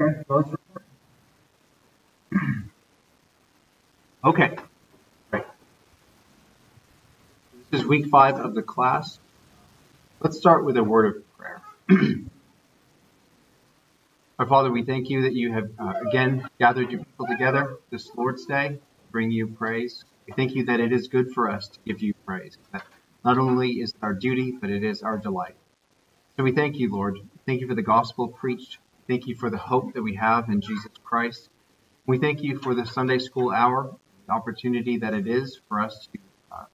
Okay, 0.00 0.22
both 0.28 0.54
Okay. 4.24 4.56
This 5.32 5.42
is 7.72 7.84
week 7.84 8.06
five 8.06 8.36
of 8.36 8.54
the 8.54 8.62
class. 8.62 9.18
Let's 10.20 10.38
start 10.38 10.64
with 10.64 10.76
a 10.76 10.84
word 10.84 11.06
of 11.06 11.14
prayer. 11.36 11.62
Our 14.38 14.46
Father, 14.46 14.70
we 14.70 14.84
thank 14.84 15.10
you 15.10 15.22
that 15.22 15.34
you 15.34 15.52
have 15.52 15.68
uh, 15.80 15.94
again 16.08 16.46
gathered 16.60 16.92
your 16.92 17.02
people 17.02 17.26
together 17.26 17.76
this 17.90 18.08
Lord's 18.16 18.46
Day 18.46 18.68
to 18.68 18.78
bring 19.10 19.32
you 19.32 19.48
praise. 19.48 20.04
We 20.28 20.34
thank 20.34 20.54
you 20.54 20.66
that 20.66 20.78
it 20.78 20.92
is 20.92 21.08
good 21.08 21.32
for 21.32 21.50
us 21.50 21.66
to 21.68 21.78
give 21.84 22.02
you 22.02 22.14
praise. 22.24 22.56
That 22.72 22.84
not 23.24 23.38
only 23.38 23.80
is 23.80 23.90
it 23.90 23.96
our 24.02 24.14
duty, 24.14 24.52
but 24.60 24.70
it 24.70 24.84
is 24.84 25.02
our 25.02 25.18
delight. 25.18 25.56
So 26.36 26.44
we 26.44 26.52
thank 26.52 26.76
you, 26.76 26.92
Lord. 26.92 27.18
Thank 27.46 27.62
you 27.62 27.66
for 27.66 27.74
the 27.74 27.82
gospel 27.82 28.28
preached. 28.28 28.78
Thank 29.08 29.26
you 29.26 29.36
for 29.36 29.48
the 29.48 29.56
hope 29.56 29.94
that 29.94 30.02
we 30.02 30.16
have 30.16 30.50
in 30.50 30.60
Jesus 30.60 30.90
Christ. 31.02 31.48
We 32.06 32.18
thank 32.18 32.42
you 32.42 32.58
for 32.58 32.74
the 32.74 32.84
Sunday 32.84 33.18
school 33.18 33.50
hour, 33.50 33.96
the 34.26 34.32
opportunity 34.34 34.98
that 34.98 35.14
it 35.14 35.26
is 35.26 35.58
for 35.66 35.80
us 35.80 36.08
to 36.12 36.18
uh, 36.52 36.64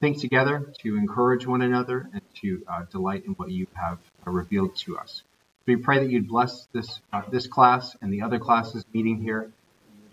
think 0.00 0.18
together, 0.18 0.72
to 0.80 0.96
encourage 0.96 1.46
one 1.46 1.60
another, 1.60 2.08
and 2.14 2.22
to 2.40 2.62
uh, 2.66 2.84
delight 2.90 3.24
in 3.26 3.32
what 3.32 3.50
you 3.50 3.66
have 3.74 3.98
uh, 4.26 4.30
revealed 4.30 4.74
to 4.86 4.96
us. 4.96 5.22
We 5.66 5.76
pray 5.76 5.98
that 5.98 6.08
you'd 6.08 6.28
bless 6.28 6.66
this 6.72 7.00
uh, 7.12 7.22
this 7.30 7.46
class 7.46 7.94
and 8.00 8.10
the 8.10 8.22
other 8.22 8.38
classes 8.38 8.82
meeting 8.94 9.20
here. 9.20 9.50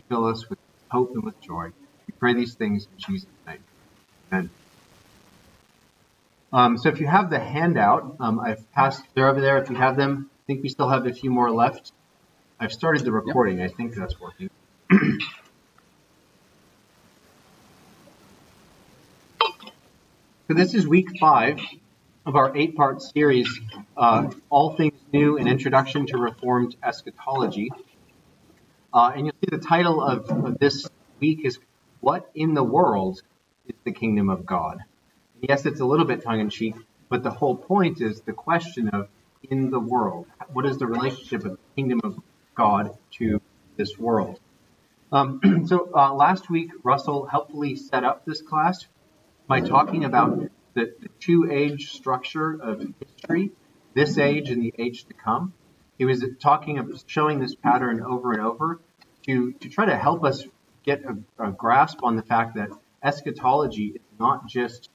Fill 0.10 0.26
us 0.26 0.50
with 0.50 0.60
hope 0.92 1.12
and 1.14 1.24
with 1.24 1.40
joy. 1.40 1.70
We 2.08 2.14
pray 2.20 2.34
these 2.34 2.56
things 2.56 2.88
in 2.92 2.98
Jesus' 2.98 3.30
name. 3.48 3.64
Amen. 4.34 4.50
Um, 6.52 6.78
so 6.78 6.90
if 6.90 7.00
you 7.00 7.08
have 7.08 7.30
the 7.30 7.40
handout, 7.40 8.18
um, 8.20 8.42
I've 8.42 8.70
passed, 8.74 9.02
they're 9.16 9.30
over 9.30 9.40
there. 9.40 9.60
If 9.60 9.70
you 9.70 9.78
have 9.78 9.96
them, 9.96 10.30
I 10.44 10.46
think 10.46 10.62
we 10.62 10.68
still 10.68 10.90
have 10.90 11.08
a 11.08 11.14
few 11.14 11.32
more 11.32 11.50
left. 11.52 11.94
I've 12.60 12.74
started 12.74 13.06
the 13.06 13.14
recording. 13.14 13.60
Yep. 13.60 13.72
I 13.72 13.74
think 13.74 13.96
that's 13.96 14.20
working. 14.20 14.50
so 20.48 20.54
this 20.54 20.74
is 20.74 20.86
week 20.86 21.18
five 21.18 21.62
of 22.26 22.36
our 22.36 22.56
eight-part 22.58 23.02
series, 23.02 23.48
uh, 23.96 24.32
All 24.50 24.76
Things 24.76 25.00
New, 25.14 25.38
an 25.38 25.48
Introduction 25.48 26.08
to 26.08 26.18
Reformed 26.18 26.76
Eschatology. 26.84 27.70
Uh, 28.94 29.14
and 29.16 29.26
you'll 29.28 29.36
see 29.42 29.50
the 29.50 29.64
title 29.66 30.04
of, 30.04 30.30
of 30.30 30.60
this 30.60 30.90
week 31.22 31.46
is 31.46 31.58
What 32.02 32.30
in 32.36 32.54
the 32.54 32.64
World 32.66 33.22
is 33.66 33.76
the 33.86 33.94
Kingdom 33.94 34.30
of 34.30 34.46
God? 34.46 34.80
yes, 35.40 35.66
it's 35.66 35.80
a 35.80 35.86
little 35.86 36.06
bit 36.06 36.24
tongue 36.24 36.40
in 36.40 36.50
cheek, 36.50 36.76
but 37.10 37.24
the 37.24 37.32
whole 37.32 37.56
point 37.56 38.02
is 38.02 38.22
the 38.22 38.34
question 38.34 38.90
of 38.90 39.08
in 39.50 39.70
the 39.70 39.80
world. 39.80 40.28
What 40.52 40.66
is 40.66 40.78
the 40.78 40.88
relationship 40.88 41.46
of 41.46 41.52
the 41.52 41.60
kingdom 41.76 42.02
of 42.04 42.20
God 42.56 42.98
to 43.18 43.42
this 43.78 43.98
world? 43.98 44.40
Um, 45.12 45.64
so 45.68 45.90
uh, 45.96 46.14
last 46.14 46.50
week, 46.50 46.72
Russell 46.84 47.26
helpfully 47.26 47.76
set 47.76 48.04
up 48.04 48.26
this 48.26 48.42
class 48.42 48.86
by 49.48 49.62
talking 49.62 50.06
about 50.06 50.40
the, 50.74 50.94
the 51.00 51.10
two 51.20 51.50
age 51.52 51.92
structure 51.92 52.54
of 52.54 52.86
history, 53.00 53.52
this 53.94 54.18
age 54.18 54.50
and 54.50 54.62
the 54.62 54.74
age 54.78 55.06
to 55.06 55.14
come. 55.14 55.54
He 55.98 56.06
was 56.06 56.26
talking 56.40 56.80
of 56.80 57.04
showing 57.06 57.40
this 57.40 57.56
pattern 57.56 58.02
over 58.02 58.32
and 58.32 58.42
over 58.42 58.80
to, 59.28 59.52
to 59.54 59.70
try 59.70 59.86
to 59.86 59.96
help 59.96 60.24
us 60.24 60.44
get 60.84 61.04
a, 61.06 61.48
a 61.48 61.52
grasp 61.52 62.00
on 62.04 62.16
the 62.16 62.24
fact 62.24 62.56
that 62.56 62.70
eschatology 63.04 63.94
is 63.96 64.02
not 64.20 64.48
just 64.48 64.90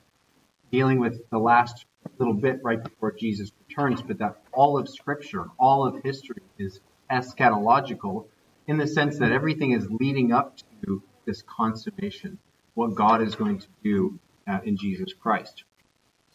dealing 0.71 0.99
with 0.99 1.29
the 1.31 1.39
last 1.39 1.85
little 2.19 2.35
bit 2.35 2.61
right 2.63 2.83
before 2.83 3.13
Jesus 3.13 3.51
returns, 3.69 4.03
but 4.03 4.19
that 4.19 4.37
all 4.53 4.79
of 4.79 4.89
Scripture, 4.89 5.47
all 5.59 5.87
of 5.87 6.03
history 6.03 6.43
is 6.59 6.81
eschatological 7.11 8.27
in 8.67 8.77
the 8.77 8.87
sense 8.87 9.19
that 9.19 9.33
everything 9.33 9.73
is 9.73 9.87
leading 9.91 10.33
up 10.33 10.59
to 10.85 11.03
this 11.25 11.43
consummation, 11.43 12.39
what 12.75 12.95
God 12.95 13.23
is 13.23 13.35
going 13.35 13.59
to 13.59 13.67
do 13.83 14.19
uh, 14.47 14.59
in 14.65 14.77
Jesus 14.77 15.13
Christ. 15.13 15.65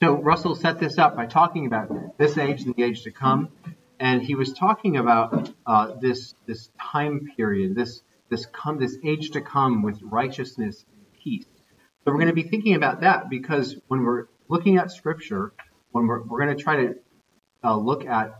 So 0.01 0.13
Russell 0.21 0.55
set 0.55 0.79
this 0.79 0.97
up 0.97 1.15
by 1.15 1.27
talking 1.27 1.65
about 1.65 2.17
this 2.17 2.37
age 2.37 2.63
and 2.63 2.75
the 2.75 2.83
age 2.83 3.03
to 3.03 3.11
come, 3.11 3.49
and 3.99 4.21
he 4.21 4.35
was 4.35 4.53
talking 4.53 4.97
about 4.97 5.51
uh, 5.65 5.93
this 6.01 6.33
this 6.45 6.69
time 6.79 7.29
period, 7.37 7.75
this 7.75 8.01
this 8.29 8.45
come 8.47 8.79
this 8.79 8.97
age 9.03 9.31
to 9.31 9.41
come 9.41 9.81
with 9.81 10.01
righteousness 10.01 10.83
and 10.91 11.05
peace. 11.23 11.45
So 12.03 12.11
we're 12.11 12.19
going 12.19 12.27
to 12.27 12.33
be 12.33 12.43
thinking 12.43 12.75
about 12.75 13.01
that 13.01 13.29
because 13.29 13.77
when 13.87 14.03
we're 14.03 14.25
looking 14.49 14.77
at 14.77 14.91
scripture, 14.91 15.53
when 15.93 16.07
we're, 16.07 16.23
we're 16.23 16.43
going 16.43 16.55
to 16.55 16.61
try 16.61 16.75
to 16.75 16.95
uh, 17.63 17.77
look 17.77 18.05
at 18.05 18.35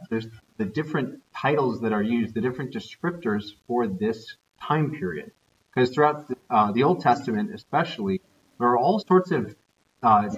the 0.57 0.65
different 0.65 1.21
titles 1.35 1.81
that 1.81 1.93
are 1.93 2.01
used, 2.01 2.33
the 2.33 2.41
different 2.41 2.73
descriptors 2.73 3.51
for 3.67 3.87
this 3.87 4.35
time 4.61 4.91
period. 4.91 5.31
Because 5.73 5.91
throughout 5.91 6.27
the, 6.27 6.35
uh, 6.49 6.71
the, 6.71 6.83
Old 6.83 7.01
Testament, 7.01 7.53
especially, 7.53 8.21
there 8.59 8.67
are 8.67 8.77
all 8.77 8.99
sorts 8.99 9.31
of 9.31 9.55
uh, 10.01 10.29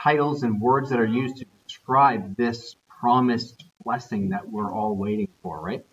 titles 0.00 0.42
and 0.42 0.60
words 0.60 0.90
that 0.90 1.00
are 1.00 1.06
used 1.06 1.38
to 1.38 1.46
describe 1.66 2.36
this 2.36 2.76
promised 3.00 3.64
blessing 3.84 4.30
that 4.30 4.48
we're 4.48 4.72
all 4.72 4.96
waiting 4.96 5.28
for, 5.42 5.60
right? 5.60 5.84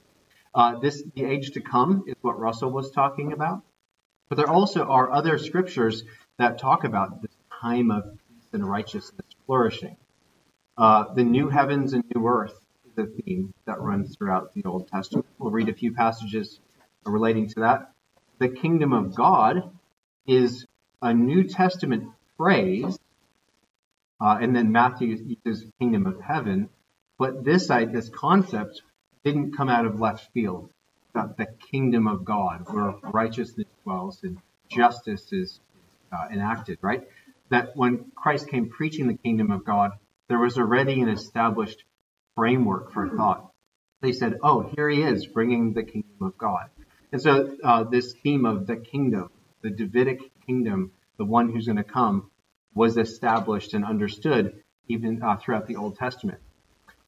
Uh, 0.53 0.79
this 0.79 1.03
the 1.15 1.25
age 1.25 1.51
to 1.51 1.61
come 1.61 2.03
is 2.07 2.15
what 2.21 2.39
Russell 2.39 2.71
was 2.71 2.91
talking 2.91 3.33
about. 3.33 3.61
But 4.29 4.37
there 4.37 4.49
also 4.49 4.83
are 4.83 5.11
other 5.11 5.37
scriptures 5.37 6.03
that 6.37 6.59
talk 6.59 6.83
about 6.83 7.21
this 7.21 7.35
time 7.61 7.91
of 7.91 8.03
peace 8.03 8.47
and 8.53 8.67
righteousness 8.67 9.25
flourishing. 9.45 9.97
Uh, 10.79 11.13
the 11.13 11.25
new 11.25 11.49
heavens 11.49 11.91
and 11.91 12.05
new 12.15 12.25
earth 12.25 12.57
is 12.85 12.97
a 12.97 13.05
theme 13.05 13.53
that 13.65 13.81
runs 13.81 14.15
throughout 14.15 14.53
the 14.53 14.63
Old 14.63 14.87
Testament. 14.87 15.25
We'll 15.37 15.51
read 15.51 15.67
a 15.67 15.73
few 15.73 15.93
passages 15.93 16.57
relating 17.05 17.49
to 17.49 17.59
that. 17.59 17.91
The 18.37 18.47
kingdom 18.47 18.93
of 18.93 19.13
God 19.13 19.71
is 20.25 20.65
a 21.01 21.13
New 21.13 21.43
Testament 21.43 22.13
phrase, 22.37 22.97
uh, 24.21 24.37
and 24.39 24.55
then 24.55 24.71
Matthew 24.71 25.37
uses 25.45 25.69
kingdom 25.79 26.05
of 26.05 26.21
heaven. 26.21 26.69
But 27.17 27.43
this 27.43 27.67
this 27.67 28.07
concept 28.07 28.81
didn't 29.25 29.57
come 29.57 29.67
out 29.67 29.85
of 29.85 29.99
left 29.99 30.31
field. 30.33 30.69
About 31.13 31.35
the 31.35 31.47
kingdom 31.71 32.07
of 32.07 32.23
God, 32.23 32.67
where 32.71 32.93
righteousness 33.03 33.67
dwells 33.83 34.23
and 34.23 34.37
justice 34.69 35.33
is 35.33 35.59
uh, 36.13 36.27
enacted, 36.31 36.77
right? 36.81 37.05
That 37.49 37.75
when 37.75 38.11
Christ 38.15 38.47
came 38.47 38.69
preaching 38.69 39.07
the 39.07 39.17
kingdom 39.17 39.51
of 39.51 39.65
God, 39.65 39.91
there 40.29 40.39
was 40.39 40.57
already 40.57 41.01
an 41.01 41.09
established 41.09 41.83
framework 42.35 42.93
for 42.93 43.09
thought. 43.09 43.51
They 44.01 44.13
said, 44.13 44.39
oh, 44.41 44.71
here 44.75 44.87
he 44.87 45.01
is 45.01 45.25
bringing 45.25 45.73
the 45.73 45.83
kingdom 45.83 46.21
of 46.21 46.37
God. 46.37 46.69
And 47.11 47.21
so 47.21 47.57
uh, 47.63 47.83
this 47.83 48.13
theme 48.23 48.45
of 48.45 48.67
the 48.67 48.77
kingdom, 48.77 49.29
the 49.61 49.71
Davidic 49.71 50.19
kingdom, 50.45 50.91
the 51.17 51.25
one 51.25 51.51
who's 51.51 51.65
going 51.65 51.77
to 51.77 51.83
come, 51.83 52.29
was 52.73 52.97
established 52.97 53.73
and 53.73 53.83
understood 53.83 54.63
even 54.87 55.21
uh, 55.21 55.37
throughout 55.37 55.67
the 55.67 55.75
Old 55.75 55.97
Testament. 55.97 56.39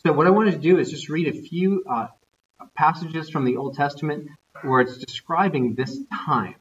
So 0.05 0.11
what 0.11 0.27
I 0.27 0.31
wanted 0.31 0.51
to 0.51 0.57
do 0.57 0.79
is 0.79 0.89
just 0.89 1.09
read 1.09 1.27
a 1.27 1.41
few 1.41 1.83
uh, 1.89 2.07
passages 2.75 3.29
from 3.29 3.45
the 3.45 3.57
Old 3.57 3.75
Testament 3.75 4.29
where 4.63 4.81
it's 4.81 4.97
describing 4.97 5.75
this 5.75 5.97
time, 6.11 6.55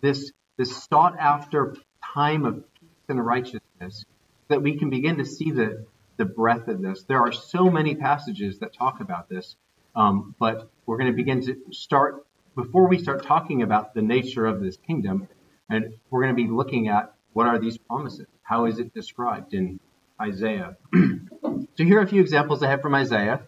this 0.00 0.30
this 0.58 0.84
sought 0.90 1.18
after 1.18 1.76
time 2.14 2.44
of 2.46 2.64
peace 2.80 2.90
and 3.08 3.24
righteousness, 3.24 4.04
that 4.48 4.62
we 4.62 4.78
can 4.78 4.90
begin 4.90 5.18
to 5.18 5.24
see 5.24 5.50
the, 5.50 5.86
the 6.16 6.24
breadth 6.24 6.68
of 6.68 6.80
this. 6.80 7.02
There 7.04 7.20
are 7.20 7.32
so 7.32 7.70
many 7.70 7.94
passages 7.94 8.58
that 8.60 8.74
talk 8.74 9.00
about 9.00 9.28
this, 9.28 9.56
um, 9.94 10.34
but 10.38 10.70
we're 10.86 10.98
going 10.98 11.10
to 11.10 11.16
begin 11.16 11.42
to 11.46 11.56
start, 11.72 12.26
before 12.54 12.88
we 12.88 12.98
start 12.98 13.24
talking 13.24 13.62
about 13.62 13.94
the 13.94 14.02
nature 14.02 14.46
of 14.46 14.60
this 14.60 14.76
kingdom, 14.76 15.28
and 15.68 15.94
we're 16.10 16.22
going 16.22 16.36
to 16.36 16.42
be 16.42 16.48
looking 16.48 16.88
at 16.88 17.12
what 17.32 17.46
are 17.46 17.58
these 17.58 17.76
promises? 17.76 18.26
How 18.42 18.66
is 18.66 18.78
it 18.78 18.94
described 18.94 19.52
in 19.52 19.80
Isaiah? 20.20 20.76
so 20.94 21.84
here 21.84 21.98
are 21.98 22.02
a 22.02 22.08
few 22.08 22.22
examples 22.22 22.62
I 22.62 22.70
have 22.70 22.80
from 22.80 22.94
Isaiah. 22.94 23.42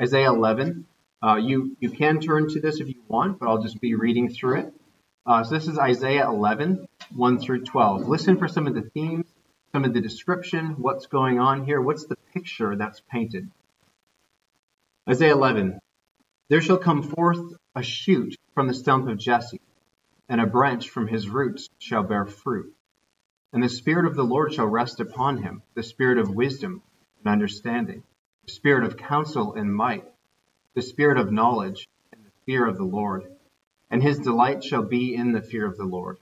Isaiah 0.00 0.30
11. 0.30 0.86
Uh, 1.20 1.36
you, 1.36 1.76
you 1.80 1.90
can 1.90 2.20
turn 2.20 2.48
to 2.48 2.60
this 2.60 2.80
if 2.80 2.88
you 2.88 3.02
want, 3.08 3.40
but 3.40 3.48
I'll 3.48 3.62
just 3.62 3.80
be 3.80 3.94
reading 3.94 4.30
through 4.30 4.60
it. 4.60 4.72
Uh, 5.26 5.44
so 5.44 5.54
this 5.54 5.66
is 5.66 5.78
Isaiah 5.78 6.26
11, 6.26 6.88
1 7.14 7.38
through 7.40 7.64
12. 7.64 8.08
Listen 8.08 8.38
for 8.38 8.48
some 8.48 8.66
of 8.66 8.74
the 8.74 8.82
themes, 8.82 9.26
some 9.72 9.84
of 9.84 9.92
the 9.94 10.00
description, 10.00 10.76
what's 10.78 11.06
going 11.06 11.38
on 11.38 11.64
here, 11.64 11.80
what's 11.80 12.06
the 12.06 12.16
picture 12.32 12.76
that's 12.76 13.00
painted. 13.10 13.50
Isaiah 15.08 15.34
11, 15.34 15.78
There 16.48 16.60
shall 16.60 16.78
come 16.78 17.02
forth 17.02 17.54
a 17.74 17.82
shoot 17.82 18.36
from 18.54 18.66
the 18.66 18.74
stump 18.74 19.08
of 19.08 19.18
Jesse, 19.18 19.60
and 20.28 20.40
a 20.40 20.46
branch 20.46 20.90
from 20.90 21.06
his 21.06 21.28
roots 21.28 21.68
shall 21.78 22.02
bear 22.02 22.26
fruit. 22.26 22.74
And 23.52 23.62
the 23.62 23.68
Spirit 23.68 24.06
of 24.06 24.14
the 24.14 24.24
Lord 24.24 24.52
shall 24.52 24.66
rest 24.66 25.00
upon 25.00 25.42
him, 25.42 25.62
the 25.74 25.82
Spirit 25.82 26.18
of 26.18 26.34
wisdom 26.34 26.82
and 27.18 27.32
understanding, 27.32 28.02
the 28.44 28.52
Spirit 28.52 28.84
of 28.84 28.96
counsel 28.96 29.54
and 29.54 29.74
might, 29.74 30.04
the 30.74 30.82
Spirit 30.82 31.18
of 31.18 31.32
knowledge 31.32 31.88
and 32.12 32.24
the 32.24 32.30
fear 32.44 32.66
of 32.66 32.76
the 32.76 32.84
Lord 32.84 33.24
and 33.90 34.02
his 34.02 34.18
delight 34.18 34.62
shall 34.62 34.82
be 34.82 35.14
in 35.14 35.32
the 35.32 35.42
fear 35.42 35.66
of 35.66 35.76
the 35.76 35.84
Lord. 35.84 36.18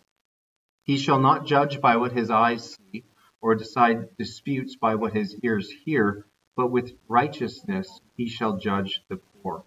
He 0.85 0.99
shall 0.99 1.21
not 1.21 1.47
judge 1.47 1.81
by 1.81 1.97
what 1.97 2.13
his 2.13 2.31
eyes 2.31 2.77
see, 2.77 3.05
or 3.47 3.55
decide 3.55 4.17
disputes 4.17 4.75
by 4.75 4.97
what 4.97 5.13
his 5.13 5.39
ears 5.45 5.71
hear, 5.85 6.27
but 6.57 6.69
with 6.73 6.99
righteousness 7.07 8.01
he 8.17 8.29
shall 8.29 8.57
judge 8.57 9.05
the 9.09 9.19
poor. 9.41 9.65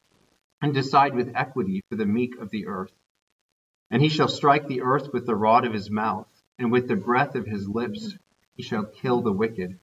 and 0.62 0.74
decide 0.74 1.16
with 1.16 1.32
equity 1.34 1.82
for 1.88 1.96
the 1.96 2.06
meek 2.06 2.36
of 2.40 2.50
the 2.50 2.68
earth. 2.68 2.92
And 3.90 4.02
he 4.02 4.10
shall 4.10 4.28
strike 4.28 4.68
the 4.68 4.82
earth 4.82 5.14
with 5.14 5.26
the 5.26 5.34
rod 5.34 5.64
of 5.64 5.72
his 5.72 5.90
mouth, 5.90 6.28
and 6.58 6.74
with 6.74 6.90
the 6.90 6.98
breath 6.98 7.36
of 7.36 7.46
his 7.46 7.70
lips 7.70 8.18
he 8.58 8.64
shall 8.64 8.84
kill 8.84 9.22
the 9.22 9.32
wicked. 9.32 9.80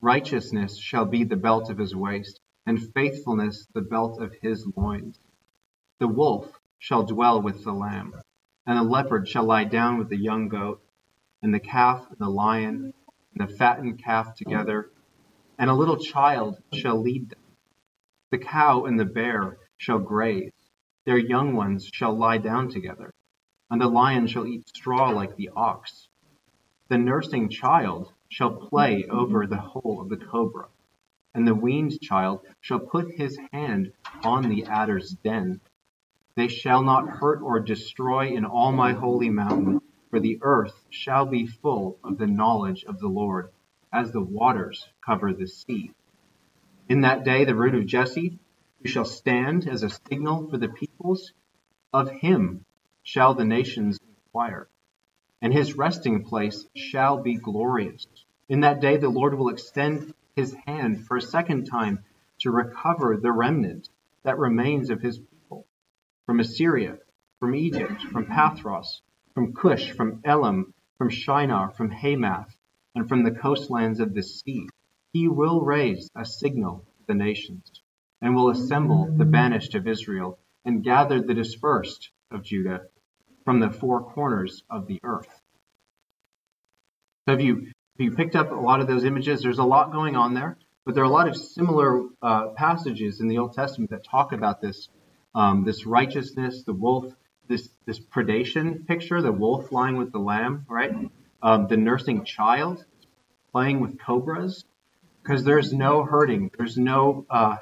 Righteousness 0.00 0.78
shall 0.78 1.04
be 1.04 1.24
the 1.24 1.36
belt 1.36 1.68
of 1.68 1.78
his 1.78 1.96
waist, 1.96 2.38
and 2.64 2.92
faithfulness 2.94 3.66
the 3.74 3.82
belt 3.82 4.22
of 4.22 4.32
his 4.40 4.64
loins. 4.76 5.18
The 5.98 6.06
wolf 6.06 6.60
shall 6.78 7.02
dwell 7.02 7.42
with 7.42 7.64
the 7.64 7.72
lamb, 7.72 8.14
and 8.66 8.78
the 8.78 8.84
leopard 8.84 9.26
shall 9.26 9.46
lie 9.46 9.64
down 9.64 9.98
with 9.98 10.10
the 10.10 10.16
young 10.16 10.46
goat, 10.46 10.80
and 11.42 11.52
the 11.52 11.58
calf 11.58 12.06
and 12.10 12.18
the 12.18 12.28
lion, 12.28 12.92
and 13.34 13.48
the 13.48 13.54
fattened 13.54 14.02
calf 14.02 14.34
together, 14.34 14.90
and 15.58 15.70
a 15.70 15.74
little 15.74 15.96
child 15.96 16.62
shall 16.72 17.00
lead 17.00 17.30
them. 17.30 17.38
The 18.30 18.38
cow 18.38 18.84
and 18.84 18.98
the 18.98 19.04
bear 19.04 19.58
shall 19.76 19.98
graze, 19.98 20.52
their 21.04 21.18
young 21.18 21.54
ones 21.54 21.88
shall 21.92 22.16
lie 22.16 22.38
down 22.38 22.68
together, 22.68 23.12
and 23.70 23.80
the 23.80 23.88
lion 23.88 24.26
shall 24.26 24.46
eat 24.46 24.68
straw 24.68 25.10
like 25.10 25.36
the 25.36 25.50
ox. 25.56 26.08
The 26.88 26.98
nursing 26.98 27.48
child 27.48 28.12
shall 28.28 28.68
play 28.68 29.04
over 29.10 29.46
the 29.46 29.56
hole 29.60 30.00
of 30.00 30.08
the 30.08 30.16
cobra, 30.16 30.68
and 31.34 31.46
the 31.46 31.54
weaned 31.54 32.00
child 32.00 32.40
shall 32.60 32.80
put 32.80 33.12
his 33.12 33.38
hand 33.52 33.92
on 34.22 34.48
the 34.48 34.64
adder's 34.64 35.10
den. 35.12 35.60
They 36.36 36.48
shall 36.48 36.82
not 36.82 37.08
hurt 37.08 37.42
or 37.42 37.60
destroy 37.60 38.28
in 38.28 38.44
all 38.44 38.72
my 38.72 38.92
holy 38.92 39.30
mountain, 39.30 39.80
for 40.10 40.20
the 40.20 40.38
earth 40.42 40.84
shall 40.90 41.24
be 41.24 41.46
full 41.46 41.98
of 42.02 42.18
the 42.18 42.26
knowledge 42.26 42.84
of 42.84 42.98
the 42.98 43.08
Lord, 43.08 43.50
as 43.92 44.10
the 44.10 44.20
waters 44.20 44.88
cover 45.04 45.32
the 45.32 45.46
sea. 45.46 45.92
In 46.88 47.02
that 47.02 47.24
day, 47.24 47.44
the 47.44 47.54
root 47.54 47.76
of 47.76 47.86
Jesse, 47.86 48.38
who 48.82 48.88
shall 48.88 49.04
stand 49.04 49.68
as 49.68 49.84
a 49.84 49.90
signal 49.90 50.48
for 50.50 50.58
the 50.58 50.68
peoples, 50.68 51.32
of 51.92 52.10
him 52.10 52.64
shall 53.04 53.34
the 53.34 53.44
nations 53.44 53.98
inquire, 54.26 54.68
and 55.40 55.52
his 55.52 55.76
resting 55.76 56.24
place 56.24 56.66
shall 56.74 57.22
be 57.22 57.36
glorious. 57.36 58.06
In 58.48 58.60
that 58.60 58.80
day, 58.80 58.96
the 58.96 59.08
Lord 59.08 59.34
will 59.34 59.48
extend 59.48 60.12
his 60.34 60.54
hand 60.66 61.06
for 61.06 61.16
a 61.16 61.22
second 61.22 61.66
time 61.66 62.04
to 62.40 62.50
recover 62.50 63.16
the 63.16 63.32
remnant 63.32 63.88
that 64.24 64.38
remains 64.38 64.90
of 64.90 65.00
his 65.00 65.18
people 65.18 65.66
from 66.26 66.40
Assyria, 66.40 66.98
from 67.38 67.54
Egypt, 67.54 68.02
from 68.02 68.26
Pathros, 68.26 69.02
from 69.40 69.54
Cush, 69.54 69.92
from 69.92 70.20
Elam, 70.22 70.74
from 70.98 71.08
Shinar, 71.08 71.70
from 71.70 71.90
Hamath, 71.90 72.54
and 72.94 73.08
from 73.08 73.24
the 73.24 73.30
coastlands 73.30 73.98
of 73.98 74.12
the 74.12 74.22
sea. 74.22 74.68
He 75.14 75.28
will 75.28 75.62
raise 75.62 76.10
a 76.14 76.26
signal 76.26 76.84
to 76.98 77.06
the 77.06 77.14
nations, 77.14 77.62
and 78.20 78.36
will 78.36 78.50
assemble 78.50 79.10
the 79.10 79.24
banished 79.24 79.74
of 79.74 79.88
Israel, 79.88 80.38
and 80.66 80.84
gather 80.84 81.22
the 81.22 81.32
dispersed 81.32 82.10
of 82.30 82.42
Judah 82.42 82.82
from 83.46 83.60
the 83.60 83.70
four 83.70 84.02
corners 84.12 84.62
of 84.68 84.86
the 84.86 85.00
earth. 85.02 85.40
So 87.26 87.32
have 87.32 87.40
you, 87.40 87.54
have 87.54 87.72
you 87.96 88.10
picked 88.10 88.36
up 88.36 88.50
a 88.50 88.54
lot 88.54 88.80
of 88.80 88.88
those 88.88 89.04
images? 89.04 89.40
There's 89.40 89.58
a 89.58 89.64
lot 89.64 89.90
going 89.90 90.16
on 90.16 90.34
there, 90.34 90.58
but 90.84 90.94
there 90.94 91.02
are 91.02 91.06
a 91.06 91.16
lot 91.18 91.28
of 91.28 91.34
similar 91.34 92.02
uh, 92.20 92.48
passages 92.48 93.22
in 93.22 93.28
the 93.28 93.38
Old 93.38 93.54
Testament 93.54 93.90
that 93.90 94.04
talk 94.04 94.34
about 94.34 94.60
this, 94.60 94.90
um, 95.34 95.64
this 95.64 95.86
righteousness, 95.86 96.62
the 96.64 96.74
wolf, 96.74 97.14
this 97.50 97.68
this 97.84 98.00
predation 98.00 98.86
picture, 98.86 99.20
the 99.20 99.32
wolf 99.32 99.72
lying 99.72 99.96
with 99.98 100.12
the 100.12 100.18
lamb, 100.18 100.64
right? 100.68 100.94
Um, 101.42 101.66
the 101.66 101.76
nursing 101.76 102.24
child 102.24 102.84
playing 103.52 103.80
with 103.80 103.98
cobras, 103.98 104.64
because 105.22 105.44
there's 105.44 105.72
no 105.72 106.04
hurting, 106.04 106.52
there's 106.56 106.78
no 106.78 107.26
uh, 107.28 107.56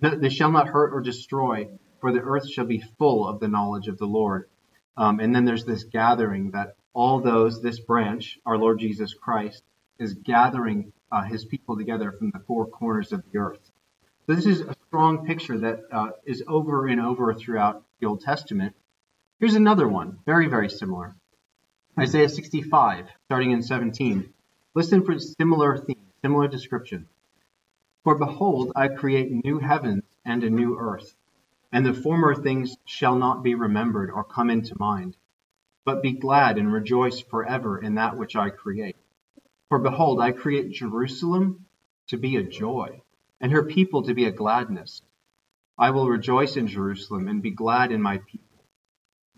they 0.00 0.28
shall 0.28 0.52
not 0.52 0.68
hurt 0.68 0.94
or 0.94 1.00
destroy, 1.00 1.68
for 2.00 2.12
the 2.12 2.20
earth 2.20 2.48
shall 2.48 2.66
be 2.66 2.82
full 2.98 3.26
of 3.26 3.40
the 3.40 3.48
knowledge 3.48 3.88
of 3.88 3.98
the 3.98 4.06
Lord. 4.06 4.48
Um, 4.96 5.20
and 5.20 5.34
then 5.34 5.44
there's 5.44 5.64
this 5.64 5.84
gathering 5.84 6.50
that 6.52 6.76
all 6.92 7.20
those, 7.20 7.62
this 7.62 7.80
branch, 7.80 8.38
our 8.44 8.58
Lord 8.58 8.78
Jesus 8.78 9.14
Christ, 9.14 9.62
is 9.98 10.14
gathering 10.14 10.92
uh, 11.12 11.22
his 11.22 11.44
people 11.44 11.76
together 11.76 12.12
from 12.12 12.30
the 12.30 12.40
four 12.46 12.66
corners 12.66 13.12
of 13.12 13.22
the 13.30 13.38
earth. 13.38 13.70
So 14.26 14.34
this 14.34 14.46
is 14.46 14.60
a 14.60 14.74
strong 14.88 15.26
picture 15.26 15.58
that 15.58 15.80
uh, 15.90 16.10
is 16.24 16.42
over 16.46 16.86
and 16.86 17.00
over 17.00 17.34
throughout 17.34 17.84
the 18.00 18.06
Old 18.06 18.20
Testament. 18.20 18.74
Here's 19.40 19.54
another 19.54 19.88
one, 19.88 20.18
very, 20.26 20.48
very 20.48 20.68
similar. 20.68 21.16
Isaiah 21.98 22.28
65, 22.28 23.08
starting 23.24 23.52
in 23.52 23.62
17. 23.62 24.34
Listen 24.74 25.02
for 25.02 25.18
similar 25.18 25.78
theme, 25.78 25.96
similar 26.20 26.46
description. 26.46 27.08
For 28.04 28.18
behold, 28.18 28.70
I 28.76 28.88
create 28.88 29.42
new 29.42 29.58
heavens 29.58 30.02
and 30.26 30.44
a 30.44 30.50
new 30.50 30.76
earth, 30.78 31.14
and 31.72 31.86
the 31.86 31.94
former 31.94 32.34
things 32.34 32.76
shall 32.84 33.16
not 33.16 33.42
be 33.42 33.54
remembered 33.54 34.10
or 34.10 34.24
come 34.24 34.50
into 34.50 34.78
mind. 34.78 35.16
But 35.86 36.02
be 36.02 36.12
glad 36.12 36.58
and 36.58 36.70
rejoice 36.70 37.20
forever 37.20 37.78
in 37.78 37.94
that 37.94 38.18
which 38.18 38.36
I 38.36 38.50
create. 38.50 38.96
For 39.70 39.78
behold, 39.78 40.20
I 40.20 40.32
create 40.32 40.72
Jerusalem 40.72 41.64
to 42.08 42.18
be 42.18 42.36
a 42.36 42.42
joy, 42.42 43.00
and 43.40 43.52
her 43.52 43.64
people 43.64 44.02
to 44.02 44.12
be 44.12 44.26
a 44.26 44.32
gladness. 44.32 45.00
I 45.78 45.92
will 45.92 46.10
rejoice 46.10 46.58
in 46.58 46.66
Jerusalem 46.66 47.26
and 47.26 47.40
be 47.40 47.52
glad 47.52 47.90
in 47.90 48.02
my 48.02 48.18
people. 48.18 48.49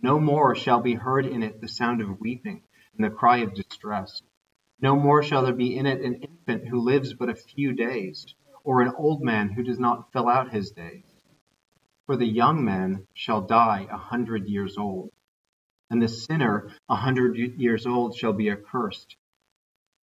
No 0.03 0.19
more 0.19 0.57
shall 0.57 0.81
be 0.81 0.95
heard 0.95 1.27
in 1.27 1.45
it 1.45 1.61
the 1.61 1.69
sound 1.69 2.01
of 2.01 2.19
weeping 2.19 2.65
and 2.97 3.05
the 3.05 3.11
cry 3.11 3.39
of 3.39 3.55
distress. 3.55 4.21
No 4.81 4.97
more 4.97 5.23
shall 5.23 5.45
there 5.45 5.55
be 5.55 5.77
in 5.77 5.87
it 5.87 6.01
an 6.01 6.15
infant 6.15 6.67
who 6.67 6.81
lives 6.81 7.15
but 7.15 7.29
a 7.29 7.37
few 7.37 7.73
days, 7.73 8.27
or 8.65 8.83
an 8.83 8.93
old 8.97 9.23
man 9.23 9.51
who 9.51 9.63
does 9.63 9.79
not 9.79 10.13
fill 10.13 10.29
out 10.29 10.51
his 10.51 10.73
days. 10.73 11.05
For 12.07 12.17
the 12.17 12.27
young 12.27 12.65
man 12.65 13.07
shall 13.15 13.43
die 13.43 13.87
a 13.89 13.97
hundred 13.97 14.49
years 14.49 14.77
old, 14.77 15.13
and 15.89 16.03
the 16.03 16.09
sinner 16.09 16.73
a 16.89 16.97
hundred 16.97 17.37
years 17.37 17.87
old 17.87 18.17
shall 18.17 18.33
be 18.33 18.51
accursed. 18.51 19.17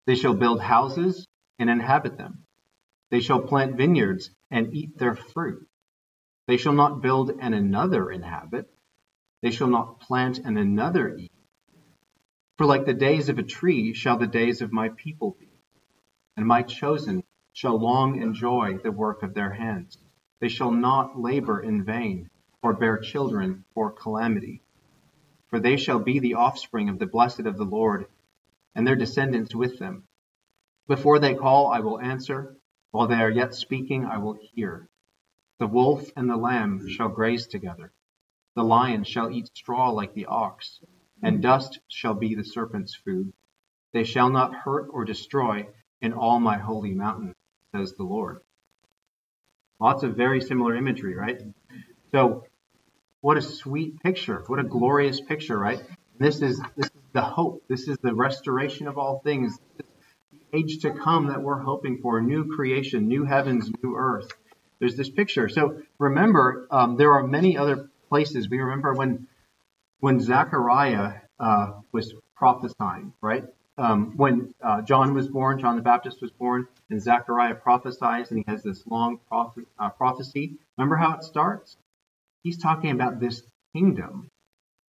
They 0.06 0.16
shall 0.16 0.34
build 0.34 0.62
houses 0.62 1.28
and 1.60 1.70
inhabit 1.70 2.18
them. 2.18 2.46
They 3.12 3.20
shall 3.20 3.42
plant 3.42 3.76
vineyards 3.76 4.32
and 4.50 4.74
eat 4.74 4.98
their 4.98 5.16
fruit. 5.16 5.68
They 6.48 6.56
shall 6.56 6.74
not 6.74 7.02
build 7.02 7.32
and 7.38 7.54
another 7.54 8.10
inhabit 8.10 8.74
they 9.42 9.52
shall 9.52 9.68
not 9.68 10.02
plant 10.02 10.40
and 10.40 10.58
another 10.58 11.16
eat. 11.16 11.32
For 12.58 12.66
like 12.66 12.86
the 12.86 12.94
days 12.94 13.30
of 13.30 13.40
a 13.40 13.44
tree 13.44 13.94
shall 13.94 14.18
the 14.18 14.28
days 14.28 14.62
of 14.62 14.74
my 14.74 14.90
people 14.90 15.38
be, 15.40 15.50
and 16.36 16.46
my 16.46 16.62
chosen 16.62 17.24
shall 17.54 17.80
long 17.80 18.22
enjoy 18.22 18.78
the 18.78 18.92
work 18.92 19.24
of 19.24 19.34
their 19.34 19.52
hands. 19.52 19.98
They 20.42 20.50
shall 20.50 20.72
not 20.72 21.20
labor 21.20 21.62
in 21.62 21.84
vain, 21.84 22.30
or 22.62 22.74
bear 22.74 22.98
children 22.98 23.64
for 23.74 23.92
calamity. 23.92 24.62
For 25.48 25.60
they 25.60 25.78
shall 25.78 26.00
be 26.00 26.20
the 26.20 26.36
offspring 26.36 26.90
of 26.90 27.00
the 27.00 27.08
blessed 27.08 27.42
of 27.42 27.58
the 27.58 27.66
Lord, 27.66 28.08
and 28.76 28.86
their 28.86 28.98
descendants 28.98 29.56
with 29.56 29.80
them. 29.80 30.04
Before 30.88 31.20
they 31.20 31.34
call, 31.34 31.68
I 31.68 31.80
will 31.80 32.00
answer. 32.00 32.58
While 32.92 33.08
they 33.08 33.22
are 33.22 33.30
yet 33.30 33.54
speaking, 33.54 34.06
I 34.06 34.18
will 34.18 34.34
hear. 34.34 34.90
The 35.60 35.68
wolf 35.68 36.12
and 36.16 36.30
the 36.30 36.38
lamb 36.38 36.90
shall 36.90 37.10
graze 37.10 37.48
together 37.48 37.94
the 38.56 38.64
lion 38.64 39.04
shall 39.04 39.32
eat 39.32 39.50
straw 39.56 39.90
like 39.90 40.14
the 40.14 40.26
ox, 40.26 40.80
and 41.22 41.42
dust 41.42 41.80
shall 41.88 42.14
be 42.14 42.36
the 42.36 42.44
serpent's 42.44 42.96
food. 42.96 43.34
They 43.94 44.04
shall 44.04 44.30
not 44.30 44.56
hurt 44.56 44.90
or 44.92 45.06
destroy 45.06 45.68
in 46.02 46.14
all 46.14 46.40
my 46.40 46.58
holy 46.58 46.94
mountain, 46.94 47.34
says 47.74 47.94
the 47.94 48.04
Lord. 48.04 48.42
Lots 49.80 50.04
of 50.04 50.16
very 50.16 50.42
similar 50.42 50.76
imagery, 50.76 51.16
right? 51.16 51.42
So, 52.12 52.46
what 53.22 53.38
a 53.38 53.42
sweet 53.42 54.02
picture. 54.02 54.44
What 54.48 54.60
a 54.60 54.64
glorious 54.64 55.22
picture, 55.22 55.58
right? 55.58 55.82
This 56.18 56.42
is 56.42 56.62
this 56.76 56.88
is 56.88 57.02
the 57.14 57.22
hope. 57.22 57.64
This 57.68 57.88
is 57.88 57.98
the 58.02 58.14
restoration 58.14 58.88
of 58.88 58.98
all 58.98 59.20
things. 59.24 59.58
The 59.78 60.58
age 60.58 60.80
to 60.80 60.92
come 60.92 61.28
that 61.28 61.42
we're 61.42 61.60
hoping 61.60 62.00
for, 62.02 62.22
new 62.22 62.56
creation, 62.56 63.08
new 63.08 63.24
heavens, 63.24 63.72
new 63.84 63.96
earth. 63.96 64.30
There's 64.80 64.96
this 64.96 65.10
picture. 65.10 65.50
So 65.50 65.82
remember, 65.98 66.68
um, 66.72 66.98
there 66.98 67.14
are 67.14 67.26
many 67.26 67.58
other 67.58 67.90
places. 68.10 68.50
We 68.50 68.60
remember 68.60 68.94
when 68.94 69.28
when 70.00 70.20
Zechariah 70.20 71.14
uh, 71.40 71.74
was 71.92 72.14
prophesying, 72.36 73.14
right? 73.22 73.46
Um, 73.78 74.14
when 74.18 74.54
uh, 74.64 74.82
John 74.82 75.14
was 75.14 75.28
born, 75.28 75.60
John 75.60 75.76
the 75.78 75.82
Baptist 75.82 76.22
was 76.22 76.32
born, 76.32 76.68
and 76.90 77.02
Zechariah 77.02 77.56
prophesies, 77.56 78.32
and 78.32 78.40
he 78.40 78.46
has 78.52 78.64
this 78.64 78.86
long 78.88 79.20
prophet, 79.30 79.66
uh, 79.80 79.90
prophecy. 79.90 80.58
Remember 80.78 80.98
how 80.98 81.16
it 81.16 81.24
starts? 81.24 81.78
He's 82.44 82.58
talking 82.58 82.92
about 82.92 83.20
this 83.20 83.44
kingdom, 83.74 84.30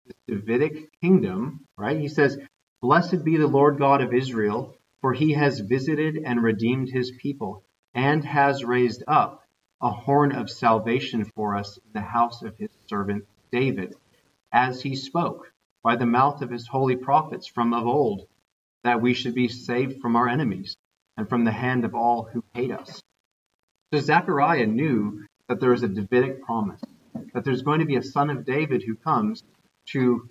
this 0.06 0.16
Davidic 0.28 0.90
kingdom, 1.00 1.66
right? 1.76 1.98
He 1.98 2.08
says, 2.08 2.38
Blessed 2.82 3.24
be 3.24 3.36
the 3.36 3.46
Lord 3.46 3.78
God 3.78 4.02
of 4.02 4.14
Israel, 4.14 4.76
for 5.00 5.12
he 5.12 5.32
has 5.32 5.60
visited 5.60 6.18
and 6.24 6.42
redeemed 6.42 6.88
his 6.90 7.12
people, 7.20 7.64
and 7.94 8.24
has 8.24 8.64
raised 8.64 9.02
up 9.08 9.42
a 9.80 9.90
horn 9.90 10.32
of 10.32 10.50
salvation 10.50 11.24
for 11.24 11.56
us 11.56 11.76
in 11.76 11.92
the 11.92 12.00
house 12.00 12.42
of 12.42 12.56
his 12.56 12.70
servant 12.88 13.26
David, 13.52 13.94
as 14.52 14.82
he 14.82 14.96
spoke 14.96 15.52
by 15.82 15.96
the 15.96 16.06
mouth 16.06 16.42
of 16.42 16.50
his 16.50 16.66
holy 16.66 16.96
prophets 16.96 17.46
from 17.46 17.72
of 17.72 17.86
old, 17.86 18.26
that 18.84 19.00
we 19.00 19.14
should 19.14 19.34
be 19.34 19.48
saved 19.48 20.00
from 20.00 20.16
our 20.16 20.28
enemies 20.28 20.76
and 21.16 21.28
from 21.28 21.44
the 21.44 21.52
hand 21.52 21.84
of 21.84 21.94
all 21.94 22.24
who 22.24 22.44
hate 22.54 22.70
us. 22.70 23.02
So 23.92 24.00
Zechariah 24.00 24.66
knew 24.66 25.24
that 25.48 25.60
there 25.60 25.70
was 25.70 25.82
a 25.82 25.88
Davidic 25.88 26.42
promise, 26.42 26.80
that 27.32 27.44
there's 27.44 27.62
going 27.62 27.80
to 27.80 27.86
be 27.86 27.96
a 27.96 28.02
son 28.02 28.30
of 28.30 28.44
David 28.44 28.82
who 28.82 28.96
comes 28.96 29.42
to 29.92 30.28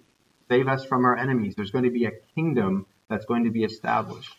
save 0.49 0.67
us 0.67 0.85
from 0.85 1.05
our 1.05 1.17
enemies. 1.17 1.55
There's 1.55 1.71
going 1.71 1.85
to 1.85 1.91
be 1.91 2.05
a 2.05 2.11
kingdom 2.35 2.85
that's 3.09 3.25
going 3.25 3.45
to 3.45 3.51
be 3.51 3.63
established. 3.63 4.35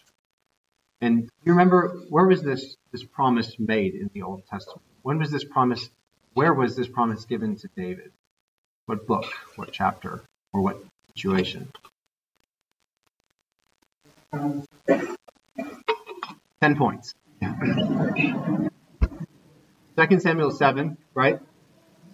And 1.00 1.28
you 1.44 1.52
remember 1.52 2.00
where 2.08 2.26
was 2.26 2.42
this 2.42 2.76
this 2.92 3.04
promise 3.04 3.58
made 3.58 3.94
in 3.94 4.10
the 4.14 4.22
Old 4.22 4.42
Testament? 4.46 4.87
When 5.08 5.18
was 5.18 5.30
this 5.30 5.42
promise? 5.42 5.88
Where 6.34 6.52
was 6.52 6.76
this 6.76 6.86
promise 6.86 7.24
given 7.24 7.56
to 7.56 7.68
David? 7.74 8.12
What 8.84 9.06
book? 9.06 9.24
What 9.56 9.72
chapter? 9.72 10.22
Or 10.52 10.60
what 10.60 10.84
situation? 11.08 11.72
Ten 16.60 16.76
points. 16.76 17.14
Second 19.96 20.20
Samuel 20.20 20.50
seven, 20.50 20.98
right? 21.14 21.40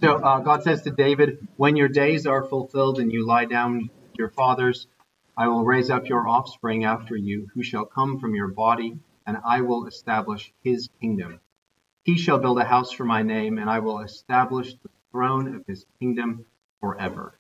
So 0.01 0.15
uh, 0.15 0.39
God 0.39 0.63
says 0.63 0.83
to 0.83 0.93
David, 0.93 1.49
"When 1.57 1.75
your 1.75 1.89
days 1.89 2.29
are 2.29 2.45
fulfilled 2.45 3.01
and 3.01 3.11
you 3.11 3.27
lie 3.27 3.47
down 3.47 3.91
with 4.05 4.13
your 4.17 4.31
fathers, 4.31 4.87
I 5.37 5.49
will 5.49 5.65
raise 5.65 5.91
up 5.91 6.09
your 6.09 6.29
offspring 6.29 6.85
after 6.85 7.17
you, 7.17 7.49
who 7.55 7.65
shall 7.65 7.87
come 7.87 8.21
from 8.21 8.37
your 8.37 8.53
body, 8.53 9.01
and 9.27 9.37
I 9.45 9.63
will 9.63 9.89
establish 9.89 10.53
his 10.63 10.89
kingdom. 11.01 11.41
He 12.05 12.17
shall 12.19 12.39
build 12.39 12.59
a 12.59 12.65
house 12.65 12.93
for 12.93 13.05
my 13.05 13.23
name, 13.23 13.59
and 13.59 13.69
I 13.69 13.81
will 13.81 14.01
establish 14.01 14.75
the 14.75 14.91
throne 15.11 15.57
of 15.57 15.67
his 15.67 15.85
kingdom 15.99 16.45
forever." 16.81 17.39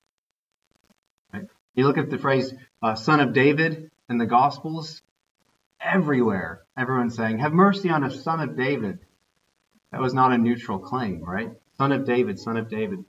Right? 1.32 1.46
You 1.74 1.86
look 1.86 1.98
at 1.98 2.10
the 2.10 2.18
phrase 2.18 2.52
uh, 2.82 2.94
"son 2.94 3.20
of 3.20 3.32
David" 3.32 3.90
in 4.08 4.18
the 4.18 4.26
Gospels. 4.26 5.02
Everywhere, 5.80 6.62
everyone's 6.76 7.14
saying, 7.14 7.38
"Have 7.38 7.52
mercy 7.52 7.90
on 7.90 8.04
us, 8.04 8.22
son 8.22 8.40
of 8.40 8.56
David." 8.56 8.98
That 9.92 10.00
was 10.00 10.14
not 10.14 10.32
a 10.32 10.38
neutral 10.38 10.80
claim, 10.80 11.22
right? 11.22 11.52
Son 11.78 11.92
of 11.92 12.04
David, 12.04 12.40
son 12.40 12.56
of 12.56 12.68
David. 12.68 13.04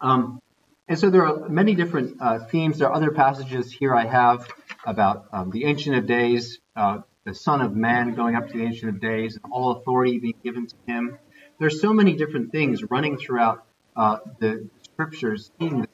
Um, 0.00 0.40
and 0.88 0.98
so 0.98 1.10
there 1.10 1.26
are 1.26 1.48
many 1.48 1.74
different 1.74 2.18
uh, 2.20 2.38
themes. 2.38 2.78
There 2.78 2.88
are 2.88 2.94
other 2.94 3.10
passages 3.10 3.72
here 3.72 3.94
I 3.94 4.04
have 4.06 4.48
about 4.84 5.26
um, 5.32 5.50
the 5.50 5.64
Ancient 5.64 5.96
of 5.96 6.06
Days, 6.06 6.60
uh, 6.76 7.00
the 7.26 7.34
Son 7.34 7.60
of 7.60 7.74
Man 7.74 8.14
going 8.14 8.36
up 8.36 8.46
to 8.48 8.56
the 8.56 8.64
Ancient 8.64 8.94
of 8.94 9.00
Days, 9.00 9.34
and 9.34 9.52
all 9.52 9.72
authority 9.72 10.18
being 10.18 10.38
given 10.44 10.68
to 10.68 10.76
him. 10.86 11.18
There's 11.58 11.80
so 11.80 11.92
many 11.92 12.14
different 12.14 12.52
things 12.52 12.84
running 12.84 13.18
throughout 13.18 13.66
uh, 13.96 14.18
the 14.38 14.70
scriptures, 14.82 15.50
seeing 15.58 15.80
this 15.80 15.90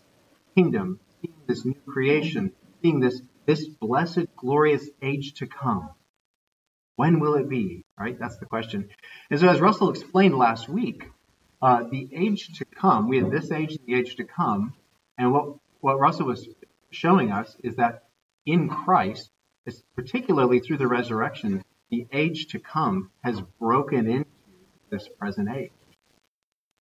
kingdom, 0.54 1.00
seeing 1.22 1.34
this 1.46 1.64
new 1.64 1.80
creation, 1.86 2.52
seeing 2.82 3.00
this 3.00 3.22
this 3.46 3.66
blessed, 3.66 4.26
glorious 4.36 4.88
age 5.00 5.34
to 5.34 5.46
come. 5.46 5.90
When 6.96 7.18
will 7.18 7.34
it 7.34 7.48
be? 7.48 7.84
Right? 7.98 8.16
That's 8.18 8.36
the 8.36 8.46
question. 8.46 8.90
And 9.30 9.40
so, 9.40 9.48
as 9.48 9.60
Russell 9.60 9.90
explained 9.90 10.36
last 10.36 10.68
week, 10.68 11.04
uh, 11.60 11.84
the 11.90 12.08
age 12.12 12.58
to 12.58 12.64
come, 12.64 13.08
we 13.08 13.18
have 13.18 13.30
this 13.30 13.50
age 13.50 13.70
and 13.70 13.86
the 13.86 13.94
age 13.94 14.16
to 14.16 14.24
come. 14.24 14.74
And 15.16 15.32
what, 15.32 15.56
what 15.80 15.98
Russell 15.98 16.26
was 16.26 16.46
showing 16.90 17.32
us 17.32 17.56
is 17.64 17.76
that 17.76 18.04
in 18.44 18.68
Christ, 18.68 19.30
particularly 19.96 20.60
through 20.60 20.78
the 20.78 20.86
resurrection, 20.86 21.62
the 21.90 22.06
age 22.12 22.48
to 22.48 22.58
come 22.58 23.10
has 23.22 23.40
broken 23.60 24.08
into 24.08 24.26
this 24.90 25.08
present 25.18 25.48
age. 25.54 25.72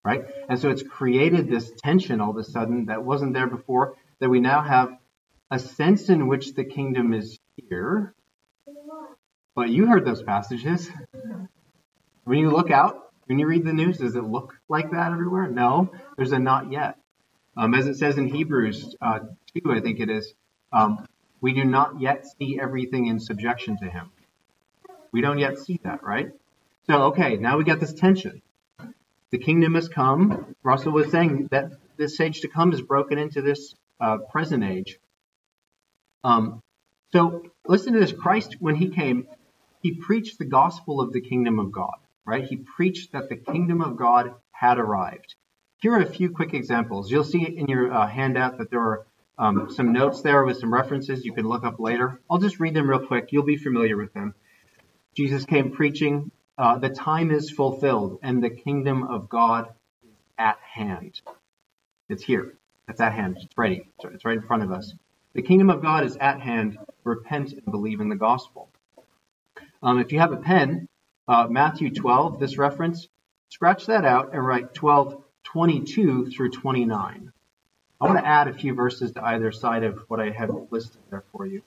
Right? 0.04 0.26
And 0.50 0.60
so 0.60 0.70
it's 0.70 0.82
created 0.82 1.48
this 1.48 1.72
tension 1.84 2.22
all 2.22 2.32
of 2.32 2.38
a 2.38 2.44
sudden 2.44 2.86
that 2.86 3.04
wasn't 3.04 3.34
there 3.34 3.48
before, 3.48 3.96
that 4.20 4.30
we 4.30 4.40
now 4.40 4.62
have 4.62 4.98
a 5.52 5.60
sense 5.60 6.10
in 6.10 6.28
which 6.28 6.56
the 6.56 6.64
kingdom 6.64 7.14
is 7.14 7.38
here. 7.56 8.16
But 9.56 9.70
you 9.70 9.86
heard 9.86 10.06
those 10.06 10.24
passages. 10.24 10.90
When 12.24 12.40
you 12.40 12.50
look 12.50 12.72
out, 12.72 13.12
when 13.26 13.38
you 13.38 13.48
read 13.48 13.66
the 13.66 13.74
news, 13.74 13.98
does 13.98 14.16
it 14.16 14.24
look 14.24 14.56
like 14.70 14.92
that 14.92 15.12
everywhere? 15.12 15.48
No, 15.48 15.92
there's 16.18 16.32
a 16.32 16.40
not 16.40 16.72
yet. 16.72 16.98
Um, 17.58 17.74
as 17.74 17.86
it 17.86 17.96
says 17.96 18.18
in 18.18 18.28
Hebrews 18.28 18.96
uh, 19.02 19.20
2, 19.54 19.72
I 19.72 19.82
think 19.82 20.00
it 20.00 20.10
is, 20.10 20.34
um, 20.72 21.06
we 21.42 21.54
do 21.54 21.66
not 21.66 22.00
yet 22.00 22.26
see 22.26 22.60
everything 22.60 23.08
in 23.08 23.20
subjection 23.20 23.78
to 23.78 23.90
him. 23.90 24.12
We 25.12 25.22
don't 25.22 25.40
yet 25.40 25.58
see 25.58 25.80
that, 25.84 26.04
right? 26.04 26.32
So, 26.88 27.04
okay, 27.08 27.36
now 27.38 27.58
we 27.58 27.64
got 27.64 27.80
this 27.80 27.94
tension. 27.94 28.42
The 29.32 29.38
kingdom 29.38 29.76
has 29.76 29.90
come. 29.90 30.56
Russell 30.64 30.94
was 30.94 31.12
saying 31.12 31.50
that 31.52 31.72
this 31.98 32.20
age 32.20 32.42
to 32.42 32.48
come 32.48 32.74
is 32.74 32.82
broken 32.82 33.18
into 33.18 33.42
this 33.42 33.76
uh, 34.00 34.18
present 34.18 34.64
age. 34.64 35.00
Um, 36.24 36.62
so, 37.12 37.44
listen 37.68 37.94
to 37.94 38.00
this 38.00 38.14
Christ, 38.14 38.58
when 38.60 38.76
he 38.76 38.90
came, 38.90 39.28
he 39.82 39.96
preached 39.96 40.38
the 40.38 40.46
gospel 40.46 41.02
of 41.02 41.12
the 41.12 41.22
kingdom 41.22 41.60
of 41.60 41.72
God 41.72 41.96
right? 42.26 42.46
He 42.46 42.58
preached 42.58 43.12
that 43.14 43.30
the 43.30 43.36
kingdom 43.36 43.82
of 43.82 43.98
God 43.98 44.34
had 44.52 44.78
arrived. 44.78 45.36
Here 45.78 45.94
are 45.94 46.02
a 46.02 46.06
few 46.06 46.30
quick 46.30 46.54
examples. 46.54 47.10
You'll 47.10 47.24
see 47.24 47.44
in 47.44 47.68
your 47.68 47.92
uh, 47.92 48.08
handout 48.08 48.58
that 48.60 48.70
there 48.70 48.80
are 48.82 49.06
um, 49.42 49.72
some 49.72 49.92
notes 49.92 50.22
there 50.22 50.44
with 50.44 50.60
some 50.60 50.72
references 50.72 51.26
you 51.26 51.34
can 51.34 51.48
look 51.48 51.64
up 51.64 51.80
later. 51.80 52.22
I'll 52.30 52.38
just 52.38 52.60
read 52.60 52.76
them 52.76 52.88
real 52.88 53.08
quick. 53.08 53.30
You'll 53.32 53.44
be 53.44 53.58
familiar 53.58 53.98
with 53.98 54.14
them. 54.14 54.36
Jesus 55.16 55.46
came 55.46 55.72
preaching, 55.72 56.30
uh, 56.60 56.78
the 56.78 56.90
time 56.90 57.32
is 57.32 57.50
fulfilled 57.50 58.20
and 58.22 58.44
the 58.44 58.52
kingdom 58.52 59.02
of 59.02 59.30
God 59.30 59.74
is 60.04 60.14
at 60.38 60.60
hand. 60.60 61.20
It's 62.08 62.24
here. 62.24 62.54
It's 62.88 63.02
at 63.02 63.14
hand. 63.14 63.38
It's 63.42 63.58
ready. 63.58 63.90
It's 64.04 64.24
right 64.24 64.38
in 64.38 64.44
front 64.44 64.62
of 64.62 64.72
us. 64.72 64.94
The 65.34 65.42
kingdom 65.42 65.72
of 65.72 65.82
God 65.82 66.04
is 66.04 66.18
at 66.18 66.40
hand. 66.40 66.78
Repent 67.04 67.54
and 67.54 67.66
believe 67.66 68.00
in 68.00 68.10
the 68.10 68.16
gospel. 68.16 68.70
Um, 69.82 69.98
if 69.98 70.12
you 70.12 70.20
have 70.20 70.34
a 70.34 70.38
pen, 70.38 70.88
uh, 71.28 71.48
Matthew 71.50 71.90
12, 71.90 72.40
this 72.40 72.60
reference, 72.60 73.08
scratch 73.50 73.88
that 73.88 74.06
out 74.06 74.34
and 74.34 74.46
write 74.46 74.76
12, 74.76 75.24
22 75.46 76.30
through 76.30 76.52
29. 76.52 77.34
I 78.02 78.06
want 78.06 78.18
to 78.18 78.28
add 78.28 78.48
a 78.48 78.54
few 78.54 78.74
verses 78.74 79.12
to 79.12 79.24
either 79.24 79.52
side 79.52 79.84
of 79.84 80.00
what 80.08 80.20
I 80.20 80.32
have 80.32 80.50
listed 80.72 81.00
there 81.12 81.24
for 81.32 81.46
you. 81.46 81.62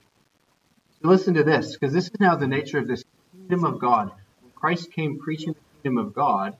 So 1.01 1.09
listen 1.09 1.35
to 1.35 1.45
this, 1.45 1.75
because 1.75 1.95
this 1.95 2.07
is 2.07 2.19
now 2.19 2.35
the 2.35 2.49
nature 2.49 2.79
of 2.79 2.89
this 2.89 3.05
kingdom 3.33 3.65
of 3.65 3.79
God. 3.79 4.11
When 4.41 4.53
Christ 4.57 4.91
came 4.91 5.21
preaching 5.21 5.53
the 5.53 5.61
kingdom 5.83 6.05
of 6.05 6.13
God, 6.13 6.57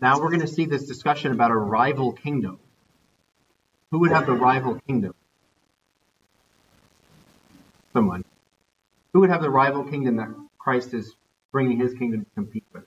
now 0.00 0.20
we're 0.20 0.28
going 0.28 0.42
to 0.42 0.46
see 0.46 0.66
this 0.66 0.86
discussion 0.86 1.32
about 1.32 1.50
a 1.50 1.56
rival 1.56 2.12
kingdom. 2.12 2.60
Who 3.90 3.98
would 4.00 4.12
have 4.12 4.26
the 4.26 4.34
rival 4.34 4.78
kingdom? 4.86 5.12
Someone. 7.92 8.24
Who 9.12 9.20
would 9.20 9.30
have 9.30 9.42
the 9.42 9.50
rival 9.50 9.84
kingdom 9.84 10.16
that 10.16 10.28
Christ 10.58 10.94
is 10.94 11.12
bringing 11.50 11.80
his 11.80 11.94
kingdom 11.94 12.24
to 12.24 12.30
compete 12.36 12.64
with 12.72 12.84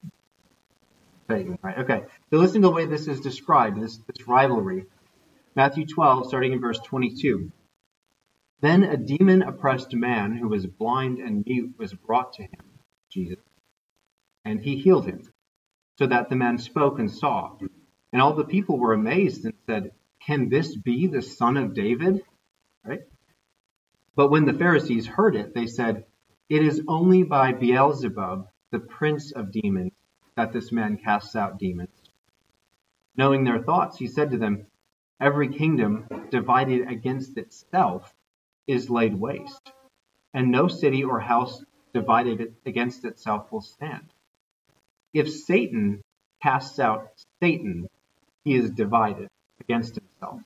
Satan, 1.30 1.60
right? 1.62 1.80
Okay. 1.80 2.04
So 2.30 2.38
listen 2.38 2.62
to 2.62 2.70
the 2.70 2.74
way 2.74 2.86
this 2.86 3.08
is 3.08 3.20
described, 3.20 3.82
this, 3.82 3.98
this 3.98 4.26
rivalry. 4.26 4.86
Matthew 5.56 5.86
12, 5.86 6.28
starting 6.28 6.52
in 6.52 6.60
verse 6.60 6.80
22. 6.80 7.50
Then 8.60 8.84
a 8.84 8.98
demon 8.98 9.42
oppressed 9.42 9.94
man 9.94 10.36
who 10.36 10.50
was 10.50 10.66
blind 10.66 11.20
and 11.20 11.46
mute 11.46 11.76
was 11.78 11.94
brought 11.94 12.34
to 12.34 12.44
him, 12.44 12.80
Jesus, 13.10 13.40
and 14.44 14.60
he 14.60 14.76
healed 14.76 15.06
him, 15.06 15.22
so 15.98 16.08
that 16.08 16.30
the 16.30 16.36
man 16.36 16.58
spoke 16.58 17.00
and 17.00 17.10
saw. 17.10 17.58
And 18.12 18.22
all 18.22 18.34
the 18.34 18.44
people 18.44 18.78
were 18.78 18.92
amazed 18.92 19.46
and 19.46 19.54
said, 19.66 19.92
Can 20.26 20.50
this 20.50 20.76
be 20.76 21.08
the 21.08 21.22
son 21.22 21.56
of 21.56 21.74
David? 21.74 22.22
Right? 22.84 23.04
But 24.14 24.32
when 24.32 24.44
the 24.44 24.54
Pharisees 24.54 25.08
heard 25.08 25.38
it, 25.38 25.54
they 25.54 25.68
said, 25.68 26.06
It 26.50 26.64
is 26.64 26.82
only 26.86 27.24
by 27.24 27.54
Beelzebub, 27.54 28.50
the 28.72 28.80
prince 28.80 29.32
of 29.32 29.54
demons, 29.54 29.94
that 30.36 30.52
this 30.52 30.74
man 30.74 30.98
casts 30.98 31.36
out 31.36 31.60
demons. 31.60 31.96
Knowing 33.16 33.46
their 33.46 33.64
thoughts, 33.64 33.98
he 33.98 34.08
said 34.08 34.32
to 34.32 34.38
them, 34.38 34.68
Every 35.20 35.50
kingdom 35.50 36.08
divided 36.30 36.90
against 36.90 37.38
itself 37.38 38.14
is 38.68 38.90
laid 38.90 39.16
waste, 39.16 39.72
and 40.34 40.52
no 40.52 40.68
city 40.68 41.04
or 41.04 41.20
house 41.20 41.64
divided 41.94 42.56
against 42.66 43.06
itself 43.06 43.52
will 43.52 43.62
stand. 43.62 44.14
If 45.14 45.32
Satan 45.32 46.02
casts 46.44 46.80
out 46.80 47.08
Satan, 47.42 47.88
he 48.44 48.56
is 48.56 48.72
divided 48.72 49.30
against 49.62 49.96
himself. 49.96 50.42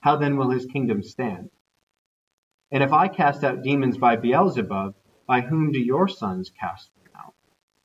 How 0.00 0.16
then 0.16 0.36
will 0.36 0.50
his 0.50 0.66
kingdom 0.66 1.02
stand? 1.02 1.50
And 2.70 2.84
if 2.84 2.92
I 2.92 3.08
cast 3.08 3.42
out 3.42 3.62
demons 3.62 3.98
by 3.98 4.14
Beelzebub, 4.16 4.94
by 5.26 5.40
whom 5.40 5.72
do 5.72 5.80
your 5.80 6.06
sons 6.06 6.50
cast 6.50 6.90
them 6.94 7.12
out? 7.18 7.34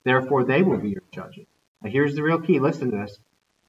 Therefore, 0.03 0.43
they 0.43 0.62
will 0.62 0.77
be 0.77 0.89
your 0.89 1.03
judges. 1.12 1.47
Now, 1.81 1.89
here's 1.89 2.15
the 2.15 2.24
real 2.24 2.39
key. 2.39 2.59
Listen 2.59 2.91
to 2.91 2.97
this. 2.97 3.17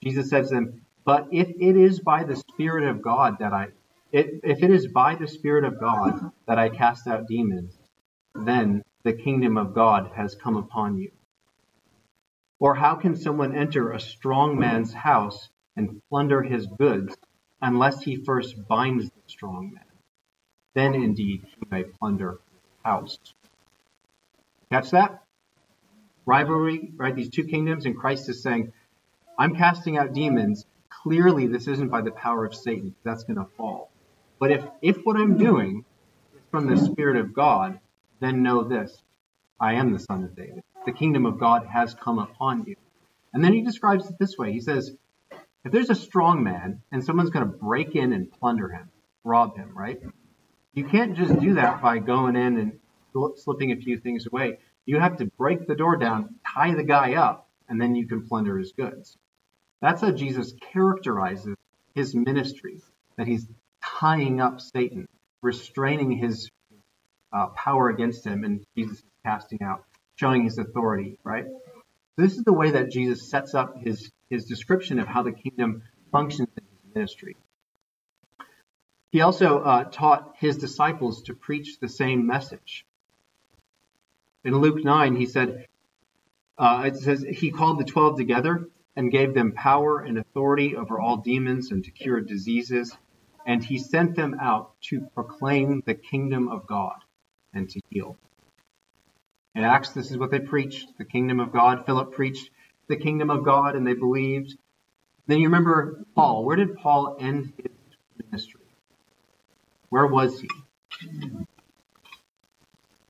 Jesus 0.02 0.28
says 0.28 0.50
to 0.50 0.56
them, 0.56 0.85
But 1.06 1.28
if 1.32 1.48
it 1.48 1.76
is 1.76 2.00
by 2.00 2.24
the 2.24 2.36
Spirit 2.36 2.88
of 2.88 3.00
God 3.00 3.36
that 3.40 3.54
I, 3.54 3.68
it, 4.12 4.40
if 4.44 4.62
it 4.62 4.70
is 4.70 4.88
by 4.88 5.14
the 5.14 5.28
Spirit 5.28 5.64
of 5.64 5.80
God 5.80 6.32
that 6.46 6.58
I 6.58 6.68
cast 6.68 7.06
out 7.06 7.28
demons, 7.28 7.78
then 8.34 8.82
the 9.04 9.14
kingdom 9.14 9.56
of 9.56 9.74
God 9.74 10.10
has 10.16 10.34
come 10.34 10.56
upon 10.56 10.98
you. 10.98 11.12
Or 12.60 12.74
how 12.74 12.96
can 12.96 13.16
someone 13.16 13.56
enter 13.56 13.92
a 13.92 14.00
strong 14.00 14.58
man's 14.58 14.92
house 14.92 15.48
and 15.76 16.02
plunder 16.10 16.42
his 16.42 16.66
goods 16.66 17.16
unless 17.62 18.02
he 18.02 18.16
first 18.16 18.68
binds 18.68 19.06
the 19.06 19.22
strong 19.28 19.72
man? 19.74 19.84
Then 20.74 20.94
indeed 20.94 21.44
he 21.44 21.66
may 21.70 21.84
plunder 21.84 22.32
his 22.32 22.60
house. 22.84 23.18
Catch 24.70 24.90
that? 24.90 25.22
rivalry, 26.26 26.92
right? 26.96 27.14
These 27.14 27.30
two 27.30 27.44
kingdoms, 27.44 27.86
and 27.86 27.96
Christ 27.96 28.28
is 28.28 28.42
saying, 28.42 28.72
I'm 29.38 29.54
casting 29.54 29.96
out 29.96 30.12
demons. 30.12 30.66
Clearly 31.06 31.46
this 31.46 31.68
isn't 31.68 31.88
by 31.88 32.00
the 32.00 32.10
power 32.10 32.44
of 32.44 32.52
Satan. 32.52 32.92
That's 33.04 33.22
going 33.22 33.38
to 33.38 33.46
fall. 33.56 33.92
But 34.40 34.50
if, 34.50 34.64
if 34.82 34.96
what 35.04 35.16
I'm 35.16 35.38
doing 35.38 35.84
is 36.34 36.42
from 36.50 36.66
the 36.66 36.76
Spirit 36.76 37.16
of 37.16 37.32
God, 37.32 37.78
then 38.18 38.42
know 38.42 38.64
this 38.64 39.02
I 39.60 39.74
am 39.74 39.92
the 39.92 40.00
Son 40.00 40.24
of 40.24 40.34
David. 40.34 40.64
The 40.84 40.90
kingdom 40.90 41.24
of 41.24 41.38
God 41.38 41.64
has 41.66 41.94
come 41.94 42.18
upon 42.18 42.64
you. 42.66 42.74
And 43.32 43.44
then 43.44 43.52
he 43.52 43.62
describes 43.62 44.10
it 44.10 44.18
this 44.18 44.36
way 44.36 44.52
He 44.52 44.60
says, 44.60 44.90
if 45.64 45.70
there's 45.70 45.90
a 45.90 45.94
strong 45.94 46.42
man 46.42 46.82
and 46.90 47.04
someone's 47.04 47.30
going 47.30 47.46
to 47.46 47.56
break 47.56 47.94
in 47.94 48.12
and 48.12 48.32
plunder 48.32 48.68
him, 48.68 48.90
rob 49.22 49.56
him, 49.56 49.78
right? 49.78 50.00
You 50.74 50.86
can't 50.86 51.16
just 51.16 51.38
do 51.38 51.54
that 51.54 51.82
by 51.82 51.98
going 51.98 52.34
in 52.34 52.58
and 52.58 53.36
slipping 53.36 53.70
a 53.70 53.76
few 53.76 53.98
things 53.98 54.26
away. 54.26 54.58
You 54.86 54.98
have 54.98 55.18
to 55.18 55.26
break 55.38 55.68
the 55.68 55.76
door 55.76 55.96
down, 55.96 56.34
tie 56.52 56.74
the 56.74 56.82
guy 56.82 57.14
up, 57.14 57.48
and 57.68 57.80
then 57.80 57.94
you 57.94 58.08
can 58.08 58.26
plunder 58.26 58.58
his 58.58 58.72
goods. 58.72 59.16
That's 59.80 60.00
how 60.00 60.10
Jesus 60.10 60.54
characterizes 60.72 61.56
his 61.94 62.14
ministry, 62.14 62.80
that 63.16 63.26
he's 63.26 63.46
tying 63.82 64.40
up 64.40 64.60
Satan, 64.60 65.06
restraining 65.42 66.12
his 66.12 66.50
uh, 67.32 67.48
power 67.48 67.90
against 67.90 68.24
him, 68.24 68.44
and 68.44 68.64
Jesus 68.76 68.98
is 68.98 69.04
casting 69.24 69.62
out, 69.62 69.84
showing 70.16 70.44
his 70.44 70.58
authority, 70.58 71.18
right? 71.24 71.46
This 72.16 72.36
is 72.36 72.44
the 72.44 72.52
way 72.52 72.70
that 72.70 72.90
Jesus 72.90 73.28
sets 73.28 73.54
up 73.54 73.82
his, 73.82 74.10
his 74.30 74.46
description 74.46 74.98
of 74.98 75.06
how 75.06 75.22
the 75.22 75.32
kingdom 75.32 75.82
functions 76.10 76.48
in 76.56 76.64
his 76.64 76.94
ministry. 76.94 77.36
He 79.12 79.20
also 79.20 79.60
uh, 79.60 79.84
taught 79.84 80.34
his 80.38 80.56
disciples 80.56 81.22
to 81.22 81.34
preach 81.34 81.78
the 81.78 81.88
same 81.88 82.26
message. 82.26 82.86
In 84.44 84.56
Luke 84.58 84.82
9, 84.82 85.16
he 85.16 85.26
said, 85.26 85.66
uh, 86.58 86.84
it 86.86 86.96
says, 86.96 87.22
He 87.22 87.50
called 87.50 87.78
the 87.78 87.84
twelve 87.84 88.16
together 88.16 88.68
and 88.96 89.12
gave 89.12 89.34
them 89.34 89.52
power 89.52 90.00
and 90.00 90.18
authority 90.18 90.74
over 90.74 90.98
all 90.98 91.18
demons 91.18 91.70
and 91.70 91.84
to 91.84 91.90
cure 91.90 92.20
diseases. 92.20 92.96
And 93.46 93.62
he 93.62 93.78
sent 93.78 94.16
them 94.16 94.36
out 94.40 94.72
to 94.88 95.02
proclaim 95.14 95.82
the 95.86 95.94
kingdom 95.94 96.48
of 96.48 96.66
God 96.66 96.96
and 97.54 97.68
to 97.70 97.80
heal. 97.90 98.16
In 99.54 99.64
Acts, 99.64 99.90
this 99.90 100.10
is 100.10 100.18
what 100.18 100.30
they 100.30 100.40
preached 100.40 100.98
the 100.98 101.04
kingdom 101.04 101.40
of 101.40 101.52
God. 101.52 101.86
Philip 101.86 102.12
preached 102.12 102.50
the 102.88 102.96
kingdom 102.96 103.30
of 103.30 103.44
God, 103.44 103.74
and 103.74 103.86
they 103.86 103.94
believed. 103.94 104.56
Then 105.26 105.38
you 105.38 105.46
remember 105.46 106.04
Paul. 106.14 106.44
Where 106.44 106.56
did 106.56 106.76
Paul 106.76 107.16
end 107.18 107.52
his 107.56 107.72
ministry? 108.24 108.60
Where 109.88 110.06
was 110.06 110.40
he? 110.40 110.48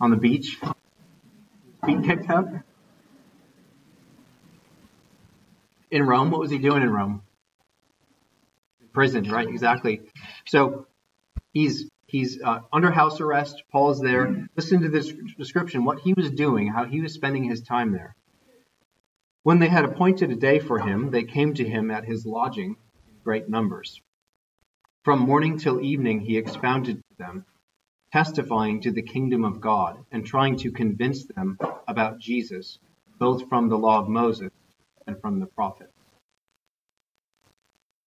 On 0.00 0.10
the 0.10 0.16
beach? 0.16 0.58
Feet 1.84 2.04
kicked 2.04 2.30
up? 2.30 2.46
In 5.96 6.02
Rome? 6.02 6.30
What 6.30 6.40
was 6.40 6.50
he 6.50 6.58
doing 6.58 6.82
in 6.82 6.90
Rome? 6.90 7.22
In 8.82 8.88
prison, 8.88 9.30
right? 9.30 9.48
Exactly. 9.48 10.02
So 10.46 10.86
he's 11.54 11.88
he's 12.06 12.38
uh, 12.42 12.58
under 12.70 12.90
house 12.90 13.18
arrest. 13.18 13.62
Paul's 13.72 13.98
there. 13.98 14.46
Listen 14.54 14.82
to 14.82 14.90
this 14.90 15.10
description, 15.38 15.86
what 15.86 16.00
he 16.00 16.12
was 16.12 16.30
doing, 16.30 16.66
how 16.66 16.84
he 16.84 17.00
was 17.00 17.14
spending 17.14 17.44
his 17.44 17.62
time 17.62 17.92
there. 17.92 18.14
When 19.42 19.58
they 19.58 19.68
had 19.68 19.86
appointed 19.86 20.30
a 20.30 20.36
day 20.36 20.58
for 20.58 20.78
him, 20.80 21.10
they 21.12 21.24
came 21.24 21.54
to 21.54 21.66
him 21.66 21.90
at 21.90 22.04
his 22.04 22.26
lodging 22.26 22.76
in 23.08 23.14
great 23.24 23.48
numbers. 23.48 23.98
From 25.02 25.20
morning 25.20 25.56
till 25.56 25.80
evening 25.80 26.20
he 26.20 26.36
expounded 26.36 26.96
to 26.96 27.16
them 27.16 27.46
testifying 28.12 28.82
to 28.82 28.92
the 28.92 29.00
kingdom 29.14 29.46
of 29.46 29.62
God 29.62 30.04
and 30.12 30.26
trying 30.26 30.58
to 30.58 30.70
convince 30.72 31.24
them 31.24 31.56
about 31.88 32.18
Jesus, 32.18 32.78
both 33.18 33.48
from 33.48 33.70
the 33.70 33.78
law 33.78 33.98
of 33.98 34.10
Moses 34.10 34.52
and 35.06 35.20
from 35.20 35.40
the 35.40 35.46
prophets. 35.46 35.92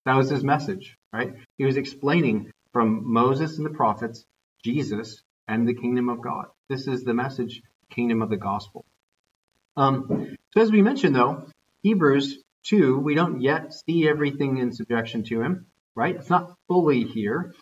That 0.05 0.15
was 0.15 0.29
his 0.29 0.43
message, 0.43 0.97
right? 1.13 1.33
He 1.57 1.65
was 1.65 1.77
explaining 1.77 2.51
from 2.73 3.11
Moses 3.11 3.57
and 3.57 3.65
the 3.65 3.71
prophets, 3.71 4.25
Jesus, 4.63 5.21
and 5.47 5.67
the 5.67 5.73
kingdom 5.73 6.09
of 6.09 6.21
God. 6.21 6.45
This 6.69 6.87
is 6.87 7.03
the 7.03 7.13
message, 7.13 7.61
kingdom 7.89 8.21
of 8.21 8.29
the 8.29 8.37
gospel. 8.37 8.85
Um, 9.75 10.37
so 10.53 10.61
as 10.61 10.71
we 10.71 10.81
mentioned, 10.81 11.15
though, 11.15 11.45
Hebrews 11.83 12.39
2, 12.63 12.99
we 12.99 13.15
don't 13.15 13.41
yet 13.41 13.73
see 13.73 14.07
everything 14.07 14.57
in 14.57 14.71
subjection 14.73 15.23
to 15.25 15.41
him, 15.41 15.67
right? 15.95 16.15
It's 16.15 16.29
not 16.29 16.55
fully 16.67 17.03
here. 17.03 17.53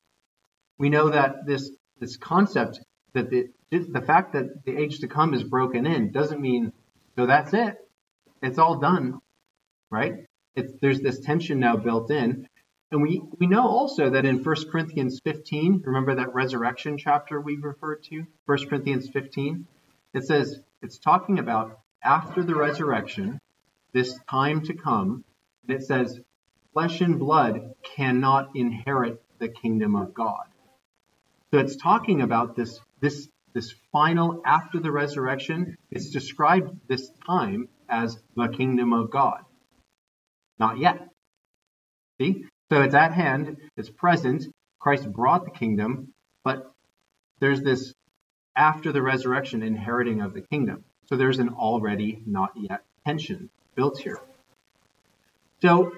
We 0.77 0.89
know 0.89 1.09
that 1.09 1.45
this 1.45 1.71
this 1.99 2.17
concept 2.17 2.79
that 3.13 3.29
the 3.29 3.49
the 3.71 4.01
fact 4.01 4.33
that 4.33 4.63
the 4.65 4.77
age 4.77 4.99
to 4.99 5.07
come 5.07 5.33
is 5.33 5.43
broken 5.43 5.85
in 5.85 6.11
doesn't 6.11 6.39
mean 6.39 6.71
so 7.15 7.25
that's 7.25 7.53
it. 7.53 7.77
It's 8.41 8.59
all 8.59 8.79
done, 8.79 9.19
right? 9.89 10.25
It's, 10.55 10.73
there's 10.81 11.01
this 11.01 11.19
tension 11.19 11.59
now 11.59 11.77
built 11.77 12.11
in. 12.11 12.47
And 12.91 13.01
we, 13.01 13.21
we 13.37 13.47
know 13.47 13.67
also 13.67 14.11
that 14.11 14.25
in 14.25 14.43
1 14.43 14.55
Corinthians 14.71 15.19
15, 15.23 15.83
remember 15.85 16.15
that 16.15 16.33
resurrection 16.33 16.97
chapter 16.97 17.39
we 17.39 17.57
referred 17.57 18.03
to? 18.03 18.25
1 18.45 18.69
Corinthians 18.69 19.09
15, 19.09 19.67
it 20.13 20.23
says 20.25 20.59
it's 20.81 20.97
talking 20.97 21.39
about 21.39 21.79
after 22.03 22.43
the 22.43 22.55
resurrection, 22.55 23.41
this 23.93 24.17
time 24.29 24.61
to 24.63 24.73
come, 24.73 25.25
and 25.67 25.77
it 25.77 25.83
says, 25.83 26.19
flesh 26.73 27.01
and 27.01 27.19
blood 27.19 27.73
cannot 27.95 28.55
inherit 28.55 29.21
the 29.39 29.49
kingdom 29.49 29.95
of 29.95 30.13
God. 30.13 30.45
So 31.51 31.59
it's 31.59 31.75
talking 31.75 32.21
about 32.21 32.55
this 32.55 32.79
this 32.99 33.29
this 33.53 33.73
final 33.91 34.41
after 34.45 34.79
the 34.79 34.91
resurrection. 34.91 35.77
It's 35.89 36.11
described 36.11 36.77
this 36.87 37.09
time 37.25 37.69
as 37.89 38.17
the 38.35 38.47
kingdom 38.49 38.93
of 38.93 39.09
God. 39.09 39.43
Not 40.59 40.77
yet. 40.77 41.09
See? 42.19 42.45
So 42.71 42.81
it's 42.81 42.95
at 42.95 43.13
hand, 43.13 43.57
it's 43.77 43.89
present. 43.89 44.45
Christ 44.79 45.11
brought 45.11 45.45
the 45.45 45.51
kingdom, 45.51 46.13
but 46.43 46.71
there's 47.39 47.61
this 47.61 47.93
after 48.55 48.91
the 48.91 49.01
resurrection 49.01 49.63
inheriting 49.63 50.21
of 50.21 50.33
the 50.33 50.41
kingdom. 50.41 50.83
So 51.07 51.15
there's 51.15 51.39
an 51.39 51.49
already 51.49 52.21
not 52.25 52.51
yet 52.55 52.83
tension 53.05 53.49
built 53.75 53.99
here. 53.99 54.19
So 55.61 55.93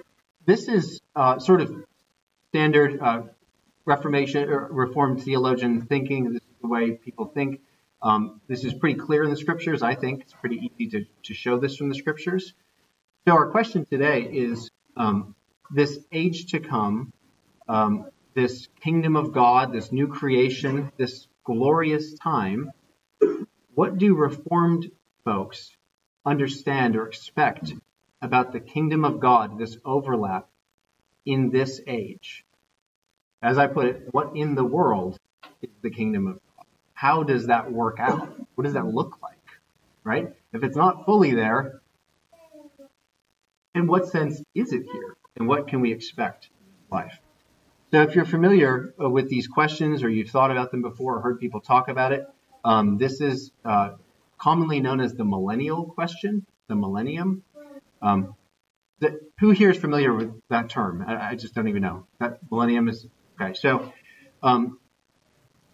this 0.46 0.68
is 0.68 1.00
uh, 1.16 1.38
sort 1.38 1.60
of 1.60 1.84
standard 2.48 3.00
uh, 3.00 3.22
Reformation 3.84 4.48
or 4.48 4.68
Reformed 4.70 5.22
theologian 5.22 5.86
thinking. 5.86 6.32
This 6.32 6.42
is 6.42 6.56
the 6.62 6.68
way 6.68 6.92
people 6.92 7.26
think. 7.26 7.60
Um, 8.02 8.40
this 8.48 8.64
is 8.64 8.72
pretty 8.72 8.98
clear 8.98 9.24
in 9.24 9.30
the 9.30 9.36
scriptures. 9.36 9.82
I 9.82 9.94
think 9.94 10.20
it's 10.22 10.32
pretty 10.32 10.70
easy 10.70 10.90
to, 10.90 11.06
to 11.24 11.34
show 11.34 11.58
this 11.58 11.76
from 11.76 11.88
the 11.88 11.94
scriptures. 11.94 12.54
So 13.26 13.34
our 13.34 13.50
question 13.50 13.84
today 13.84 14.22
is 14.22 14.70
um, 14.96 15.34
this 15.70 15.98
age 16.12 16.52
to 16.52 16.60
come, 16.60 17.12
um, 17.68 18.06
this 18.34 18.68
kingdom 18.80 19.16
of 19.16 19.32
God, 19.32 19.72
this 19.72 19.92
new 19.92 20.08
creation, 20.08 20.90
this 20.96 21.26
glorious 21.44 22.14
time. 22.14 22.70
What 23.74 23.98
do 23.98 24.14
Reformed 24.14 24.90
folks 25.24 25.76
understand 26.24 26.96
or 26.96 27.06
expect 27.06 27.72
about 28.22 28.52
the 28.52 28.60
kingdom 28.60 29.04
of 29.04 29.20
God, 29.20 29.58
this 29.58 29.76
overlap 29.84 30.48
in 31.26 31.50
this 31.50 31.80
age? 31.86 32.44
as 33.42 33.58
I 33.58 33.66
put 33.66 33.86
it, 33.86 34.08
what 34.10 34.36
in 34.36 34.54
the 34.54 34.64
world 34.64 35.18
is 35.62 35.70
the 35.82 35.90
kingdom 35.90 36.26
of 36.26 36.34
God? 36.34 36.66
How 36.94 37.22
does 37.22 37.46
that 37.46 37.72
work 37.72 37.98
out? 37.98 38.28
What 38.54 38.64
does 38.64 38.74
that 38.74 38.86
look 38.86 39.18
like? 39.22 39.38
Right? 40.04 40.34
If 40.52 40.62
it's 40.62 40.76
not 40.76 41.06
fully 41.06 41.34
there, 41.34 41.79
in 43.74 43.86
what 43.86 44.08
sense 44.08 44.42
is 44.54 44.72
it 44.72 44.84
here? 44.84 45.16
And 45.36 45.48
what 45.48 45.68
can 45.68 45.80
we 45.80 45.92
expect 45.92 46.50
life? 46.90 47.18
So 47.92 48.02
if 48.02 48.14
you're 48.14 48.24
familiar 48.24 48.94
uh, 49.02 49.08
with 49.08 49.28
these 49.28 49.48
questions 49.48 50.02
or 50.02 50.08
you've 50.08 50.30
thought 50.30 50.50
about 50.50 50.70
them 50.70 50.82
before 50.82 51.16
or 51.16 51.20
heard 51.20 51.40
people 51.40 51.60
talk 51.60 51.88
about 51.88 52.12
it, 52.12 52.26
um, 52.64 52.98
this 52.98 53.20
is 53.20 53.50
uh, 53.64 53.92
commonly 54.38 54.80
known 54.80 55.00
as 55.00 55.14
the 55.14 55.24
millennial 55.24 55.84
question, 55.84 56.46
the 56.68 56.76
millennium. 56.76 57.42
Um, 58.02 58.34
the, 59.00 59.18
who 59.38 59.50
here 59.50 59.70
is 59.70 59.78
familiar 59.78 60.14
with 60.14 60.32
that 60.50 60.68
term? 60.68 61.04
I, 61.06 61.30
I, 61.30 61.34
just 61.34 61.54
don't 61.54 61.68
even 61.68 61.82
know. 61.82 62.06
That 62.18 62.38
millennium 62.50 62.88
is 62.88 63.06
Okay, 63.40 63.54
so 63.54 63.90
um, 64.42 64.78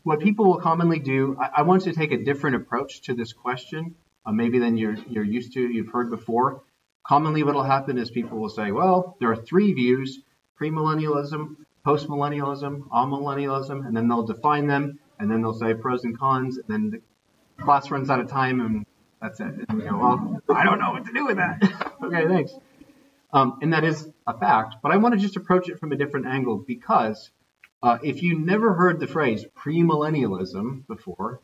what 0.04 0.20
people 0.20 0.44
will 0.44 0.60
commonly 0.60 1.00
do, 1.00 1.36
I, 1.40 1.50
I, 1.58 1.62
want 1.62 1.82
to 1.82 1.92
take 1.92 2.12
a 2.12 2.16
different 2.16 2.56
approach 2.56 3.02
to 3.02 3.14
this 3.14 3.32
question, 3.32 3.96
uh, 4.24 4.30
maybe 4.30 4.60
than 4.60 4.76
you're, 4.76 4.94
you're 5.08 5.24
used 5.24 5.54
to, 5.54 5.60
you've 5.60 5.90
heard 5.90 6.08
before. 6.08 6.62
Commonly, 7.08 7.42
what 7.44 7.54
will 7.54 7.62
happen 7.62 7.98
is 7.98 8.10
people 8.10 8.38
will 8.38 8.48
say, 8.48 8.72
well, 8.72 9.16
there 9.20 9.30
are 9.30 9.36
three 9.36 9.72
views 9.72 10.20
premillennialism, 10.60 11.56
postmillennialism, 11.86 12.88
amillennialism, 12.88 13.86
and 13.86 13.96
then 13.96 14.08
they'll 14.08 14.26
define 14.26 14.66
them, 14.66 14.98
and 15.18 15.30
then 15.30 15.42
they'll 15.42 15.54
say 15.54 15.74
pros 15.74 16.04
and 16.04 16.18
cons, 16.18 16.56
and 16.56 16.66
then 16.68 16.90
the 16.90 17.62
class 17.62 17.90
runs 17.90 18.10
out 18.10 18.20
of 18.20 18.28
time, 18.28 18.60
and 18.60 18.86
that's 19.20 19.38
it. 19.38 19.54
And 19.68 19.78
we 19.78 19.84
go, 19.84 19.96
well, 19.96 20.42
I 20.54 20.64
don't 20.64 20.80
know 20.80 20.92
what 20.92 21.04
to 21.06 21.12
do 21.12 21.26
with 21.26 21.36
that. 21.36 21.62
okay, 22.02 22.26
thanks. 22.26 22.52
Um, 23.32 23.58
and 23.60 23.72
that 23.72 23.84
is 23.84 24.08
a 24.26 24.36
fact, 24.36 24.76
but 24.82 24.92
I 24.92 24.96
want 24.96 25.14
to 25.14 25.20
just 25.20 25.36
approach 25.36 25.68
it 25.68 25.78
from 25.78 25.92
a 25.92 25.96
different 25.96 26.26
angle 26.26 26.58
because 26.58 27.30
uh, 27.82 27.98
if 28.02 28.22
you 28.22 28.38
never 28.38 28.74
heard 28.74 28.98
the 28.98 29.06
phrase 29.06 29.44
premillennialism 29.56 30.86
before, 30.86 31.40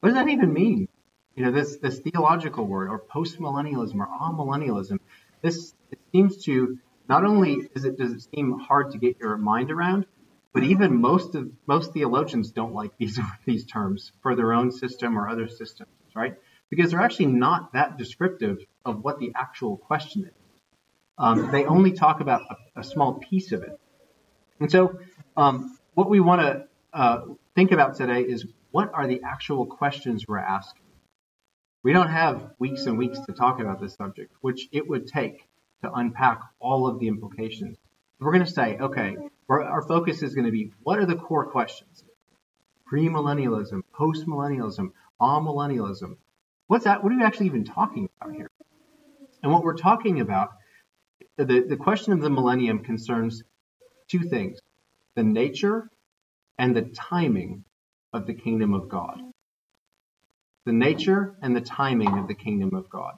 what 0.00 0.10
does 0.10 0.14
that 0.14 0.28
even 0.28 0.52
mean? 0.52 0.88
You 1.36 1.44
know, 1.44 1.52
this 1.52 1.76
this 1.76 2.00
theological 2.00 2.66
word, 2.66 2.88
or 2.88 3.00
postmillennialism, 3.00 3.96
or 3.96 4.06
amillennialism. 4.06 4.98
This 5.42 5.74
it 5.90 5.98
seems 6.12 6.44
to 6.44 6.78
not 7.08 7.24
only 7.24 7.68
is 7.74 7.84
it 7.84 7.98
does 7.98 8.12
it 8.12 8.22
seem 8.34 8.58
hard 8.58 8.92
to 8.92 8.98
get 8.98 9.18
your 9.20 9.36
mind 9.36 9.70
around, 9.70 10.06
but 10.52 10.64
even 10.64 11.00
most 11.00 11.34
of 11.34 11.50
most 11.66 11.92
theologians 11.92 12.50
don't 12.50 12.74
like 12.74 12.96
these 12.98 13.18
these 13.46 13.64
terms 13.64 14.12
for 14.22 14.34
their 14.34 14.52
own 14.52 14.70
system 14.72 15.18
or 15.18 15.28
other 15.28 15.48
systems, 15.48 15.90
right? 16.14 16.36
Because 16.68 16.90
they're 16.90 17.00
actually 17.00 17.26
not 17.26 17.72
that 17.72 17.98
descriptive 17.98 18.58
of 18.84 19.02
what 19.02 19.18
the 19.18 19.32
actual 19.34 19.76
question 19.76 20.24
is. 20.24 20.40
Um, 21.18 21.50
they 21.50 21.66
only 21.66 21.92
talk 21.92 22.20
about 22.20 22.42
a, 22.50 22.80
a, 22.80 22.84
small 22.84 23.14
piece 23.14 23.52
of 23.52 23.62
it. 23.62 23.78
And 24.58 24.70
so, 24.70 24.98
um, 25.36 25.76
what 25.92 26.08
we 26.08 26.18
want 26.18 26.40
to 26.40 26.64
uh, 26.94 27.20
think 27.54 27.72
about 27.72 27.96
today 27.96 28.22
is 28.22 28.46
what 28.70 28.90
are 28.94 29.06
the 29.06 29.20
actual 29.22 29.66
questions 29.66 30.26
we're 30.26 30.38
asking? 30.38 30.79
We 31.82 31.92
don't 31.94 32.08
have 32.08 32.50
weeks 32.58 32.84
and 32.86 32.98
weeks 32.98 33.18
to 33.20 33.32
talk 33.32 33.60
about 33.60 33.80
this 33.80 33.94
subject, 33.94 34.32
which 34.42 34.68
it 34.70 34.86
would 34.86 35.06
take 35.06 35.48
to 35.82 35.90
unpack 35.92 36.42
all 36.58 36.86
of 36.86 36.98
the 36.98 37.08
implications. 37.08 37.78
We're 38.18 38.32
going 38.32 38.44
to 38.44 38.50
say, 38.50 38.76
okay, 38.76 39.16
our 39.48 39.82
focus 39.82 40.22
is 40.22 40.34
going 40.34 40.44
to 40.44 40.52
be 40.52 40.72
what 40.82 40.98
are 40.98 41.06
the 41.06 41.16
core 41.16 41.46
questions? 41.46 42.04
Premillennialism, 42.92 43.82
postmillennialism, 43.94 44.92
amillennialism. 45.20 46.16
What's 46.66 46.84
that? 46.84 47.02
What 47.02 47.12
are 47.12 47.16
we 47.16 47.24
actually 47.24 47.46
even 47.46 47.64
talking 47.64 48.10
about 48.20 48.34
here? 48.34 48.50
And 49.42 49.50
what 49.50 49.64
we're 49.64 49.76
talking 49.76 50.20
about, 50.20 50.50
the, 51.38 51.64
the 51.66 51.76
question 51.76 52.12
of 52.12 52.20
the 52.20 52.28
millennium 52.28 52.80
concerns 52.80 53.42
two 54.08 54.20
things 54.20 54.58
the 55.14 55.22
nature 55.22 55.88
and 56.58 56.76
the 56.76 56.82
timing 56.82 57.64
of 58.12 58.26
the 58.26 58.34
kingdom 58.34 58.74
of 58.74 58.88
God. 58.88 59.20
The 60.66 60.72
nature 60.72 61.34
and 61.42 61.56
the 61.56 61.60
timing 61.60 62.18
of 62.18 62.28
the 62.28 62.34
kingdom 62.34 62.74
of 62.74 62.88
God. 62.90 63.14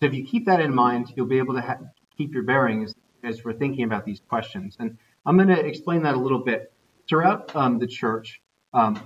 So 0.00 0.06
if 0.06 0.14
you 0.14 0.24
keep 0.24 0.46
that 0.46 0.60
in 0.60 0.74
mind, 0.74 1.12
you'll 1.16 1.26
be 1.26 1.38
able 1.38 1.54
to 1.54 1.60
ha- 1.60 1.78
keep 2.16 2.32
your 2.32 2.44
bearings 2.44 2.94
as 3.24 3.44
we're 3.44 3.52
thinking 3.52 3.84
about 3.84 4.04
these 4.04 4.20
questions. 4.28 4.76
And 4.78 4.98
I'm 5.26 5.36
going 5.36 5.48
to 5.48 5.58
explain 5.58 6.02
that 6.02 6.14
a 6.14 6.18
little 6.18 6.44
bit. 6.44 6.72
Throughout 7.08 7.54
um, 7.56 7.78
the 7.78 7.86
church, 7.86 8.40
um, 8.72 9.00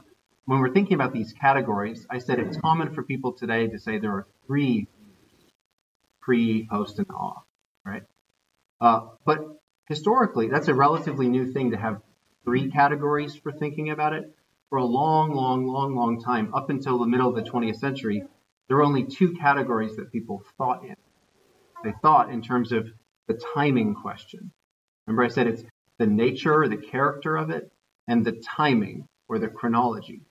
when 0.45 0.61
we're 0.61 0.73
thinking 0.73 0.95
about 0.95 1.13
these 1.13 1.33
categories, 1.33 2.07
I 2.11 2.19
said 2.19 2.39
it's 2.39 2.57
common 2.57 2.95
for 2.95 3.03
people 3.03 3.33
today 3.33 3.69
to 3.69 3.79
say 3.79 3.99
there 3.99 4.13
are 4.13 4.27
three 4.47 4.89
pre, 6.21 6.67
post, 6.71 6.99
and 6.99 7.11
off, 7.11 7.45
right? 7.85 8.03
Uh, 8.81 9.09
but 9.25 9.39
historically, 9.89 10.49
that's 10.49 10.69
a 10.69 10.75
relatively 10.75 11.29
new 11.29 11.53
thing 11.53 11.71
to 11.71 11.77
have 11.77 12.03
three 12.45 12.71
categories 12.71 13.37
for 13.37 13.53
thinking 13.53 13.91
about 13.91 14.13
it. 14.13 14.35
For 14.73 14.79
a 14.79 14.87
long, 14.87 15.35
long, 15.35 15.67
long, 15.67 15.95
long 15.95 16.19
time, 16.19 16.55
up 16.55 16.71
until 16.71 16.99
the 16.99 17.07
middle 17.07 17.29
of 17.29 17.35
the 17.35 17.43
20th 17.43 17.77
century, 17.77 18.25
there 18.67 18.79
were 18.79 18.83
only 18.83 19.05
two 19.05 19.35
categories 19.35 19.97
that 19.97 20.11
people 20.11 20.43
thought 20.57 20.83
in. 20.83 20.97
They 21.85 21.93
thought 22.01 22.31
in 22.31 22.41
terms 22.41 22.73
of 22.73 22.91
the 23.29 23.39
timing 23.55 23.95
question. 23.95 24.51
Remember, 25.07 25.25
I 25.25 25.29
said 25.29 25.47
it's 25.47 25.63
the 25.99 26.07
nature, 26.07 26.67
the 26.69 26.79
character 26.79 27.37
of 27.37 27.51
it, 27.51 27.71
and 28.09 28.25
the 28.25 28.33
timing 28.33 29.07
or 29.29 29.39
the 29.39 29.49
chronology. 29.49 30.23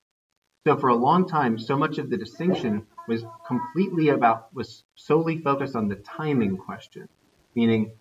So 0.66 0.76
for 0.76 0.88
a 0.88 0.96
long 0.96 1.28
time, 1.28 1.56
so 1.56 1.76
much 1.78 1.98
of 1.98 2.10
the 2.10 2.16
distinction 2.16 2.88
was 3.06 3.24
completely 3.46 4.08
about, 4.08 4.52
was 4.52 4.82
solely 4.96 5.38
focused 5.38 5.76
on 5.76 5.86
the 5.86 5.94
timing 5.94 6.56
question, 6.56 7.08
meaning 7.54 7.92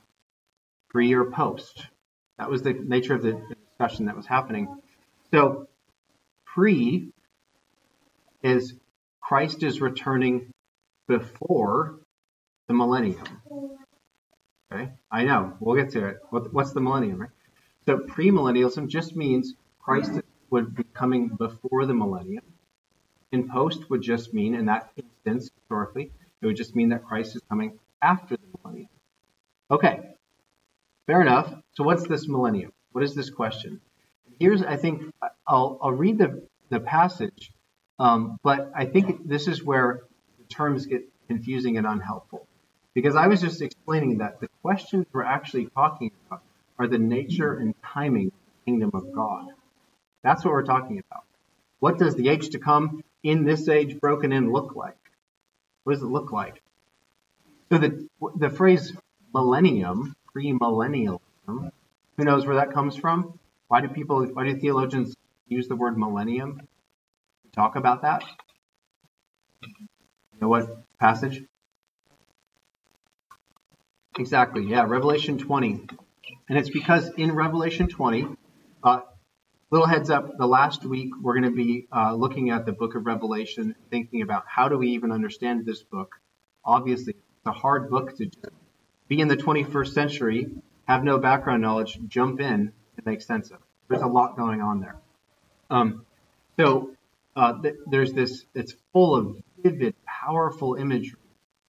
pre 0.90 1.14
or 1.14 1.26
post. 1.26 1.86
That 2.40 2.50
was 2.50 2.64
the 2.64 2.74
nature 2.74 3.14
of 3.14 3.22
the 3.22 3.40
discussion 3.70 4.08
that 4.08 4.18
was 4.18 4.26
happening. 4.26 4.82
So 5.32 5.68
pre 6.54 7.12
is 8.44 8.74
Christ 9.22 9.64
is 9.64 9.80
returning 9.82 10.52
before 11.08 12.00
the 12.68 12.74
millennium. 12.74 13.24
Okay, 14.72 14.90
I 15.12 15.24
know. 15.24 15.54
We'll 15.60 15.76
get 15.76 15.92
to 15.92 16.08
it. 16.08 16.18
What, 16.30 16.54
what's 16.54 16.74
the 16.74 16.82
millennium, 16.82 17.22
right? 17.22 17.30
So 17.86 17.98
premillennialism 17.98 18.88
just 18.88 19.16
means 19.16 19.54
Christ 19.80 20.12
would 20.50 20.76
be 20.76 20.84
coming 20.94 21.30
before 21.30 21.86
the 21.86 21.94
millennium. 21.94 22.44
In 23.32 23.50
post 23.50 23.90
would 23.90 24.02
just 24.02 24.34
mean, 24.34 24.56
in 24.56 24.66
that 24.66 24.92
instance, 24.96 25.52
historically, 25.56 26.12
it 26.42 26.46
would 26.46 26.58
just 26.58 26.76
mean 26.76 26.90
that 26.90 27.06
Christ 27.06 27.36
is 27.36 27.42
coming 27.50 27.80
after 28.02 28.36
the 28.36 28.44
millennium. 28.58 28.90
Okay, 29.70 30.02
fair 31.08 31.22
enough. 31.22 31.54
So 31.74 31.84
what's 31.84 32.08
this 32.08 32.28
millennium? 32.28 32.74
What 32.92 33.04
is 33.04 33.16
this 33.16 33.30
question? 33.30 33.80
Here's, 34.40 34.64
I 34.64 34.76
think, 34.76 35.04
I'll, 35.48 35.80
I'll 35.82 35.92
read 35.92 36.18
the, 36.18 36.48
the 36.70 36.80
passage 36.80 37.52
um, 38.02 38.40
but 38.42 38.72
I 38.74 38.86
think 38.86 39.28
this 39.28 39.48
is 39.48 39.64
where 39.64 40.02
the 40.40 40.46
terms 40.46 40.88
get 40.88 41.04
confusing 41.28 41.78
and 41.78 41.86
unhelpful. 41.86 42.48
Because 42.96 43.16
I 43.16 43.28
was 43.28 43.42
just 43.42 43.62
explaining 43.62 44.18
that 44.18 44.40
the 44.40 44.48
questions 44.64 45.06
we're 45.14 45.24
actually 45.24 45.68
talking 45.68 46.10
about 46.26 46.42
are 46.80 46.88
the 46.88 46.98
nature 46.98 47.54
and 47.54 47.76
timing 47.84 48.28
of 48.28 48.34
the 48.34 48.72
kingdom 48.72 48.92
of 48.96 49.14
God. 49.14 49.50
That's 50.24 50.44
what 50.44 50.52
we're 50.52 50.64
talking 50.64 50.98
about. 50.98 51.26
What 51.78 52.00
does 52.00 52.16
the 52.16 52.28
age 52.30 52.50
to 52.50 52.60
come 52.60 53.04
in 53.22 53.44
this 53.44 53.68
age 53.68 54.00
broken 54.00 54.32
in 54.32 54.52
look 54.52 54.76
like? 54.76 54.98
What 55.84 55.94
does 55.94 56.02
it 56.02 56.08
look 56.08 56.32
like? 56.32 56.60
So 57.72 57.78
the, 57.78 58.08
the 58.36 58.50
phrase 58.50 58.94
millennium, 59.32 60.16
pre-millennialism, 60.34 61.20
who 61.48 62.24
knows 62.24 62.48
where 62.48 62.56
that 62.56 62.74
comes 62.74 62.96
from? 62.96 63.38
Why 63.68 63.82
do 63.82 63.90
people, 63.90 64.26
why 64.26 64.46
do 64.46 64.60
theologians 64.60 65.16
use 65.52 65.68
the 65.68 65.76
word 65.76 65.98
millennium? 65.98 66.62
talk 67.54 67.76
about 67.76 68.04
that? 68.04 68.24
You 69.62 70.40
know 70.42 70.48
what 70.48 70.84
passage? 71.00 71.44
Exactly, 74.18 74.66
yeah, 74.66 74.86
Revelation 74.86 75.38
20. 75.38 75.88
And 76.50 76.58
it's 76.58 76.70
because 76.70 77.10
in 77.18 77.34
Revelation 77.34 77.88
20, 77.88 78.28
uh, 78.84 79.02
little 79.70 79.88
heads 79.88 80.10
up, 80.10 80.38
the 80.38 80.48
last 80.48 80.86
week 80.86 81.12
we're 81.22 81.40
going 81.40 81.52
to 81.52 81.56
be 81.56 81.88
uh, 81.94 82.14
looking 82.14 82.50
at 82.50 82.66
the 82.66 82.72
book 82.72 82.96
of 82.96 83.06
Revelation, 83.06 83.76
thinking 83.90 84.22
about 84.22 84.44
how 84.48 84.70
do 84.70 84.78
we 84.78 84.92
even 84.92 85.12
understand 85.12 85.66
this 85.66 85.84
book. 85.84 86.16
Obviously, 86.64 87.14
it's 87.14 87.46
a 87.46 87.52
hard 87.52 87.90
book 87.90 88.16
to 88.18 88.30
be 89.08 89.20
in 89.20 89.28
the 89.28 89.38
21st 89.38 89.94
century, 89.94 90.48
have 90.88 91.04
no 91.04 91.18
background 91.18 91.62
knowledge, 91.62 92.00
jump 92.08 92.40
in, 92.40 92.72
and 92.98 93.06
make 93.06 93.22
sense 93.22 93.52
of. 93.52 93.58
There's 93.90 94.02
a 94.02 94.08
lot 94.08 94.38
going 94.38 94.62
on 94.62 94.80
there. 94.80 95.01
Um, 95.72 96.06
so 96.58 96.92
uh, 97.36 97.62
th- 97.62 97.76
there's 97.88 98.14
this, 98.14 98.46
it's 98.54 98.76
full 98.92 99.16
of 99.16 99.38
vivid, 99.64 99.96
powerful 100.06 100.76
imagery 100.76 101.18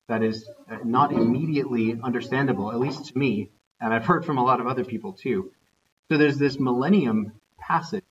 that 0.09 0.23
is 0.23 0.47
uh, 0.69 0.79
not 0.85 1.13
immediately 1.13 1.99
understandable, 2.03 2.73
at 2.73 2.81
least 2.81 3.07
to 3.07 3.19
me, 3.19 3.51
and 3.81 3.95
I've 3.95 4.05
heard 4.05 4.27
from 4.27 4.39
a 4.39 4.45
lot 4.45 4.61
of 4.61 4.67
other 4.67 4.85
people 4.85 5.13
too. 5.13 5.53
So 6.11 6.19
there's 6.19 6.37
this 6.37 6.59
millennium 6.59 7.33
passage, 7.59 8.05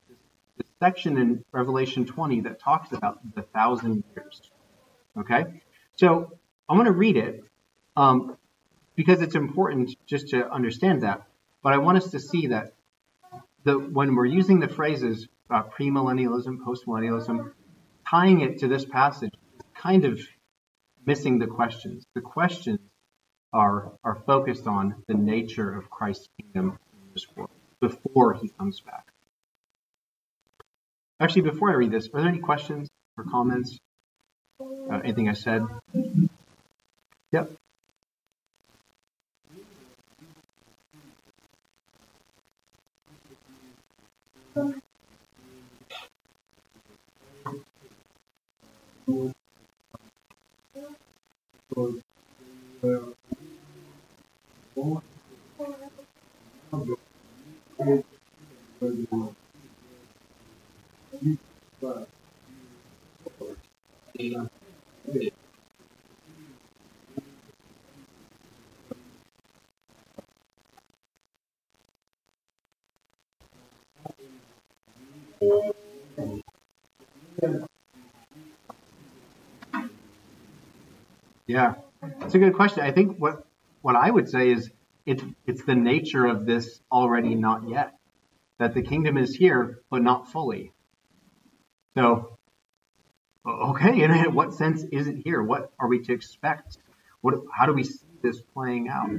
this, 0.58 0.68
section 0.80 1.18
in 1.18 1.44
Revelation 1.52 2.06
20 2.06 2.42
that 2.42 2.60
talks 2.60 2.92
about 2.92 3.20
the 3.36 3.44
thousand 3.44 4.04
years. 4.16 4.42
Okay? 5.20 5.62
So 5.98 6.32
I'm 6.68 6.78
going 6.78 6.88
to 6.88 6.94
read 6.94 7.18
it 7.18 7.44
um, 7.96 8.38
because 8.96 9.22
it's 9.22 9.36
important 9.36 9.96
just 10.08 10.30
to 10.30 10.50
understand 10.50 11.04
that. 11.04 11.28
But 11.62 11.74
I 11.74 11.78
want 11.78 11.98
us 11.98 12.12
to 12.12 12.20
see 12.20 12.48
that 12.48 12.74
the, 13.64 13.74
when 13.74 14.16
we're 14.16 14.26
using 14.26 14.60
the 14.60 14.68
phrases 14.68 15.28
uh, 15.52 15.64
premillennialism, 15.64 16.60
postmillennialism, 16.60 17.52
tying 18.10 18.42
it 18.42 18.60
to 18.60 18.68
this 18.68 18.86
passage 18.86 19.34
kind 19.76 20.06
of 20.06 20.20
missing 21.06 21.40
the 21.40 21.48
questions. 21.48 22.06
The 22.16 22.22
questions 22.22 22.80
are 23.54 23.92
are 24.04 24.16
focused 24.26 24.68
on 24.68 25.04
the 25.08 25.14
nature 25.14 25.74
of 25.74 25.90
Christ's 25.90 26.28
kingdom 26.40 26.78
in 26.94 27.14
this 27.14 27.26
world 27.36 27.50
before 27.80 28.34
he 28.34 28.48
comes 28.48 28.80
back. 28.80 29.06
Actually, 31.20 31.44
before 31.44 31.72
I 31.72 31.76
read 31.76 31.92
this, 31.92 32.08
are 32.14 32.22
there 32.22 32.30
any 32.30 32.40
questions 32.40 32.90
or 33.18 33.26
comments? 33.26 33.78
Uh, 34.60 35.00
anything 35.04 35.30
I 35.30 35.34
said? 35.34 35.66
Yep. 37.32 37.52
Yeah, 49.12 49.32
it's 82.22 82.36
a 82.36 82.40
good 82.40 82.56
question. 82.56 82.84
I 82.84 82.92
think 82.92 83.18
what 83.18 83.46
what 83.82 83.96
I 83.96 84.10
would 84.10 84.30
say 84.30 84.52
is 84.52 84.70
it's 85.06 85.24
it's 85.46 85.64
the 85.64 85.76
nature 85.76 86.26
of 86.26 86.46
this 86.46 86.82
already 86.92 87.36
not 87.36 87.68
yet. 87.68 87.94
That 88.60 88.74
the 88.74 88.84
kingdom 88.84 89.18
is 89.18 89.36
here, 89.36 89.80
but 89.90 90.04
not 90.04 90.32
fully. 90.32 90.72
So, 91.96 92.38
okay, 93.46 94.02
in 94.02 94.12
what 94.34 94.54
sense 94.54 94.84
is 94.92 95.08
it 95.08 95.18
here? 95.24 95.42
What 95.42 95.72
are 95.80 95.88
we 95.88 96.04
to 96.04 96.14
expect? 96.14 96.78
What, 97.22 97.36
how 97.52 97.66
do 97.66 97.74
we 97.74 97.84
see 97.84 98.06
this 98.22 98.42
playing 98.54 98.90
out? 98.90 99.10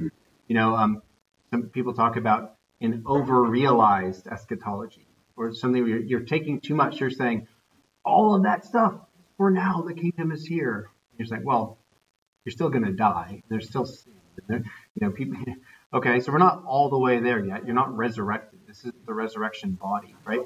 You 0.47 0.55
know, 0.55 0.75
um, 0.75 1.01
some 1.51 1.63
people 1.63 1.93
talk 1.93 2.15
about 2.15 2.55
an 2.81 3.03
over-realized 3.05 4.27
eschatology, 4.27 5.07
or 5.35 5.53
something 5.53 5.85
you're, 5.85 5.99
you're 5.99 6.19
taking 6.21 6.59
too 6.59 6.75
much. 6.75 6.99
You're 6.99 7.09
saying 7.09 7.47
all 8.03 8.35
of 8.35 8.43
that 8.43 8.65
stuff 8.65 8.95
for 9.37 9.51
now. 9.51 9.83
The 9.85 9.93
kingdom 9.93 10.31
is 10.31 10.45
here. 10.45 10.89
You're 11.17 11.27
saying, 11.27 11.43
well, 11.45 11.77
you're 12.45 12.51
still 12.51 12.69
going 12.69 12.85
to 12.85 12.91
die. 12.91 13.43
There's 13.49 13.67
still 13.69 13.85
sin. 13.85 14.13
There, 14.47 14.63
you 14.95 15.07
know, 15.07 15.11
people. 15.11 15.37
Okay, 15.95 16.21
so 16.21 16.31
we're 16.31 16.39
not 16.39 16.63
all 16.65 16.89
the 16.89 16.97
way 16.97 17.19
there 17.19 17.45
yet. 17.45 17.67
You're 17.67 17.75
not 17.75 17.95
resurrected. 17.95 18.61
This 18.65 18.83
is 18.83 18.93
the 19.05 19.13
resurrection 19.13 19.73
body, 19.79 20.15
right? 20.25 20.39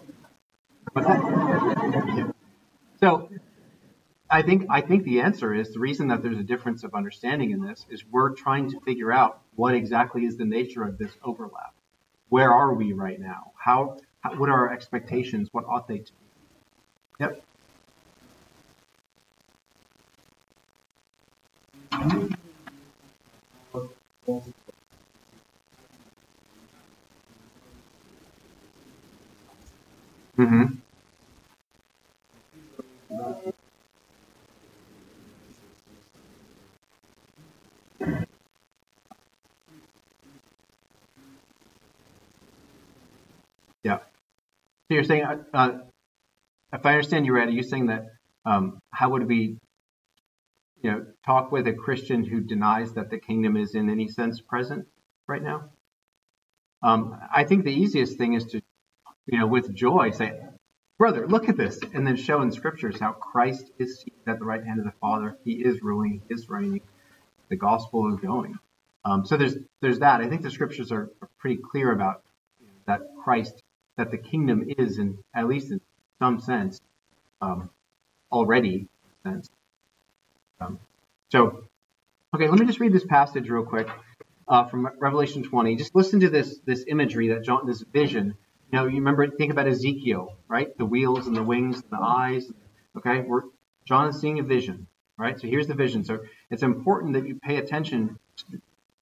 So 2.99 3.29
I 4.29 4.41
think 4.41 4.65
I 4.69 4.81
think 4.81 5.03
the 5.03 5.21
answer 5.21 5.53
is 5.53 5.71
the 5.71 5.79
reason 5.79 6.07
that 6.09 6.21
there's 6.21 6.37
a 6.37 6.43
difference 6.43 6.83
of 6.83 6.93
understanding 6.93 7.51
in 7.51 7.61
this 7.61 7.85
is 7.89 8.03
we're 8.11 8.33
trying 8.33 8.71
to 8.71 8.79
figure 8.81 9.11
out 9.11 9.39
what 9.55 9.73
exactly 9.73 10.25
is 10.25 10.37
the 10.37 10.45
nature 10.45 10.83
of 10.83 10.97
this 10.97 11.11
overlap. 11.23 11.73
Where 12.29 12.51
are 12.51 12.73
we 12.73 12.91
right 12.91 13.19
now? 13.19 13.51
How, 13.57 13.97
how 14.19 14.35
what 14.35 14.49
are 14.49 14.67
our 14.67 14.73
expectations? 14.73 15.49
What 15.51 15.65
ought 15.65 15.87
they 15.87 15.99
to 15.99 16.11
be? 16.11 16.17
Yep. 17.21 17.43
Mm-hmm. 30.37 30.65
Yeah. 43.83 43.97
So 43.97 44.95
you're 44.95 45.03
saying, 45.03 45.23
uh, 45.23 45.43
uh, 45.53 45.71
if 46.73 46.85
I 46.85 46.91
understand 46.93 47.25
you 47.25 47.35
right, 47.35 47.49
you're 47.49 47.57
you 47.57 47.63
saying 47.63 47.87
that 47.87 48.05
um, 48.45 48.79
how 48.91 49.09
would 49.11 49.27
we, 49.27 49.57
you 50.81 50.91
know, 50.91 51.05
talk 51.25 51.51
with 51.51 51.67
a 51.67 51.73
Christian 51.73 52.23
who 52.23 52.39
denies 52.39 52.93
that 52.93 53.09
the 53.09 53.17
kingdom 53.17 53.57
is 53.57 53.75
in 53.75 53.89
any 53.89 54.07
sense 54.07 54.39
present 54.41 54.87
right 55.27 55.41
now? 55.41 55.69
Um, 56.83 57.19
I 57.33 57.43
think 57.43 57.63
the 57.63 57.73
easiest 57.73 58.17
thing 58.17 58.33
is 58.33 58.45
to, 58.45 58.61
you 59.25 59.39
know, 59.39 59.47
with 59.47 59.73
joy 59.73 60.11
say, 60.11 60.39
brother, 60.97 61.27
look 61.27 61.49
at 61.49 61.57
this, 61.57 61.79
and 61.93 62.05
then 62.05 62.15
show 62.15 62.41
in 62.41 62.51
scriptures 62.51 62.99
how 62.99 63.13
Christ 63.13 63.71
is 63.79 63.99
seated 63.99 64.27
at 64.27 64.39
the 64.39 64.45
right 64.45 64.63
hand 64.63 64.79
of 64.79 64.85
the 64.85 64.93
Father. 65.01 65.37
He 65.43 65.53
is 65.53 65.81
ruling, 65.81 66.21
he 66.27 66.33
is 66.33 66.47
reigning. 66.49 66.81
The 67.49 67.55
gospel 67.55 68.13
is 68.13 68.19
going. 68.19 68.57
Um, 69.05 69.25
so 69.25 69.37
there's 69.37 69.55
there's 69.81 69.99
that. 69.99 70.21
I 70.21 70.27
think 70.27 70.41
the 70.41 70.51
scriptures 70.51 70.91
are, 70.91 71.09
are 71.21 71.29
pretty 71.39 71.61
clear 71.61 71.91
about 71.91 72.23
that 72.87 73.01
Christ, 73.23 73.61
that 73.97 74.11
the 74.11 74.17
kingdom 74.17 74.65
is, 74.77 74.97
in 74.97 75.17
at 75.33 75.47
least 75.47 75.71
in 75.71 75.79
some 76.19 76.39
sense, 76.39 76.81
um, 77.41 77.69
already 78.31 78.87
sense. 79.23 79.49
Um, 80.59 80.79
so, 81.31 81.63
okay, 82.35 82.47
let 82.49 82.59
me 82.59 82.65
just 82.65 82.79
read 82.79 82.93
this 82.93 83.05
passage 83.05 83.49
real 83.49 83.63
quick 83.63 83.87
uh, 84.47 84.65
from 84.65 84.89
Revelation 84.99 85.43
20. 85.43 85.75
Just 85.75 85.95
listen 85.95 86.19
to 86.21 86.29
this 86.29 86.59
this 86.65 86.85
imagery 86.87 87.29
that 87.29 87.43
John, 87.43 87.65
this 87.67 87.81
vision 87.81 88.35
you 88.71 88.77
know, 88.77 88.85
you 88.85 88.95
remember, 88.95 89.27
think 89.29 89.51
about 89.51 89.67
Ezekiel, 89.67 90.35
right? 90.49 90.77
The 90.77 90.85
wheels 90.85 91.27
and 91.27 91.35
the 91.35 91.43
wings 91.43 91.75
and 91.77 91.89
the 91.89 92.01
eyes. 92.01 92.51
Okay, 92.97 93.21
we're 93.21 93.43
John 93.85 94.09
is 94.09 94.19
seeing 94.19 94.39
a 94.39 94.43
vision, 94.43 94.87
right? 95.17 95.39
So 95.39 95.47
here's 95.47 95.67
the 95.67 95.73
vision. 95.73 96.03
So 96.03 96.19
it's 96.49 96.63
important 96.63 97.13
that 97.13 97.25
you 97.25 97.35
pay 97.35 97.57
attention 97.57 98.19
to 98.51 98.61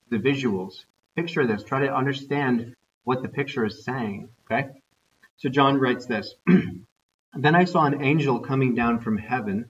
the 0.10 0.18
visuals. 0.18 0.86
Picture 1.16 1.48
this. 1.48 1.64
Try 1.64 1.80
to 1.82 1.96
understand 1.96 2.76
what 3.04 3.24
the 3.24 3.30
picture 3.30 3.66
is 3.66 3.84
saying. 3.84 4.30
Okay. 4.46 4.70
So 5.38 5.50
John 5.50 5.80
writes 5.80 6.06
this. 6.06 6.36
then 7.34 7.56
I 7.56 7.66
saw 7.66 7.86
an 7.86 8.04
angel 8.04 8.40
coming 8.40 8.76
down 8.76 9.00
from 9.00 9.18
heaven, 9.18 9.70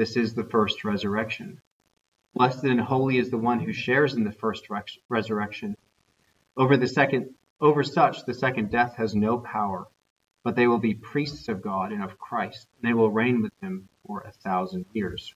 This 0.00 0.16
is 0.16 0.34
the 0.34 0.44
first 0.44 0.84
resurrection. 0.84 1.60
Blessed 2.34 2.64
and 2.64 2.80
holy 2.80 3.18
is 3.18 3.30
the 3.30 3.38
one 3.38 3.60
who 3.60 3.72
shares 3.72 4.14
in 4.14 4.24
the 4.24 4.32
first 4.32 4.66
resurrection. 5.08 5.76
Over 6.56 6.76
the 6.76 6.88
second, 6.88 7.34
over 7.60 7.82
such 7.82 8.24
the 8.24 8.34
second 8.34 8.70
death 8.70 8.96
has 8.96 9.14
no 9.14 9.38
power 9.38 9.86
but 10.42 10.56
they 10.56 10.66
will 10.66 10.78
be 10.78 10.94
priests 10.94 11.48
of 11.48 11.62
God 11.62 11.92
and 11.92 12.02
of 12.02 12.18
Christ, 12.18 12.66
and 12.76 12.88
they 12.88 12.94
will 12.94 13.10
reign 13.10 13.42
with 13.42 13.52
him 13.60 13.88
for 14.06 14.22
a 14.22 14.32
thousand 14.32 14.86
years. 14.92 15.34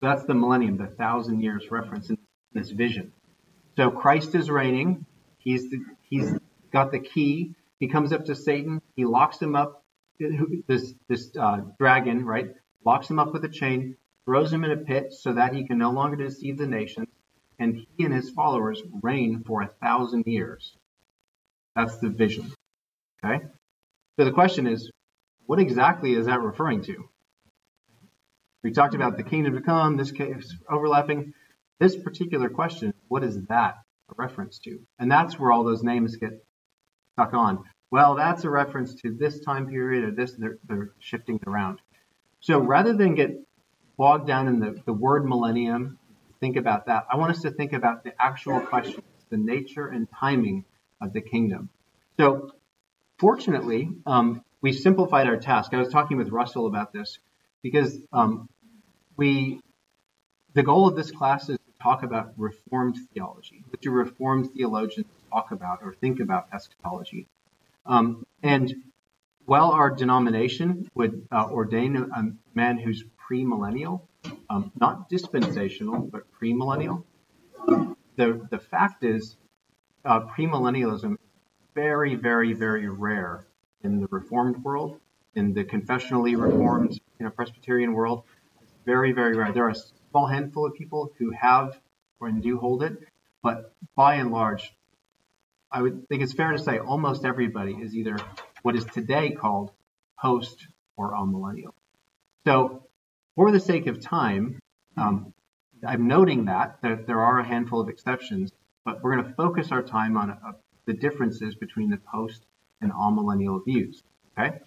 So 0.00 0.08
that's 0.08 0.24
the 0.24 0.34
millennium, 0.34 0.76
the 0.76 0.86
thousand 0.86 1.40
years 1.40 1.70
reference 1.70 2.10
in 2.10 2.18
this 2.52 2.70
vision. 2.70 3.12
So 3.76 3.90
Christ 3.90 4.34
is 4.34 4.50
reigning. 4.50 5.06
He's 5.38 5.70
the, 5.70 5.78
he's 6.02 6.34
got 6.72 6.92
the 6.92 6.98
key. 6.98 7.54
He 7.80 7.88
comes 7.88 8.12
up 8.12 8.26
to 8.26 8.34
Satan. 8.34 8.82
He 8.96 9.04
locks 9.04 9.40
him 9.40 9.56
up. 9.56 9.82
This 10.68 10.94
this 11.08 11.34
uh, 11.36 11.62
dragon, 11.78 12.24
right? 12.24 12.50
Locks 12.84 13.08
him 13.08 13.18
up 13.18 13.32
with 13.32 13.44
a 13.44 13.48
chain, 13.48 13.96
throws 14.24 14.52
him 14.52 14.64
in 14.64 14.70
a 14.70 14.76
pit 14.76 15.12
so 15.12 15.32
that 15.32 15.54
he 15.54 15.66
can 15.66 15.78
no 15.78 15.90
longer 15.90 16.16
deceive 16.16 16.58
the 16.58 16.66
nations, 16.66 17.08
and 17.58 17.86
he 17.96 18.04
and 18.04 18.14
his 18.14 18.30
followers 18.30 18.82
reign 19.02 19.42
for 19.46 19.62
a 19.62 19.68
thousand 19.82 20.24
years. 20.26 20.76
That's 21.76 21.98
the 21.98 22.08
vision. 22.08 22.52
Okay? 23.24 23.44
So 24.18 24.24
the 24.24 24.32
question 24.32 24.66
is, 24.66 24.90
what 25.46 25.58
exactly 25.58 26.14
is 26.14 26.26
that 26.26 26.40
referring 26.40 26.82
to? 26.84 27.08
We 28.62 28.70
talked 28.70 28.94
about 28.94 29.16
the 29.16 29.24
kingdom 29.24 29.54
to 29.54 29.60
come, 29.60 29.96
this 29.96 30.12
case 30.12 30.54
overlapping. 30.70 31.34
This 31.80 31.96
particular 31.96 32.48
question, 32.48 32.94
what 33.08 33.24
is 33.24 33.42
that 33.46 33.78
a 34.08 34.14
reference 34.16 34.58
to? 34.60 34.80
And 34.98 35.10
that's 35.10 35.38
where 35.38 35.50
all 35.50 35.64
those 35.64 35.82
names 35.82 36.16
get 36.16 36.44
stuck 37.14 37.34
on. 37.34 37.64
Well, 37.90 38.14
that's 38.14 38.44
a 38.44 38.50
reference 38.50 38.94
to 39.02 39.16
this 39.18 39.40
time 39.40 39.66
period 39.66 40.04
or 40.04 40.10
this, 40.12 40.32
they're, 40.38 40.58
they're 40.68 40.92
shifting 41.00 41.40
around. 41.46 41.80
So 42.42 42.58
rather 42.58 42.92
than 42.92 43.14
get 43.14 43.40
bogged 43.96 44.26
down 44.26 44.46
in 44.46 44.60
the, 44.60 44.80
the 44.84 44.92
word 44.92 45.24
millennium, 45.26 45.98
think 46.40 46.56
about 46.56 46.86
that. 46.86 47.06
I 47.10 47.16
want 47.16 47.32
us 47.32 47.42
to 47.42 47.50
think 47.50 47.72
about 47.72 48.04
the 48.04 48.12
actual 48.20 48.60
questions, 48.60 49.06
the 49.30 49.36
nature 49.36 49.88
and 49.88 50.06
timing 50.10 50.64
of 51.00 51.12
the 51.12 51.20
kingdom. 51.20 51.70
So 52.18 52.52
Fortunately, 53.22 53.88
um, 54.04 54.42
we 54.62 54.72
simplified 54.72 55.28
our 55.28 55.36
task. 55.36 55.72
I 55.72 55.76
was 55.76 55.90
talking 55.90 56.16
with 56.16 56.30
Russell 56.30 56.66
about 56.66 56.92
this 56.92 57.20
because 57.62 57.96
um, 58.12 58.48
we, 59.16 59.60
the 60.54 60.64
goal 60.64 60.88
of 60.88 60.96
this 60.96 61.12
class 61.12 61.48
is 61.48 61.56
to 61.56 61.72
talk 61.80 62.02
about 62.02 62.32
Reformed 62.36 62.96
theology. 63.14 63.62
What 63.70 63.80
do 63.80 63.92
Reformed 63.92 64.50
theologians 64.52 65.06
talk 65.30 65.52
about 65.52 65.84
or 65.84 65.94
think 65.94 66.18
about 66.18 66.48
eschatology? 66.52 67.28
Um, 67.86 68.26
and 68.42 68.74
while 69.46 69.70
our 69.70 69.90
denomination 69.90 70.88
would 70.94 71.26
uh, 71.30 71.46
ordain 71.50 71.96
a 71.96 72.22
man 72.54 72.78
who's 72.78 73.04
premillennial, 73.28 74.02
um, 74.48 74.72
not 74.78 75.08
dispensational, 75.08 76.00
but 76.00 76.22
premillennial, 76.32 77.04
the, 78.16 78.46
the 78.50 78.58
fact 78.58 79.04
is 79.04 79.36
uh, 80.04 80.20
premillennialism 80.20 81.16
very, 81.74 82.14
very, 82.14 82.52
very 82.52 82.88
rare 82.88 83.46
in 83.82 84.00
the 84.00 84.08
Reformed 84.10 84.62
world, 84.62 85.00
in 85.34 85.54
the 85.54 85.64
confessionally 85.64 86.36
Reformed, 86.36 86.92
you 87.18 87.24
know, 87.24 87.30
Presbyterian 87.30 87.94
world. 87.94 88.24
It's 88.62 88.72
very, 88.84 89.12
very 89.12 89.36
rare. 89.36 89.52
There 89.52 89.64
are 89.64 89.70
a 89.70 89.82
small 90.10 90.26
handful 90.26 90.66
of 90.66 90.74
people 90.74 91.12
who 91.18 91.30
have 91.30 91.78
or 92.20 92.30
do 92.30 92.58
hold 92.58 92.82
it, 92.82 92.92
but 93.42 93.74
by 93.96 94.16
and 94.16 94.30
large, 94.30 94.72
I 95.70 95.82
would 95.82 96.08
think 96.08 96.22
it's 96.22 96.34
fair 96.34 96.52
to 96.52 96.58
say 96.58 96.78
almost 96.78 97.24
everybody 97.24 97.72
is 97.72 97.96
either 97.96 98.16
what 98.62 98.76
is 98.76 98.84
today 98.86 99.30
called 99.30 99.70
post 100.20 100.66
or 100.96 101.12
amillennial. 101.12 101.72
So, 102.46 102.86
for 103.36 103.50
the 103.50 103.60
sake 103.60 103.86
of 103.86 104.00
time, 104.00 104.58
um, 104.96 105.32
I'm 105.86 106.06
noting 106.06 106.46
that, 106.46 106.78
that 106.82 107.06
there 107.06 107.20
are 107.20 107.40
a 107.40 107.44
handful 107.44 107.80
of 107.80 107.88
exceptions, 107.88 108.52
but 108.84 109.02
we're 109.02 109.16
going 109.16 109.28
to 109.28 109.34
focus 109.34 109.72
our 109.72 109.82
time 109.82 110.16
on 110.16 110.30
uh, 110.30 110.52
the 110.86 110.92
differences 110.92 111.54
between 111.54 111.90
the 111.90 111.96
post 111.96 112.44
and 112.80 112.92
amillennial 112.92 113.64
views. 113.64 114.02
Okay, 114.38 114.58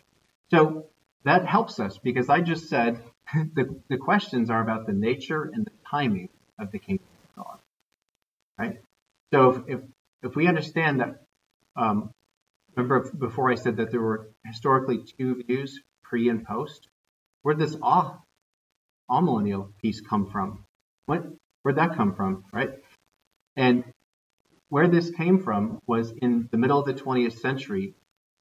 so 0.51 0.87
that 1.23 1.45
helps 1.45 1.79
us 1.79 1.97
because 1.97 2.29
I 2.29 2.41
just 2.41 2.69
said 2.69 3.01
the, 3.33 3.79
the 3.89 3.97
questions 3.97 4.49
are 4.49 4.61
about 4.61 4.85
the 4.85 4.93
nature 4.93 5.43
and 5.53 5.65
the 5.65 5.71
timing 5.89 6.29
of 6.59 6.71
the 6.71 6.79
kingdom 6.79 7.07
of 7.37 7.43
God. 7.43 7.59
Right. 8.57 8.81
So 9.33 9.49
if 9.49 9.63
if, 9.67 9.81
if 10.23 10.35
we 10.35 10.47
understand 10.47 11.01
that, 11.01 11.23
um, 11.75 12.11
remember 12.75 13.11
before 13.11 13.51
I 13.51 13.55
said 13.55 13.77
that 13.77 13.91
there 13.91 14.01
were 14.01 14.29
historically 14.45 15.03
two 15.17 15.43
views, 15.47 15.79
pre 16.03 16.29
and 16.29 16.45
post. 16.45 16.89
Where 17.41 17.55
does 17.55 17.77
all 17.81 18.25
millennial 19.09 19.71
piece 19.81 20.01
come 20.01 20.29
from? 20.29 20.63
What 21.05 21.25
where'd 21.61 21.77
that 21.77 21.95
come 21.95 22.15
from, 22.15 22.43
right? 22.51 22.71
And 23.55 23.83
where 24.69 24.87
this 24.87 25.09
came 25.11 25.39
from 25.39 25.79
was 25.87 26.11
in 26.11 26.49
the 26.51 26.57
middle 26.57 26.79
of 26.79 26.85
the 26.85 26.93
20th 26.93 27.39
century, 27.39 27.95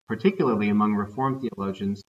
particularly 0.08 0.68
among 0.68 0.94
Reformed 0.94 1.40
theologians, 1.40 2.02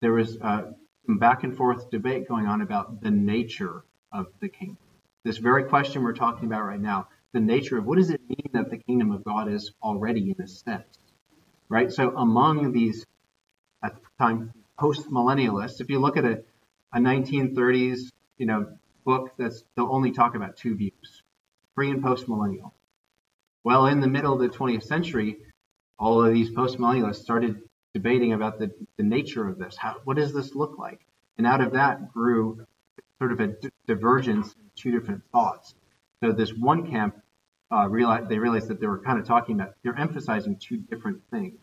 there 0.00 0.12
was 0.12 0.38
uh, 0.40 0.72
some 1.04 1.18
back 1.18 1.44
and 1.44 1.56
forth 1.56 1.90
debate 1.90 2.28
going 2.28 2.46
on 2.46 2.62
about 2.62 3.00
the 3.00 3.10
nature 3.10 3.84
of 4.12 4.26
the 4.40 4.48
kingdom. 4.48 4.78
This 5.24 5.38
very 5.38 5.64
question 5.64 6.02
we're 6.02 6.14
talking 6.14 6.46
about 6.46 6.64
right 6.64 6.80
now, 6.80 7.08
the 7.32 7.40
nature 7.40 7.78
of 7.78 7.84
what 7.84 7.98
does 7.98 8.10
it 8.10 8.20
mean 8.28 8.50
that 8.52 8.70
the 8.70 8.78
kingdom 8.78 9.10
of 9.10 9.24
God 9.24 9.50
is 9.50 9.72
already 9.82 10.30
in 10.30 10.42
a 10.42 10.48
sense, 10.48 10.98
right? 11.68 11.90
So 11.92 12.16
among 12.16 12.72
these 12.72 13.04
at 13.82 13.94
the 13.94 14.08
time 14.18 14.52
post 14.78 15.08
millennialists, 15.10 15.80
if 15.80 15.90
you 15.90 15.98
look 15.98 16.16
at 16.16 16.24
a, 16.24 16.42
a 16.92 16.98
1930s, 16.98 18.10
you 18.38 18.46
know, 18.46 18.76
book 19.04 19.32
that's 19.38 19.64
they'll 19.76 19.92
only 19.92 20.12
talk 20.12 20.34
about 20.34 20.56
two 20.56 20.76
views, 20.76 21.22
pre 21.74 21.90
and 21.90 22.02
post 22.02 22.28
millennial. 22.28 22.74
Well, 23.64 23.86
in 23.86 24.00
the 24.00 24.08
middle 24.08 24.32
of 24.32 24.40
the 24.40 24.56
20th 24.56 24.84
century, 24.84 25.38
all 25.98 26.24
of 26.24 26.32
these 26.32 26.50
post 26.50 26.78
millennialists 26.78 27.22
started 27.22 27.62
debating 27.94 28.32
about 28.32 28.58
the, 28.58 28.70
the 28.96 29.02
nature 29.02 29.48
of 29.48 29.58
this. 29.58 29.76
How, 29.76 29.96
what 30.04 30.16
does 30.16 30.32
this 30.32 30.54
look 30.54 30.78
like? 30.78 31.00
And 31.38 31.46
out 31.46 31.60
of 31.60 31.72
that 31.72 32.12
grew 32.12 32.66
sort 33.18 33.32
of 33.32 33.40
a 33.40 33.48
d- 33.48 33.70
divergence 33.86 34.54
in 34.54 34.70
two 34.74 34.90
different 34.90 35.22
thoughts. 35.32 35.74
So 36.22 36.32
this 36.32 36.52
one 36.52 36.90
camp 36.90 37.16
uh, 37.72 37.88
realized 37.88 38.28
they 38.28 38.38
realized 38.38 38.68
that 38.68 38.80
they 38.80 38.86
were 38.86 38.98
kind 38.98 39.18
of 39.18 39.26
talking 39.26 39.60
about 39.60 39.74
they're 39.82 39.98
emphasizing 39.98 40.56
two 40.56 40.76
different 40.76 41.22
things. 41.30 41.58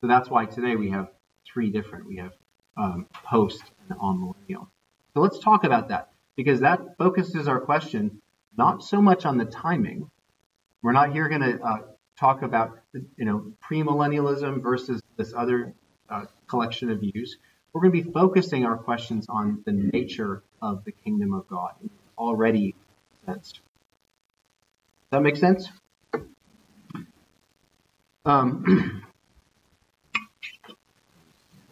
So 0.00 0.06
that's 0.06 0.28
why 0.28 0.46
today 0.46 0.76
we 0.76 0.90
have 0.90 1.08
three 1.44 1.70
different. 1.70 2.06
We 2.06 2.16
have 2.16 2.32
um, 2.76 3.06
post 3.24 3.62
and 3.88 3.98
amillennial. 3.98 4.68
So 5.14 5.20
let's 5.20 5.38
talk 5.38 5.64
about 5.64 5.88
that 5.88 6.10
because 6.36 6.60
that 6.60 6.96
focuses 6.98 7.48
our 7.48 7.60
question 7.60 8.22
not 8.56 8.82
so 8.82 9.02
much 9.02 9.24
on 9.24 9.38
the 9.38 9.44
timing. 9.44 10.10
We're 10.82 10.92
not 10.92 11.12
here 11.12 11.28
going 11.28 11.42
to 11.42 11.60
uh, 11.62 11.78
talk 12.18 12.42
about 12.42 12.78
you 12.92 13.24
know 13.24 13.52
premillennialism 13.68 14.62
versus 14.62 15.02
this 15.16 15.32
other 15.34 15.74
uh, 16.08 16.24
collection 16.46 16.90
of 16.90 17.00
views. 17.00 17.36
We're 17.72 17.80
going 17.80 17.92
to 17.92 18.02
be 18.04 18.12
focusing 18.12 18.64
our 18.66 18.76
questions 18.76 19.26
on 19.28 19.62
the 19.64 19.72
nature 19.72 20.42
of 20.60 20.84
the 20.84 20.92
kingdom 20.92 21.32
of 21.32 21.48
God 21.48 21.72
already 22.18 22.74
sensed. 23.24 23.60
That 25.12 25.20
make 25.20 25.36
sense? 25.36 25.68
Um, 28.24 29.02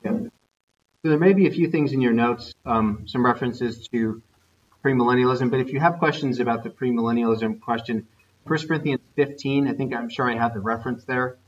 yeah. 0.04 0.10
So 0.12 1.08
there 1.08 1.18
may 1.18 1.32
be 1.32 1.46
a 1.46 1.50
few 1.50 1.70
things 1.70 1.94
in 1.94 2.02
your 2.02 2.12
notes, 2.12 2.52
um, 2.66 3.04
some 3.06 3.24
references 3.24 3.88
to 3.88 4.20
premillennialism. 4.84 5.50
But 5.50 5.60
if 5.60 5.72
you 5.72 5.80
have 5.80 5.98
questions 5.98 6.38
about 6.38 6.64
the 6.64 6.68
premillennialism 6.68 7.62
question, 7.62 8.06
1 8.46 8.68
Corinthians 8.68 9.00
15, 9.16 9.68
I 9.68 9.72
think 9.72 9.94
I'm 9.94 10.10
sure 10.10 10.30
I 10.30 10.36
have 10.36 10.52
the 10.52 10.60
reference 10.60 11.04
there. 11.04 11.38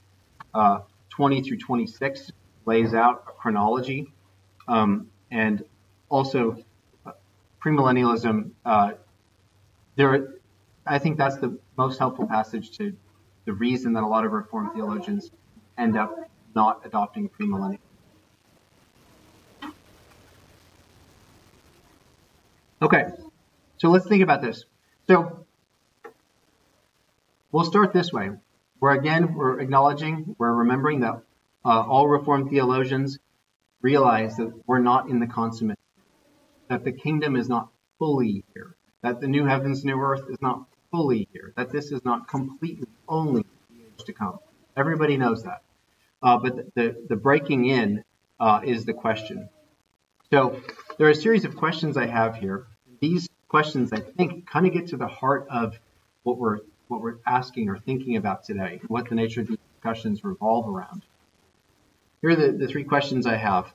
Uh, 0.54 0.78
20 1.10 1.42
through 1.42 1.58
26 1.58 2.32
lays 2.64 2.94
out 2.94 3.24
a 3.28 3.32
chronology. 3.32 4.10
Um, 4.66 5.08
and 5.30 5.62
also, 6.08 6.56
uh, 7.04 7.10
premillennialism, 7.62 8.52
uh, 8.64 8.92
there, 9.96 10.36
I 10.86 10.98
think 10.98 11.18
that's 11.18 11.36
the 11.36 11.58
most 11.76 11.98
helpful 11.98 12.26
passage 12.26 12.76
to 12.78 12.96
the 13.44 13.52
reason 13.52 13.94
that 13.94 14.02
a 14.02 14.06
lot 14.06 14.24
of 14.24 14.32
Reformed 14.32 14.72
theologians 14.72 15.30
end 15.78 15.96
up 15.96 16.16
not 16.54 16.82
adopting 16.84 17.28
premillennialism. 17.28 17.78
Okay, 22.80 23.04
so 23.78 23.90
let's 23.90 24.06
think 24.06 24.22
about 24.22 24.42
this. 24.42 24.64
So 25.06 25.46
we'll 27.52 27.64
start 27.64 27.92
this 27.92 28.12
way. 28.12 28.30
Where 28.80 28.92
again, 28.92 29.34
we're 29.34 29.60
acknowledging, 29.60 30.34
we're 30.38 30.52
remembering 30.52 31.00
that 31.00 31.22
uh, 31.64 31.68
all 31.68 32.08
Reformed 32.08 32.50
theologians 32.50 33.18
realize 33.80 34.36
that 34.36 34.52
we're 34.66 34.80
not 34.80 35.08
in 35.08 35.20
the 35.20 35.28
consummate, 35.28 35.78
that 36.68 36.82
the 36.84 36.92
kingdom 36.92 37.36
is 37.36 37.48
not 37.48 37.68
fully 37.98 38.44
here, 38.52 38.74
that 39.02 39.20
the 39.20 39.28
new 39.28 39.44
heavens, 39.44 39.84
new 39.84 40.00
earth 40.00 40.24
is 40.28 40.38
not 40.40 40.66
fully 40.92 41.26
here, 41.32 41.52
that 41.56 41.72
this 41.72 41.90
is 41.90 42.04
not 42.04 42.28
completely 42.28 42.86
only 43.08 43.44
the 43.70 43.76
age 43.76 44.04
to 44.06 44.12
come. 44.12 44.38
Everybody 44.76 45.16
knows 45.16 45.42
that. 45.42 45.62
Uh, 46.22 46.38
but 46.38 46.54
the, 46.54 46.66
the, 46.76 47.06
the, 47.08 47.16
breaking 47.16 47.66
in 47.66 48.04
uh, 48.38 48.60
is 48.62 48.84
the 48.84 48.92
question. 48.92 49.48
So 50.30 50.60
there 50.96 51.08
are 51.08 51.10
a 51.10 51.14
series 51.16 51.44
of 51.44 51.56
questions 51.56 51.96
I 51.96 52.06
have 52.06 52.36
here 52.36 52.66
these 53.02 53.28
questions, 53.48 53.92
I 53.92 53.98
think, 53.98 54.46
kind 54.46 54.66
of 54.66 54.72
get 54.72 54.86
to 54.88 54.96
the 54.96 55.08
heart 55.08 55.46
of 55.50 55.78
what 56.22 56.38
we're 56.38 56.60
what 56.88 57.00
we're 57.00 57.16
asking 57.26 57.68
or 57.68 57.78
thinking 57.78 58.16
about 58.16 58.44
today, 58.44 58.80
what 58.86 59.08
the 59.08 59.14
nature 59.14 59.40
of 59.40 59.48
these 59.48 59.58
discussions 59.74 60.22
revolve 60.24 60.68
around. 60.68 61.02
Here 62.20 62.30
are 62.30 62.36
the, 62.36 62.52
the 62.52 62.68
three 62.68 62.84
questions 62.84 63.26
I 63.26 63.36
have. 63.36 63.72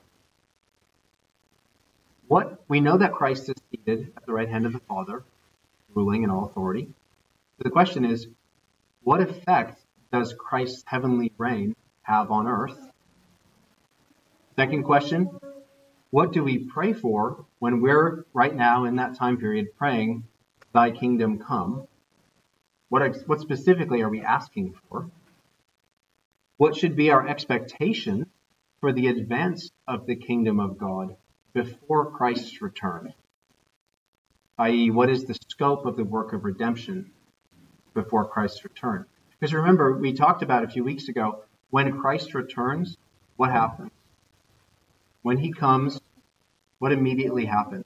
What 2.28 2.62
we 2.68 2.80
know 2.80 2.96
that 2.96 3.12
Christ 3.12 3.48
is 3.48 3.56
seated 3.70 4.12
at 4.16 4.24
the 4.24 4.32
right 4.32 4.48
hand 4.48 4.66
of 4.66 4.72
the 4.72 4.78
Father, 4.80 5.24
ruling 5.94 6.22
in 6.22 6.30
all 6.30 6.44
authority. 6.44 6.88
The 7.60 7.70
question 7.70 8.04
is, 8.04 8.28
what 9.02 9.20
effect 9.20 9.84
does 10.12 10.32
Christ's 10.32 10.84
heavenly 10.86 11.32
reign 11.38 11.74
have 12.02 12.30
on 12.30 12.46
earth? 12.46 12.78
Second 14.54 14.84
question, 14.84 15.28
what 16.10 16.32
do 16.32 16.44
we 16.44 16.58
pray 16.58 16.92
for 16.92 17.46
when 17.58 17.80
we're 17.80 18.24
right 18.32 18.54
now 18.54 18.84
in 18.84 18.96
that 18.96 19.16
time 19.16 19.38
period 19.38 19.76
praying, 19.76 20.24
Thy 20.72 20.92
kingdom 20.92 21.40
come? 21.40 21.88
What, 22.90 23.16
what 23.26 23.40
specifically 23.40 24.02
are 24.02 24.08
we 24.08 24.20
asking 24.20 24.74
for? 24.88 25.10
What 26.58 26.76
should 26.76 26.94
be 26.94 27.10
our 27.10 27.26
expectation 27.26 28.26
for 28.80 28.92
the 28.92 29.08
advance 29.08 29.70
of 29.88 30.06
the 30.06 30.16
kingdom 30.16 30.60
of 30.60 30.78
God 30.78 31.16
before 31.52 32.12
Christ's 32.12 32.62
return? 32.62 33.14
I.e., 34.56 34.90
what 34.90 35.10
is 35.10 35.24
the 35.24 35.38
scope 35.48 35.86
of 35.86 35.96
the 35.96 36.04
work 36.04 36.32
of 36.32 36.44
redemption 36.44 37.10
before 38.02 38.24
Christ's 38.26 38.64
return? 38.64 39.04
Because 39.38 39.54
remember, 39.54 39.96
we 39.96 40.12
talked 40.12 40.42
about 40.42 40.64
a 40.64 40.68
few 40.68 40.84
weeks 40.84 41.08
ago 41.08 41.42
when 41.70 42.00
Christ 42.00 42.34
returns, 42.34 42.96
what 43.36 43.50
happens? 43.50 43.90
when 45.22 45.36
he 45.36 45.52
comes, 45.52 46.00
what 46.78 46.92
immediately 46.92 47.44
happens? 47.44 47.84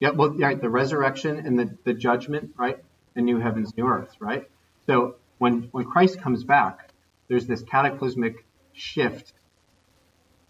Yeah, 0.00 0.10
well, 0.10 0.30
right, 0.30 0.60
the 0.60 0.70
resurrection 0.70 1.38
and 1.38 1.58
the, 1.58 1.76
the 1.84 1.94
judgment, 1.94 2.52
right? 2.56 2.78
The 3.14 3.22
new 3.22 3.38
heavens, 3.38 3.76
new 3.76 3.86
earth, 3.86 4.14
right? 4.18 4.48
So 4.86 5.16
when 5.38 5.68
when 5.72 5.84
Christ 5.84 6.20
comes 6.20 6.44
back, 6.44 6.90
there's 7.28 7.46
this 7.46 7.62
cataclysmic 7.62 8.44
shift 8.72 9.32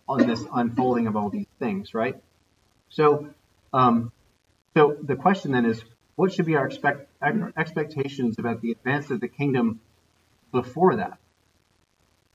on 0.09 0.27
this 0.27 0.45
unfolding 0.53 1.07
of 1.07 1.17
all 1.17 1.31
these 1.31 1.47
things, 1.59 1.95
right? 1.95 2.17
So, 2.91 3.31
um, 3.73 4.13
so 4.75 4.97
the 5.03 5.17
question 5.17 5.53
then 5.53 5.67
is, 5.67 5.83
what 6.17 6.33
should 6.33 6.47
be 6.47 6.57
our 6.57 6.67
expect, 6.67 7.09
expectations 7.57 8.39
about 8.39 8.61
the 8.61 8.73
advance 8.73 9.11
of 9.11 9.21
the 9.21 9.29
kingdom 9.29 9.81
before 10.53 10.97
that? 10.97 11.19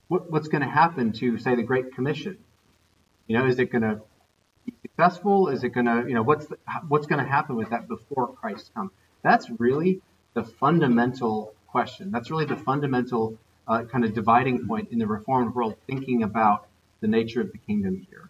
what, 0.09 0.29
what's 0.29 0.49
going 0.49 0.63
to 0.63 0.69
happen 0.69 1.13
to, 1.13 1.37
say, 1.37 1.55
the 1.55 1.63
Great 1.63 1.95
Commission? 1.95 2.37
You 3.27 3.37
know, 3.37 3.45
is 3.45 3.57
it 3.59 3.71
going 3.71 3.83
to 3.83 4.01
be 4.65 4.73
successful? 4.81 5.47
Is 5.47 5.63
it 5.63 5.69
going 5.69 5.85
to, 5.85 6.03
you 6.07 6.15
know, 6.15 6.23
what's 6.23 6.47
the, 6.47 6.57
what's 6.89 7.07
going 7.07 7.23
to 7.23 7.29
happen 7.29 7.55
with 7.55 7.69
that 7.69 7.87
before 7.87 8.27
Christ 8.33 8.73
comes? 8.73 8.91
That's 9.23 9.49
really 9.57 10.01
the 10.33 10.43
fundamental 10.43 11.53
question. 11.67 12.11
That's 12.11 12.29
really 12.29 12.45
the 12.45 12.57
fundamental 12.57 13.37
uh, 13.67 13.83
kind 13.83 14.03
of 14.03 14.13
dividing 14.13 14.67
point 14.67 14.89
in 14.91 14.97
the 14.97 15.05
Reformed 15.05 15.53
world 15.53 15.75
thinking 15.87 16.23
about 16.23 16.67
the 17.01 17.07
nature 17.07 17.41
of 17.41 17.51
the 17.51 17.59
kingdom 17.59 18.05
here. 18.09 18.29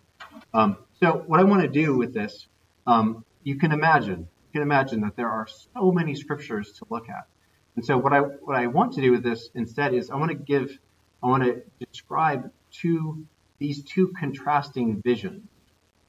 Um, 0.53 0.77
so, 0.99 1.23
what 1.27 1.39
I 1.39 1.43
want 1.43 1.61
to 1.61 1.69
do 1.69 1.95
with 1.95 2.13
this, 2.13 2.45
um, 2.85 3.23
you 3.43 3.55
can 3.55 3.71
imagine, 3.71 4.27
can 4.51 4.61
imagine 4.61 5.01
that 5.01 5.15
there 5.15 5.29
are 5.29 5.47
so 5.47 5.91
many 5.91 6.15
scriptures 6.15 6.71
to 6.73 6.85
look 6.89 7.09
at. 7.09 7.27
And 7.75 7.85
so, 7.85 7.97
what 7.97 8.13
I 8.13 8.19
what 8.19 8.55
I 8.55 8.67
want 8.67 8.93
to 8.93 9.01
do 9.01 9.11
with 9.11 9.23
this 9.23 9.49
instead 9.55 9.93
is 9.93 10.09
I 10.09 10.15
want 10.15 10.31
to 10.31 10.37
give, 10.37 10.77
I 11.23 11.27
want 11.27 11.43
to 11.43 11.61
describe 11.79 12.51
two 12.71 13.25
these 13.59 13.83
two 13.83 14.13
contrasting 14.19 15.01
visions, 15.01 15.47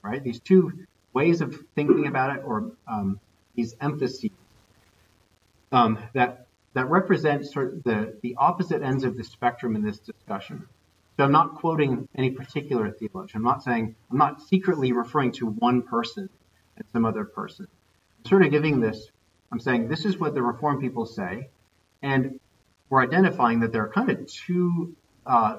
right? 0.03 0.23
These 0.23 0.41
two 0.41 0.87
ways 1.13 1.41
of 1.41 1.57
thinking 1.75 2.07
about 2.07 2.37
it, 2.37 2.43
or 2.45 2.73
um, 2.87 3.21
these 3.55 3.75
emphases 3.81 4.31
um, 5.73 5.99
that 6.15 6.47
that 6.73 6.89
represent 6.89 7.47
sort 7.47 7.75
of 7.75 7.83
the, 7.83 8.19
the 8.23 8.37
opposite 8.39 8.83
ends 8.83 9.05
of 9.05 9.17
the 9.17 9.25
spectrum 9.25 9.75
in 9.75 9.83
this 9.83 9.99
discussion. 9.99 10.67
So 11.17 11.25
I'm 11.25 11.33
not 11.33 11.57
quoting 11.57 12.09
any 12.15 12.31
particular 12.31 12.91
theologian. 12.91 13.39
I'm 13.39 13.43
not 13.43 13.63
saying 13.63 13.95
I'm 14.11 14.19
not 14.19 14.41
secretly 14.43 14.93
referring 14.93 15.33
to 15.33 15.47
one 15.47 15.83
person 15.83 16.31
and 16.77 16.85
some 16.93 17.05
other 17.05 17.25
person. 17.25 17.67
Sort 18.27 18.45
of 18.45 18.51
giving 18.51 18.81
this. 18.81 19.11
I'm 19.53 19.61
saying 19.61 19.89
this 19.89 20.05
is 20.05 20.19
what 20.19 20.35
the 20.35 20.43
Reformed 20.43 20.81
people 20.81 21.07
say, 21.07 21.49
and 22.03 22.39
we're 22.89 23.03
identifying 23.03 23.61
that 23.61 23.73
there 23.73 23.85
are 23.85 23.89
kind 23.89 24.11
of 24.11 24.27
two 24.27 24.95
uh, 25.27 25.59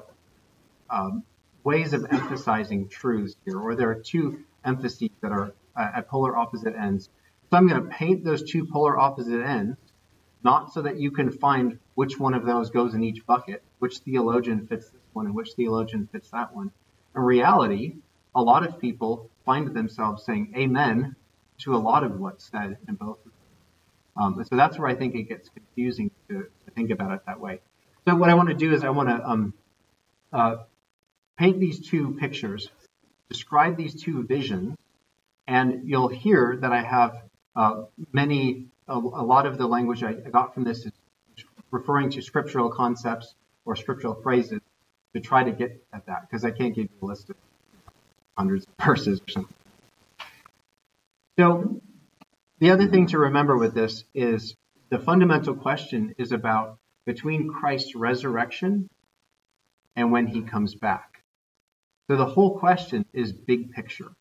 um, 0.88 1.24
ways 1.64 1.92
of 1.92 2.06
emphasizing 2.10 2.88
truths 2.88 3.36
here, 3.44 3.58
or 3.58 3.74
there 3.74 3.90
are 3.90 4.02
two 4.02 4.44
emphases 4.64 5.10
that 5.20 5.32
are 5.32 5.52
uh, 5.76 5.90
at 5.96 6.08
polar 6.08 6.36
opposite 6.36 6.74
ends. 6.74 7.08
So 7.50 7.56
I'm 7.56 7.68
going 7.68 7.82
to 7.82 7.88
paint 7.88 8.24
those 8.24 8.50
two 8.50 8.66
polar 8.66 8.98
opposite 8.98 9.42
ends 9.42 9.76
not 10.44 10.72
so 10.72 10.82
that 10.82 10.98
you 10.98 11.10
can 11.10 11.30
find 11.30 11.78
which 11.94 12.18
one 12.18 12.34
of 12.34 12.44
those 12.44 12.70
goes 12.70 12.94
in 12.94 13.04
each 13.04 13.24
bucket, 13.26 13.62
which 13.78 13.98
theologian 13.98 14.66
fits 14.66 14.90
this 14.90 15.00
one 15.12 15.26
and 15.26 15.34
which 15.34 15.52
theologian 15.52 16.08
fits 16.10 16.30
that 16.30 16.54
one. 16.54 16.70
In 17.14 17.22
reality, 17.22 17.96
a 18.34 18.42
lot 18.42 18.66
of 18.66 18.80
people 18.80 19.30
find 19.44 19.72
themselves 19.74 20.24
saying 20.24 20.54
amen 20.56 21.14
to 21.58 21.74
a 21.74 21.78
lot 21.78 22.04
of 22.04 22.18
what's 22.18 22.50
said 22.50 22.78
in 22.88 22.94
both 22.94 23.18
of 23.18 23.24
them. 23.24 23.32
Um, 24.16 24.44
so 24.44 24.56
that's 24.56 24.78
where 24.78 24.88
I 24.88 24.94
think 24.94 25.14
it 25.14 25.24
gets 25.24 25.48
confusing 25.48 26.10
to, 26.28 26.46
to, 26.64 26.70
think 26.74 26.90
about 26.90 27.12
it 27.12 27.20
that 27.26 27.40
way. 27.40 27.60
So 28.04 28.14
what 28.14 28.28
I 28.28 28.34
want 28.34 28.50
to 28.50 28.54
do 28.54 28.72
is 28.72 28.84
I 28.84 28.90
want 28.90 29.08
to 29.08 29.26
um, 29.26 29.54
uh, 30.32 30.56
paint 31.38 31.60
these 31.60 31.88
two 31.88 32.16
pictures, 32.20 32.68
describe 33.30 33.76
these 33.76 34.02
two 34.02 34.22
visions, 34.24 34.76
and 35.46 35.88
you'll 35.88 36.08
hear 36.08 36.58
that 36.60 36.72
I 36.72 36.82
have 36.82 37.22
uh, 37.56 37.84
many 38.12 38.66
a, 38.88 38.94
a 38.94 39.24
lot 39.24 39.46
of 39.46 39.58
the 39.58 39.66
language 39.66 40.02
I 40.02 40.12
got 40.12 40.54
from 40.54 40.64
this 40.64 40.84
is 40.84 40.92
referring 41.70 42.10
to 42.10 42.22
scriptural 42.22 42.70
concepts 42.70 43.34
or 43.64 43.76
scriptural 43.76 44.14
phrases 44.14 44.60
to 45.14 45.20
try 45.20 45.44
to 45.44 45.52
get 45.52 45.84
at 45.92 46.06
that 46.06 46.28
because 46.28 46.44
I 46.44 46.50
can't 46.50 46.74
give 46.74 46.84
you 46.84 46.98
a 47.02 47.06
list 47.06 47.30
of 47.30 47.36
hundreds 48.36 48.66
of 48.66 48.84
verses 48.84 49.20
or 49.20 49.30
something. 49.30 49.54
So 51.38 51.80
the 52.58 52.70
other 52.70 52.86
thing 52.86 53.06
to 53.08 53.18
remember 53.18 53.56
with 53.56 53.74
this 53.74 54.04
is 54.14 54.54
the 54.90 54.98
fundamental 54.98 55.54
question 55.54 56.14
is 56.18 56.32
about 56.32 56.78
between 57.06 57.48
Christ's 57.48 57.94
resurrection 57.94 58.88
and 59.96 60.12
when 60.12 60.26
he 60.26 60.42
comes 60.42 60.74
back. 60.74 61.22
So 62.08 62.16
the 62.16 62.26
whole 62.26 62.58
question 62.58 63.06
is 63.12 63.32
big 63.32 63.72
picture. 63.72 64.12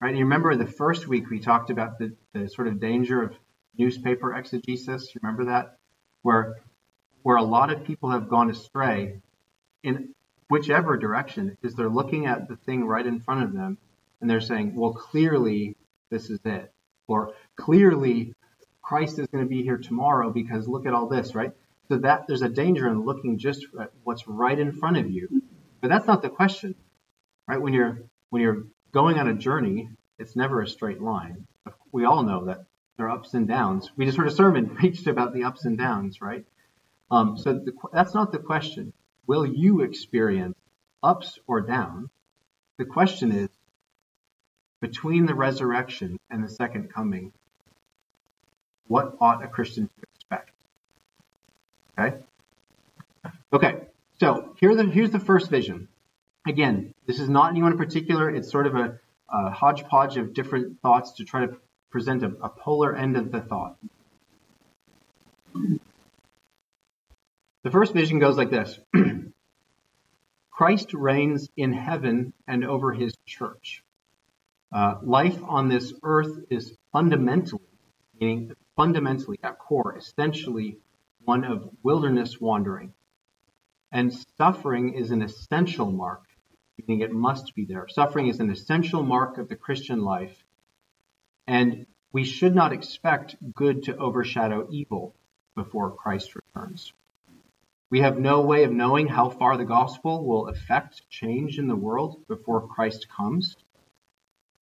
Right? 0.00 0.14
You 0.14 0.24
remember 0.24 0.54
the 0.54 0.66
first 0.66 1.06
week 1.08 1.28
we 1.28 1.40
talked 1.40 1.70
about 1.70 1.98
the, 1.98 2.16
the 2.32 2.48
sort 2.48 2.68
of 2.68 2.80
danger 2.80 3.22
of 3.22 3.34
newspaper 3.76 4.34
exegesis. 4.34 5.14
You 5.14 5.20
remember 5.22 5.46
that? 5.46 5.78
Where 6.22 6.56
where 7.22 7.36
a 7.36 7.42
lot 7.42 7.70
of 7.70 7.84
people 7.84 8.10
have 8.10 8.28
gone 8.28 8.48
astray 8.48 9.20
in 9.82 10.14
whichever 10.48 10.96
direction 10.96 11.58
is 11.62 11.74
they're 11.74 11.88
looking 11.88 12.26
at 12.26 12.48
the 12.48 12.56
thing 12.56 12.84
right 12.84 13.06
in 13.06 13.20
front 13.20 13.42
of 13.42 13.52
them 13.52 13.76
and 14.20 14.30
they're 14.30 14.40
saying, 14.40 14.74
well, 14.74 14.92
clearly 14.92 15.76
this 16.10 16.30
is 16.30 16.40
it. 16.44 16.72
Or 17.06 17.32
clearly 17.56 18.34
Christ 18.82 19.18
is 19.18 19.26
going 19.28 19.44
to 19.44 19.48
be 19.48 19.62
here 19.62 19.78
tomorrow 19.78 20.30
because 20.30 20.68
look 20.68 20.86
at 20.86 20.94
all 20.94 21.08
this, 21.08 21.34
right? 21.34 21.52
So 21.88 21.98
that 21.98 22.26
there's 22.26 22.42
a 22.42 22.48
danger 22.48 22.88
in 22.88 23.04
looking 23.04 23.38
just 23.38 23.66
at 23.80 23.92
what's 24.04 24.26
right 24.28 24.58
in 24.58 24.72
front 24.72 24.98
of 24.98 25.10
you. 25.10 25.42
But 25.80 25.88
that's 25.88 26.06
not 26.06 26.22
the 26.22 26.28
question, 26.28 26.74
right? 27.46 27.60
When 27.60 27.72
you're 27.72 28.02
when 28.30 28.42
you're 28.42 28.64
going 28.92 29.18
on 29.18 29.28
a 29.28 29.34
journey, 29.34 29.88
it's 30.18 30.36
never 30.36 30.60
a 30.60 30.68
straight 30.68 31.00
line. 31.00 31.46
We 31.92 32.04
all 32.04 32.22
know 32.22 32.46
that 32.46 32.64
there 32.96 33.06
are 33.06 33.16
ups 33.16 33.34
and 33.34 33.46
downs. 33.46 33.90
We 33.96 34.06
just 34.06 34.18
heard 34.18 34.26
a 34.26 34.32
sermon 34.32 34.70
preached 34.76 35.06
about 35.06 35.32
the 35.32 35.44
ups 35.44 35.64
and 35.64 35.78
downs, 35.78 36.20
right? 36.20 36.44
Um, 37.10 37.38
so 37.38 37.54
the, 37.54 37.72
that's 37.92 38.14
not 38.14 38.32
the 38.32 38.38
question. 38.38 38.92
Will 39.26 39.46
you 39.46 39.82
experience 39.82 40.58
ups 41.02 41.38
or 41.46 41.60
downs? 41.60 42.10
The 42.78 42.84
question 42.84 43.32
is 43.32 43.48
between 44.80 45.26
the 45.26 45.34
resurrection 45.34 46.18
and 46.30 46.42
the 46.42 46.48
second 46.48 46.92
coming, 46.92 47.32
what 48.86 49.16
ought 49.20 49.44
a 49.44 49.48
Christian 49.48 49.88
to 49.88 50.06
expect? 50.14 50.50
Okay? 51.98 52.16
Okay, 53.52 53.76
so 54.20 54.54
here 54.58 54.74
the, 54.74 54.84
here's 54.84 55.10
the 55.10 55.20
first 55.20 55.50
vision. 55.50 55.88
Again, 56.46 56.94
this 57.06 57.20
is 57.20 57.28
not 57.28 57.50
anyone 57.50 57.72
in 57.72 57.78
particular. 57.78 58.30
It's 58.30 58.50
sort 58.50 58.66
of 58.66 58.74
a, 58.74 58.98
a 59.28 59.50
hodgepodge 59.50 60.16
of 60.16 60.32
different 60.32 60.80
thoughts 60.80 61.12
to 61.12 61.24
try 61.24 61.46
to 61.46 61.56
present 61.90 62.22
a, 62.22 62.32
a 62.42 62.48
polar 62.48 62.94
end 62.94 63.16
of 63.16 63.32
the 63.32 63.40
thought. 63.40 63.76
The 67.64 67.70
first 67.70 67.92
vision 67.92 68.18
goes 68.18 68.36
like 68.36 68.50
this 68.50 68.78
Christ 70.50 70.94
reigns 70.94 71.48
in 71.56 71.72
heaven 71.72 72.32
and 72.46 72.64
over 72.64 72.92
his 72.92 73.14
church. 73.26 73.82
Uh, 74.72 74.96
life 75.02 75.38
on 75.44 75.68
this 75.68 75.94
earth 76.02 76.44
is 76.50 76.76
fundamentally, 76.92 77.62
meaning 78.20 78.52
fundamentally 78.76 79.38
at 79.42 79.58
core, 79.58 79.96
essentially 79.96 80.78
one 81.24 81.44
of 81.44 81.70
wilderness 81.82 82.40
wandering. 82.40 82.92
And 83.90 84.12
suffering 84.36 84.94
is 84.94 85.10
an 85.10 85.22
essential 85.22 85.90
mark, 85.90 86.24
meaning 86.78 87.02
it 87.02 87.12
must 87.12 87.54
be 87.54 87.64
there. 87.64 87.88
Suffering 87.88 88.28
is 88.28 88.40
an 88.40 88.50
essential 88.50 89.02
mark 89.02 89.38
of 89.38 89.48
the 89.48 89.56
Christian 89.56 90.02
life 90.02 90.44
and 91.48 91.86
we 92.12 92.24
should 92.24 92.54
not 92.54 92.74
expect 92.74 93.36
good 93.54 93.84
to 93.84 93.96
overshadow 93.96 94.68
evil 94.70 95.14
before 95.56 95.90
Christ 95.90 96.34
returns. 96.34 96.92
We 97.90 98.00
have 98.00 98.18
no 98.18 98.42
way 98.42 98.64
of 98.64 98.70
knowing 98.70 99.08
how 99.08 99.30
far 99.30 99.56
the 99.56 99.64
gospel 99.64 100.26
will 100.26 100.48
affect 100.48 101.08
change 101.08 101.58
in 101.58 101.66
the 101.66 101.74
world 101.74 102.28
before 102.28 102.68
Christ 102.68 103.08
comes. 103.08 103.56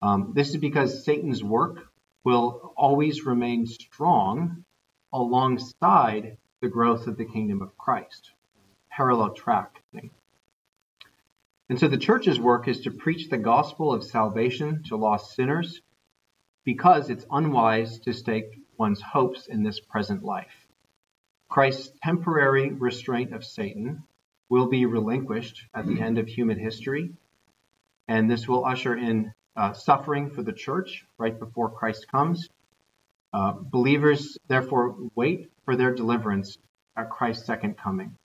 Um, 0.06 0.32
this 0.36 0.50
is 0.50 0.58
because 0.58 1.04
Satan's 1.04 1.42
work 1.42 1.88
will 2.22 2.72
always 2.76 3.26
remain 3.26 3.66
strong 3.66 4.64
alongside 5.12 6.36
the 6.60 6.68
growth 6.68 7.08
of 7.08 7.16
the 7.16 7.24
kingdom 7.24 7.60
of 7.60 7.76
Christ. 7.76 8.30
Parallel 8.88 9.34
track 9.34 9.82
thing. 9.92 10.10
And 11.68 11.80
so 11.80 11.88
the 11.88 11.98
church's 11.98 12.38
work 12.38 12.68
is 12.68 12.82
to 12.82 12.92
preach 12.92 13.28
the 13.28 13.36
gospel 13.36 13.92
of 13.92 14.04
salvation 14.04 14.84
to 14.84 14.96
lost 14.96 15.34
sinners 15.34 15.80
because 16.64 17.10
it's 17.10 17.26
unwise 17.28 17.98
to 18.00 18.12
stake 18.12 18.60
one's 18.78 19.00
hopes 19.00 19.48
in 19.48 19.64
this 19.64 19.80
present 19.80 20.22
life. 20.22 20.68
Christ's 21.48 21.90
temporary 22.04 22.70
restraint 22.70 23.34
of 23.34 23.44
Satan 23.44 24.04
will 24.48 24.68
be 24.68 24.86
relinquished 24.86 25.64
at 25.74 25.86
the 25.88 26.00
end 26.00 26.18
of 26.18 26.28
human 26.28 26.60
history, 26.60 27.10
and 28.06 28.30
this 28.30 28.46
will 28.46 28.64
usher 28.64 28.94
in 28.94 29.32
uh, 29.56 29.72
suffering 29.72 30.30
for 30.30 30.42
the 30.42 30.52
church 30.52 31.04
right 31.18 31.38
before 31.38 31.70
Christ 31.70 32.06
comes. 32.08 32.48
Uh, 33.32 33.52
believers, 33.52 34.38
therefore, 34.48 34.96
wait 35.14 35.50
for 35.64 35.76
their 35.76 35.94
deliverance 35.94 36.58
at 36.96 37.10
Christ's 37.10 37.46
second 37.46 37.76
coming, 37.76 38.16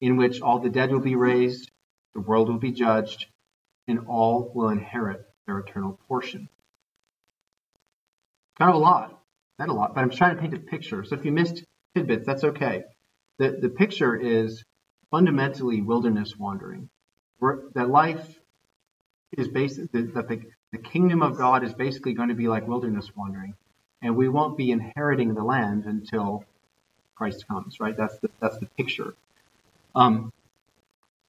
in 0.00 0.16
which 0.16 0.40
all 0.40 0.58
the 0.58 0.70
dead 0.70 0.90
will 0.90 1.00
be 1.00 1.16
raised, 1.16 1.70
the 2.14 2.20
world 2.20 2.48
will 2.48 2.58
be 2.58 2.72
judged, 2.72 3.26
and 3.86 4.06
all 4.06 4.50
will 4.54 4.68
inherit 4.68 5.26
their 5.46 5.58
eternal 5.58 5.98
portion. 6.08 6.48
Kind 8.58 8.70
of 8.70 8.76
a 8.76 8.78
lot. 8.78 9.18
Not 9.58 9.68
a 9.68 9.74
lot, 9.74 9.94
but 9.94 10.00
I'm 10.00 10.10
trying 10.10 10.36
to 10.36 10.40
paint 10.40 10.54
a 10.54 10.58
picture. 10.58 11.04
So 11.04 11.16
if 11.16 11.24
you 11.24 11.32
missed 11.32 11.62
tidbits, 11.94 12.24
that's 12.24 12.44
okay. 12.44 12.84
The, 13.38 13.58
the 13.60 13.68
picture 13.68 14.16
is 14.16 14.64
fundamentally 15.10 15.82
wilderness 15.82 16.34
wandering. 16.38 16.88
That 17.74 17.90
life 17.90 18.39
is 19.36 19.48
basically, 19.48 20.02
that 20.02 20.28
the, 20.28 20.42
the 20.72 20.78
kingdom 20.78 21.22
of 21.22 21.36
God 21.36 21.64
is 21.64 21.72
basically 21.72 22.14
going 22.14 22.28
to 22.28 22.34
be 22.34 22.48
like 22.48 22.66
wilderness 22.66 23.10
wandering. 23.16 23.54
And 24.02 24.16
we 24.16 24.28
won't 24.28 24.56
be 24.56 24.70
inheriting 24.70 25.34
the 25.34 25.44
land 25.44 25.84
until 25.84 26.44
Christ 27.14 27.46
comes, 27.46 27.80
right? 27.80 27.96
That's 27.96 28.18
the, 28.18 28.30
that's 28.40 28.58
the 28.58 28.66
picture. 28.66 29.14
Um, 29.94 30.32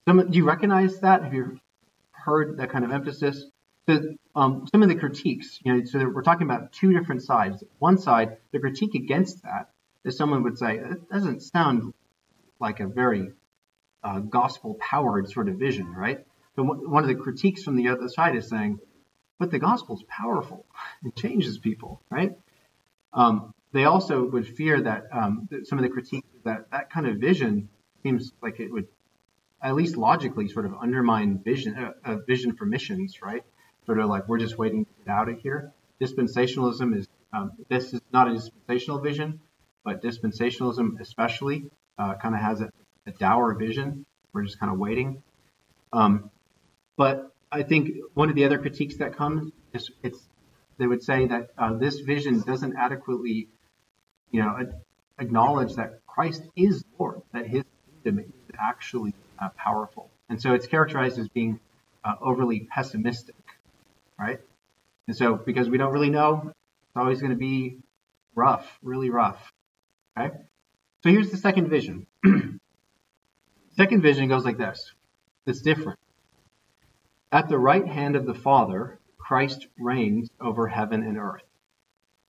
some, 0.07 0.31
do 0.31 0.37
you 0.37 0.45
recognize 0.45 0.99
that? 1.01 1.23
Have 1.23 1.33
you 1.33 1.59
heard 2.11 2.57
that 2.57 2.69
kind 2.69 2.85
of 2.85 2.91
emphasis? 2.91 3.45
So 3.89 4.15
um, 4.35 4.67
some 4.71 4.83
of 4.83 4.89
the 4.89 4.95
critiques, 4.95 5.59
you 5.63 5.73
know, 5.73 5.85
so 5.85 6.07
we're 6.07 6.21
talking 6.21 6.43
about 6.43 6.71
two 6.71 6.93
different 6.93 7.23
sides. 7.23 7.63
One 7.79 7.97
side, 7.97 8.37
the 8.51 8.59
critique 8.59 8.95
against 8.95 9.43
that 9.43 9.69
is 10.05 10.15
someone 10.15 10.43
would 10.43 10.57
say, 10.57 10.77
it 10.77 11.09
doesn't 11.09 11.41
sound 11.41 11.93
like 12.59 12.79
a 12.79 12.87
very 12.87 13.31
uh, 14.03 14.19
gospel 14.19 14.75
powered 14.79 15.29
sort 15.29 15.49
of 15.49 15.55
vision, 15.55 15.93
right? 15.93 16.25
So 16.55 16.63
one 16.63 17.03
of 17.03 17.07
the 17.07 17.15
critiques 17.15 17.63
from 17.63 17.75
the 17.75 17.89
other 17.89 18.07
side 18.09 18.35
is 18.35 18.49
saying, 18.49 18.79
but 19.39 19.51
the 19.51 19.59
gospel 19.59 19.95
is 19.95 20.03
powerful. 20.03 20.65
It 21.03 21.15
changes 21.15 21.57
people, 21.57 22.01
right? 22.09 22.33
Um, 23.13 23.53
they 23.71 23.85
also 23.85 24.23
would 24.23 24.47
fear 24.47 24.81
that 24.81 25.07
um, 25.11 25.47
some 25.63 25.79
of 25.79 25.83
the 25.83 25.89
critiques 25.89 26.27
that 26.43 26.69
that 26.71 26.89
kind 26.89 27.07
of 27.07 27.17
vision 27.17 27.69
seems 28.03 28.33
like 28.41 28.59
it 28.59 28.71
would, 28.71 28.87
at 29.61 29.75
least 29.75 29.95
logically, 29.95 30.47
sort 30.49 30.65
of 30.65 30.73
undermine 30.75 31.39
vision, 31.39 31.75
uh, 31.77 31.93
uh, 32.03 32.17
vision 32.27 32.55
for 32.55 32.65
missions, 32.65 33.21
right? 33.21 33.43
Sort 33.85 33.99
of 33.99 34.09
like 34.09 34.27
we're 34.27 34.39
just 34.39 34.57
waiting 34.57 34.85
to 34.85 34.91
get 35.05 35.11
out 35.11 35.29
of 35.29 35.39
here. 35.39 35.71
Dispensationalism 36.01 36.95
is 36.97 37.07
um, 37.33 37.53
this 37.69 37.93
is 37.93 38.01
not 38.11 38.29
a 38.29 38.33
dispensational 38.33 38.99
vision, 38.99 39.39
but 39.83 40.03
dispensationalism 40.03 40.99
especially 40.99 41.65
uh, 41.97 42.15
kind 42.15 42.35
of 42.35 42.41
has 42.41 42.61
a, 42.61 42.69
a, 43.07 43.11
dour 43.11 43.53
vision. 43.55 44.05
We're 44.33 44.43
just 44.43 44.59
kind 44.59 44.71
of 44.71 44.77
waiting. 44.77 45.23
Um, 45.93 46.29
but 46.97 47.31
I 47.51 47.63
think 47.63 47.89
one 48.13 48.29
of 48.29 48.35
the 48.35 48.45
other 48.45 48.57
critiques 48.57 48.97
that 48.97 49.15
comes 49.15 49.51
is 49.73 49.91
it's 50.03 50.19
they 50.77 50.87
would 50.87 51.03
say 51.03 51.27
that 51.27 51.51
uh, 51.57 51.73
this 51.73 51.99
vision 51.99 52.41
doesn't 52.41 52.75
adequately, 52.75 53.49
you 54.31 54.41
know, 54.41 54.57
acknowledge 55.19 55.75
that 55.75 56.05
Christ 56.07 56.43
is 56.55 56.83
Lord, 56.97 57.21
that 57.33 57.45
His 57.45 57.63
kingdom 58.03 58.19
is 58.19 58.55
actually 58.59 59.13
uh, 59.39 59.49
powerful, 59.49 60.09
and 60.29 60.41
so 60.41 60.53
it's 60.53 60.67
characterized 60.67 61.19
as 61.19 61.27
being 61.29 61.59
uh, 62.03 62.15
overly 62.21 62.61
pessimistic, 62.61 63.35
right? 64.19 64.39
And 65.07 65.15
so 65.15 65.35
because 65.35 65.69
we 65.69 65.77
don't 65.77 65.91
really 65.91 66.09
know, 66.09 66.43
it's 66.47 66.95
always 66.95 67.19
going 67.19 67.31
to 67.31 67.37
be 67.37 67.77
rough, 68.35 68.79
really 68.81 69.09
rough. 69.09 69.51
Okay. 70.17 70.35
So 71.03 71.09
here's 71.09 71.31
the 71.31 71.37
second 71.37 71.69
vision. 71.69 72.07
second 73.75 74.01
vision 74.01 74.27
goes 74.29 74.45
like 74.45 74.57
this. 74.57 74.91
It's 75.45 75.61
different. 75.61 75.99
At 77.33 77.47
the 77.47 77.57
right 77.57 77.87
hand 77.87 78.17
of 78.17 78.25
the 78.25 78.33
Father, 78.33 78.99
Christ 79.17 79.67
reigns 79.79 80.29
over 80.41 80.67
heaven 80.67 81.01
and 81.01 81.17
earth, 81.17 81.47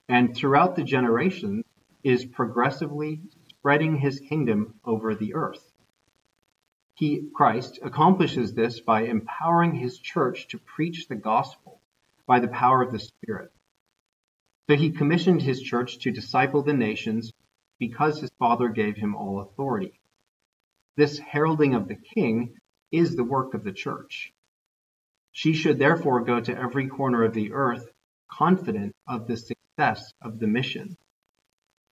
and 0.07 0.33
throughout 0.33 0.77
the 0.77 0.83
generations 0.85 1.65
is 2.05 2.23
progressively 2.23 3.21
spreading 3.49 3.97
his 3.97 4.21
kingdom 4.21 4.79
over 4.85 5.13
the 5.13 5.33
earth. 5.33 5.73
He, 6.93 7.29
Christ, 7.35 7.79
accomplishes 7.83 8.53
this 8.53 8.79
by 8.79 9.01
empowering 9.01 9.75
his 9.75 9.99
church 9.99 10.47
to 10.49 10.57
preach 10.57 11.09
the 11.09 11.15
gospel 11.15 11.81
by 12.25 12.39
the 12.39 12.47
power 12.47 12.81
of 12.81 12.93
the 12.93 12.99
Spirit. 12.99 13.51
So 14.69 14.77
he 14.77 14.91
commissioned 14.91 15.41
his 15.41 15.61
church 15.61 15.99
to 15.99 16.11
disciple 16.11 16.61
the 16.61 16.71
nations 16.71 17.33
because 17.77 18.21
his 18.21 18.31
Father 18.39 18.69
gave 18.69 18.95
him 18.95 19.15
all 19.15 19.41
authority. 19.41 19.99
This 20.95 21.19
heralding 21.19 21.73
of 21.73 21.89
the 21.89 21.97
king 21.97 22.55
is 22.89 23.17
the 23.17 23.25
work 23.25 23.53
of 23.53 23.65
the 23.65 23.73
church. 23.73 24.32
She 25.35 25.53
should 25.53 25.79
therefore 25.79 26.23
go 26.23 26.39
to 26.39 26.55
every 26.55 26.87
corner 26.87 27.23
of 27.23 27.33
the 27.33 27.53
earth 27.53 27.91
confident 28.29 28.95
of 29.07 29.25
the 29.25 29.35
success 29.35 30.13
of 30.21 30.37
the 30.37 30.45
mission. 30.45 30.95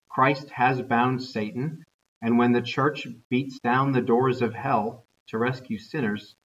Christ 0.08 0.48
has 0.50 0.80
bound 0.80 1.24
Satan, 1.24 1.84
and 2.20 2.38
when 2.38 2.52
the 2.52 2.62
church 2.62 3.04
beats 3.28 3.58
down 3.58 3.90
the 3.90 4.00
doors 4.00 4.42
of 4.42 4.54
hell 4.54 5.06
to 5.26 5.38
rescue 5.38 5.78
sinners, 5.78 6.36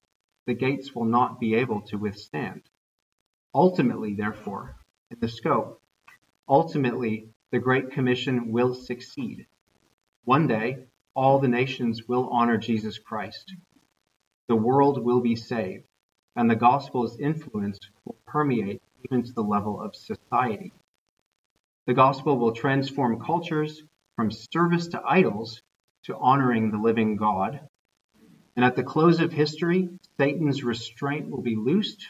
the 0.47 0.55
gates 0.55 0.95
will 0.95 1.05
not 1.05 1.39
be 1.39 1.53
able 1.53 1.81
to 1.81 1.99
withstand. 1.99 2.63
Ultimately, 3.53 4.15
therefore, 4.15 4.75
in 5.11 5.19
the 5.19 5.27
scope, 5.27 5.79
ultimately, 6.49 7.29
the 7.51 7.59
Great 7.59 7.91
Commission 7.91 8.51
will 8.51 8.73
succeed. 8.73 9.45
One 10.23 10.47
day, 10.47 10.87
all 11.13 11.37
the 11.37 11.47
nations 11.47 12.07
will 12.07 12.29
honor 12.29 12.57
Jesus 12.57 12.97
Christ. 12.97 13.53
The 14.47 14.55
world 14.55 15.03
will 15.03 15.21
be 15.21 15.35
saved 15.35 15.85
and 16.37 16.49
the 16.49 16.55
gospel's 16.55 17.19
influence 17.19 17.79
will 18.05 18.15
permeate 18.27 18.81
even 19.03 19.23
to 19.23 19.33
the 19.33 19.43
level 19.43 19.81
of 19.81 19.95
society. 19.95 20.71
The 21.87 21.95
gospel 21.95 22.37
will 22.37 22.51
transform 22.51 23.19
cultures 23.19 23.81
from 24.15 24.29
service 24.29 24.87
to 24.89 25.01
idols 25.03 25.63
to 26.03 26.15
honoring 26.15 26.69
the 26.69 26.77
living 26.77 27.15
God. 27.15 27.59
And 28.55 28.63
at 28.63 28.75
the 28.75 28.83
close 28.83 29.19
of 29.19 29.31
history, 29.33 29.89
Satan's 30.17 30.63
restraint 30.63 31.29
will 31.29 31.41
be 31.41 31.55
loosed 31.55 32.05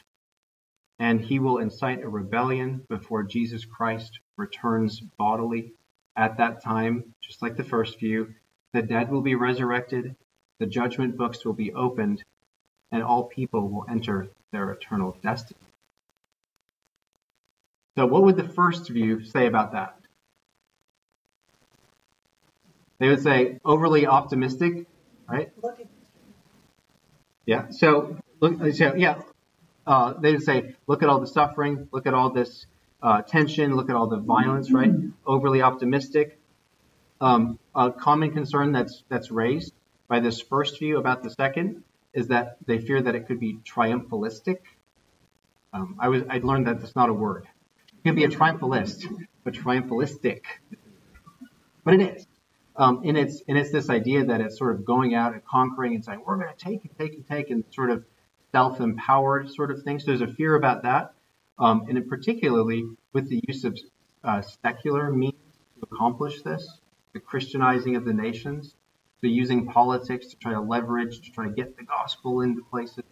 and 0.99 1.21
he 1.21 1.39
will 1.39 1.59
incite 1.59 2.03
a 2.03 2.09
rebellion 2.09 2.83
before 2.89 3.23
Jesus 3.23 3.63
Christ 3.63 4.19
returns 4.35 4.99
bodily. 4.99 5.73
At 6.17 6.37
that 6.37 6.63
time, 6.63 7.13
just 7.21 7.41
like 7.41 7.55
the 7.55 7.63
first 7.63 7.99
view, 7.99 8.33
the 8.73 8.81
dead 8.81 9.09
will 9.09 9.21
be 9.21 9.35
resurrected, 9.35 10.15
the 10.59 10.65
judgment 10.65 11.15
books 11.15 11.45
will 11.45 11.53
be 11.53 11.73
opened, 11.73 12.23
and 12.91 13.03
all 13.03 13.23
people 13.23 13.69
will 13.69 13.85
enter 13.89 14.27
their 14.51 14.71
eternal 14.71 15.17
destiny. 15.21 15.59
So, 17.97 18.05
what 18.05 18.23
would 18.23 18.37
the 18.37 18.47
first 18.47 18.89
view 18.89 19.23
say 19.23 19.47
about 19.47 19.71
that? 19.71 19.97
They 22.99 23.09
would 23.09 23.21
say 23.21 23.59
overly 23.65 24.07
optimistic, 24.07 24.85
right? 25.29 25.51
Yeah. 27.45 27.69
So, 27.69 28.17
look, 28.39 28.73
so 28.73 28.95
yeah, 28.95 29.21
uh, 29.85 30.13
they 30.13 30.33
would 30.33 30.43
say, 30.43 30.75
look 30.87 31.03
at 31.03 31.09
all 31.09 31.19
the 31.19 31.27
suffering, 31.27 31.87
look 31.91 32.07
at 32.07 32.13
all 32.13 32.29
this 32.29 32.65
uh, 33.01 33.21
tension, 33.21 33.75
look 33.75 33.89
at 33.89 33.95
all 33.95 34.07
the 34.07 34.17
violence, 34.17 34.71
right? 34.71 34.91
Overly 35.25 35.61
optimistic. 35.61 36.39
Um, 37.21 37.57
a 37.73 37.91
common 37.91 38.31
concern 38.31 38.71
that's 38.73 39.03
that's 39.09 39.31
raised 39.31 39.73
by 40.07 40.19
this 40.19 40.39
first 40.39 40.77
view 40.77 40.97
about 40.97 41.23
the 41.23 41.31
second 41.31 41.83
is 42.17 42.29
that 42.29 42.57
they 42.65 42.79
fear 42.79 42.99
that 42.99 43.13
it 43.13 43.27
could 43.27 43.39
be 43.39 43.59
triumphalistic. 43.63 44.57
Um, 45.71 45.97
I 45.99 46.09
was 46.09 46.23
I'd 46.27 46.43
learned 46.43 46.65
that 46.65 46.81
that's 46.81 46.95
not 46.95 47.09
a 47.09 47.13
word. 47.13 47.45
It 47.99 48.03
can 48.03 48.15
be 48.15 48.23
a 48.23 48.27
triumphalist, 48.27 49.05
but 49.43 49.53
triumphalistic. 49.53 50.41
But 51.83 51.93
it 51.93 52.01
is. 52.01 52.27
Um, 52.75 53.03
and 53.05 53.15
it's 53.17 53.43
and 53.47 53.55
it's 53.55 53.71
this 53.71 53.91
idea 53.91 54.25
that 54.25 54.41
it's 54.41 54.57
sort 54.57 54.73
of 54.73 54.83
going 54.83 55.13
out 55.13 55.33
and 55.33 55.45
conquering 55.45 55.93
and 55.93 56.03
saying 56.03 56.23
we're 56.25 56.37
going 56.37 56.53
to 56.57 56.65
take 56.65 56.81
and 56.85 56.97
take 56.97 57.13
and 57.13 57.27
take 57.27 57.51
and 57.51 57.63
sort 57.71 57.91
of 57.91 58.03
self-empowered 58.51 59.51
sort 59.51 59.69
of 59.69 59.83
thing. 59.83 59.99
So 59.99 60.07
there's 60.07 60.21
a 60.21 60.33
fear 60.33 60.55
about 60.55 60.83
that, 60.83 61.13
um, 61.59 61.85
and 61.87 62.09
particularly 62.09 62.83
with 63.13 63.29
the 63.29 63.43
use 63.47 63.63
of 63.63 63.77
uh, 64.23 64.41
secular 64.63 65.11
means 65.11 65.35
to 65.75 65.87
accomplish 65.91 66.41
this, 66.41 66.79
the 67.13 67.19
Christianizing 67.19 67.95
of 67.95 68.05
the 68.05 68.13
nations. 68.13 68.73
So 69.21 69.27
using 69.27 69.67
politics 69.67 70.27
to 70.27 70.35
try 70.37 70.53
to 70.53 70.61
leverage, 70.61 71.21
to 71.21 71.31
try 71.31 71.45
to 71.45 71.51
get 71.51 71.75
the 71.75 71.83
gospel 71.83 72.41
into 72.41 72.63
places, 72.63 73.03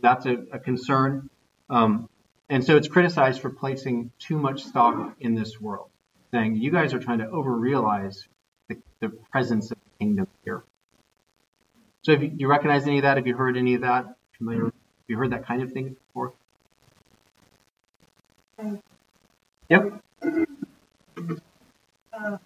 that's 0.00 0.26
a, 0.26 0.44
a 0.52 0.58
concern. 0.58 1.28
Um, 1.68 2.08
and 2.48 2.64
so 2.64 2.76
it's 2.76 2.88
criticized 2.88 3.40
for 3.40 3.50
placing 3.50 4.10
too 4.18 4.38
much 4.38 4.64
stock 4.64 5.14
in 5.20 5.34
this 5.34 5.60
world, 5.60 5.90
saying 6.32 6.56
you 6.56 6.70
guys 6.70 6.94
are 6.94 6.98
trying 6.98 7.18
to 7.18 7.26
overrealize 7.26 8.26
the, 8.68 8.78
the 9.00 9.10
presence 9.30 9.70
of 9.70 9.76
the 9.78 10.04
kingdom 10.04 10.26
here. 10.44 10.64
So 12.02 12.12
if 12.12 12.22
you, 12.22 12.32
you 12.34 12.48
recognize 12.48 12.86
any 12.86 12.98
of 12.98 13.02
that, 13.02 13.18
have 13.18 13.26
you 13.26 13.36
heard 13.36 13.56
any 13.56 13.74
of 13.74 13.82
that? 13.82 14.06
Familiar? 14.38 14.64
Have 14.64 14.72
you 15.08 15.18
heard 15.18 15.32
that 15.32 15.46
kind 15.46 15.62
of 15.62 15.72
thing 15.72 15.96
before? 16.06 16.32
Yep. 19.68 20.02
Uh, 22.12 22.38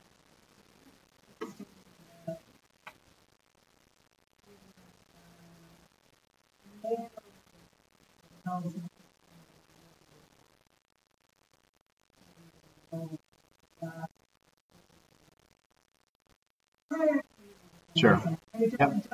Sure. 17.97 18.23
Yep. 18.59 19.07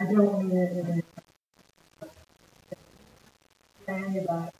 I 0.00 0.04
don't 0.06 0.48
mean 0.48 1.02
it 3.88 4.24
about 4.24 4.54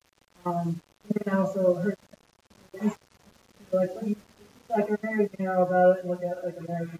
um, 0.44 0.80
and 1.26 1.34
also 1.34 1.74
her 1.74 1.96
like 3.72 3.90
like 4.68 4.90
a 4.90 4.96
very 4.98 5.28
narrow 5.38 5.66
about 5.66 5.96
it, 5.96 6.02
and 6.02 6.10
look 6.10 6.22
at 6.22 6.44
like 6.44 6.56
American 6.58 6.98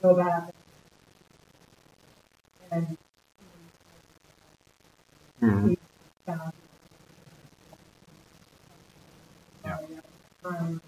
go 0.00 0.14
back 0.16 0.50
and 2.70 2.96
mm-hmm. 5.42 5.74
yeah. 9.64 9.78
Um, 10.44 10.80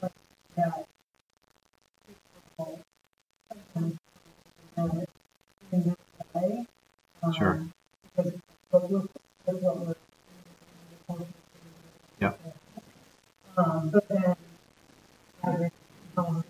but, 0.00 0.12
yeah. 0.58 0.72
Um, 4.76 5.06
Um, 7.22 7.32
Sure. 7.32 7.66
Because 8.16 8.32
what 8.70 8.90
we're, 8.90 9.00
what 9.44 9.78
we're. 9.86 10.09
Um, 13.60 13.90
but 13.92 14.08
then. 14.08 14.34
having 15.42 15.70
conversations 16.16 16.44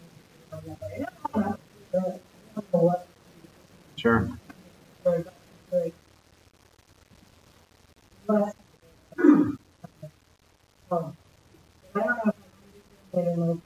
like 0.52 0.64
that, 0.64 0.78
like, 0.82 0.98
"Yeah, 0.98 1.06
that's 1.34 1.58
good. 1.92 2.20
I 2.56 2.60
don't 2.72 3.00
Sure. 3.96 4.30
very, 5.04 5.24
very 5.70 5.94
less. 8.28 8.54
Um, 10.90 11.16
I 11.94 12.00
don't 12.00 12.06
know 12.26 12.32
if 12.32 12.34
I 13.14 13.20
can 13.20 13.28
in 13.28 13.62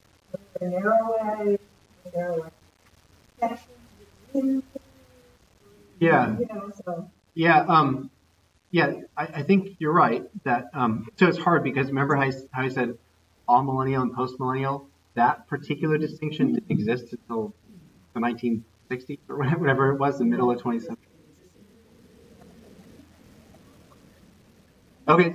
a, 0.63 0.65
a 0.65 0.69
narrow 0.69 1.13
way, 1.13 1.59
a 2.07 2.17
narrow 2.17 2.43
way. 2.43 2.49
Sections 3.41 3.69
within, 4.33 4.63
Yeah. 6.01 6.39
You 6.39 6.47
know, 6.53 6.73
so, 6.87 7.11
Yeah, 7.35 7.61
um, 7.69 8.11
yeah, 8.71 8.93
I, 9.17 9.27
I 9.27 9.43
think 9.43 9.77
you're 9.79 9.93
right 9.93 10.25
that 10.45 10.67
um, 10.75 11.07
so 11.19 11.29
it's 11.29 11.39
hard 11.39 11.65
because 11.65 11.89
remember 11.89 12.17
how 12.17 12.23
I, 12.23 12.33
how 12.53 12.63
I 12.63 12.69
said 12.69 12.95
amillennial 13.49 14.03
and 14.03 14.15
post 14.15 14.39
millennial. 14.39 14.89
That 15.15 15.47
particular 15.47 15.99
distinction 15.99 16.55
didn't 16.55 16.71
exist 16.71 17.13
until 17.13 17.55
the 18.15 18.21
1960s 18.21 19.19
or 19.29 19.39
whatever 19.59 19.93
it 19.93 19.99
was, 19.99 20.19
the 20.19 20.25
middle 20.25 20.51
of 20.51 20.61
20th 20.61 20.83
century. 20.83 20.99
Okay, 25.07 25.35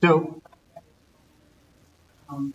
so 0.00 0.40
um, 2.28 2.54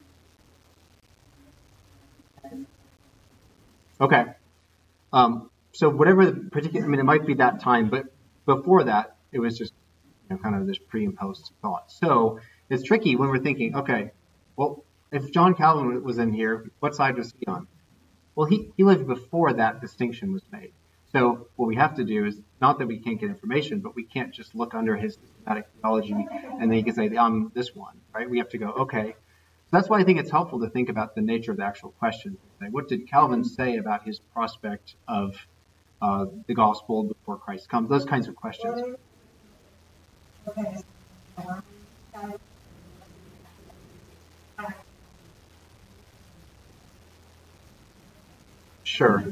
Okay. 4.00 4.26
Um, 5.12 5.50
so 5.72 5.90
whatever 5.90 6.26
the 6.26 6.50
particular, 6.50 6.86
I 6.86 6.90
mean, 6.90 7.00
it 7.00 7.04
might 7.04 7.26
be 7.26 7.36
that 7.36 7.60
time, 7.60 7.90
but 7.90 8.06
before 8.46 8.84
that, 8.86 9.18
it 9.32 9.40
was 9.40 9.58
just 9.58 9.74
you 10.30 10.36
know, 10.36 10.42
kind 10.42 10.56
of 10.56 10.68
this 10.68 10.78
pre 10.78 11.06
and 11.06 11.16
post 11.16 11.52
thought. 11.62 11.92
So 11.92 12.40
it's 12.70 12.84
tricky 12.84 13.16
when 13.16 13.30
we're 13.30 13.40
thinking, 13.40 13.76
okay, 13.76 14.12
well, 14.58 14.84
if 15.12 15.32
John 15.32 15.56
Calvin 15.56 16.04
was 16.04 16.18
in 16.18 16.34
here, 16.34 16.70
what 16.80 16.96
side 16.96 17.18
was 17.18 17.34
he 17.40 17.46
on? 17.46 17.68
Well, 18.36 18.48
he, 18.48 18.72
he 18.76 18.84
lived 18.84 19.08
before 19.08 19.54
that 19.54 19.80
distinction 19.80 20.34
was 20.34 20.44
made. 20.52 20.74
So 21.14 21.48
what 21.56 21.68
we 21.68 21.76
have 21.76 21.96
to 21.96 22.04
do 22.04 22.26
is 22.26 22.38
not 22.60 22.80
that 22.80 22.88
we 22.88 23.00
can't 23.00 23.20
get 23.20 23.30
information, 23.30 23.80
but 23.80 23.96
we 23.96 24.04
can't 24.04 24.34
just 24.34 24.54
look 24.54 24.74
under 24.74 24.98
his 24.98 25.16
systematic 25.16 25.68
theology 25.82 26.14
and 26.14 26.70
then 26.70 26.72
he 26.72 26.84
can 26.84 26.94
say, 26.94 27.16
I'm 27.16 27.52
this 27.56 27.74
one, 27.74 27.96
right? 28.14 28.30
We 28.30 28.40
have 28.40 28.50
to 28.50 28.58
go, 28.58 28.70
okay, 28.70 29.16
so 29.70 29.78
that's 29.78 29.90
why 29.90 30.00
I 30.00 30.04
think 30.04 30.20
it's 30.20 30.32
helpful 30.32 30.60
to 30.62 30.70
think 30.70 30.90
about 30.90 31.16
the 31.16 31.22
nature 31.22 31.52
of 31.52 31.58
the 31.58 31.64
actual 31.64 31.92
question. 31.92 32.38
What 32.72 32.90
did 32.90 33.10
Calvin 33.10 33.44
say 33.44 33.78
about 33.78 34.04
his 34.04 34.20
prospect 34.20 34.96
of 35.08 35.36
uh, 36.02 36.26
the 36.48 36.54
gospel 36.54 37.04
before 37.04 37.38
Christ 37.38 37.70
comes? 37.70 37.90
Those 37.90 38.06
kinds 38.06 38.28
of 38.28 38.36
questions. 38.36 38.98
okay. 40.48 40.78
Sure. 48.98 49.24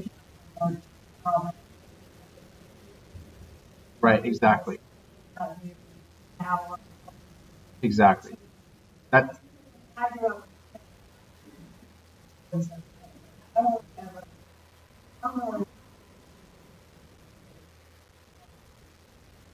Right. 4.01 4.25
Exactly. 4.25 4.77
Exactly. 7.81 8.33
That. 9.11 9.39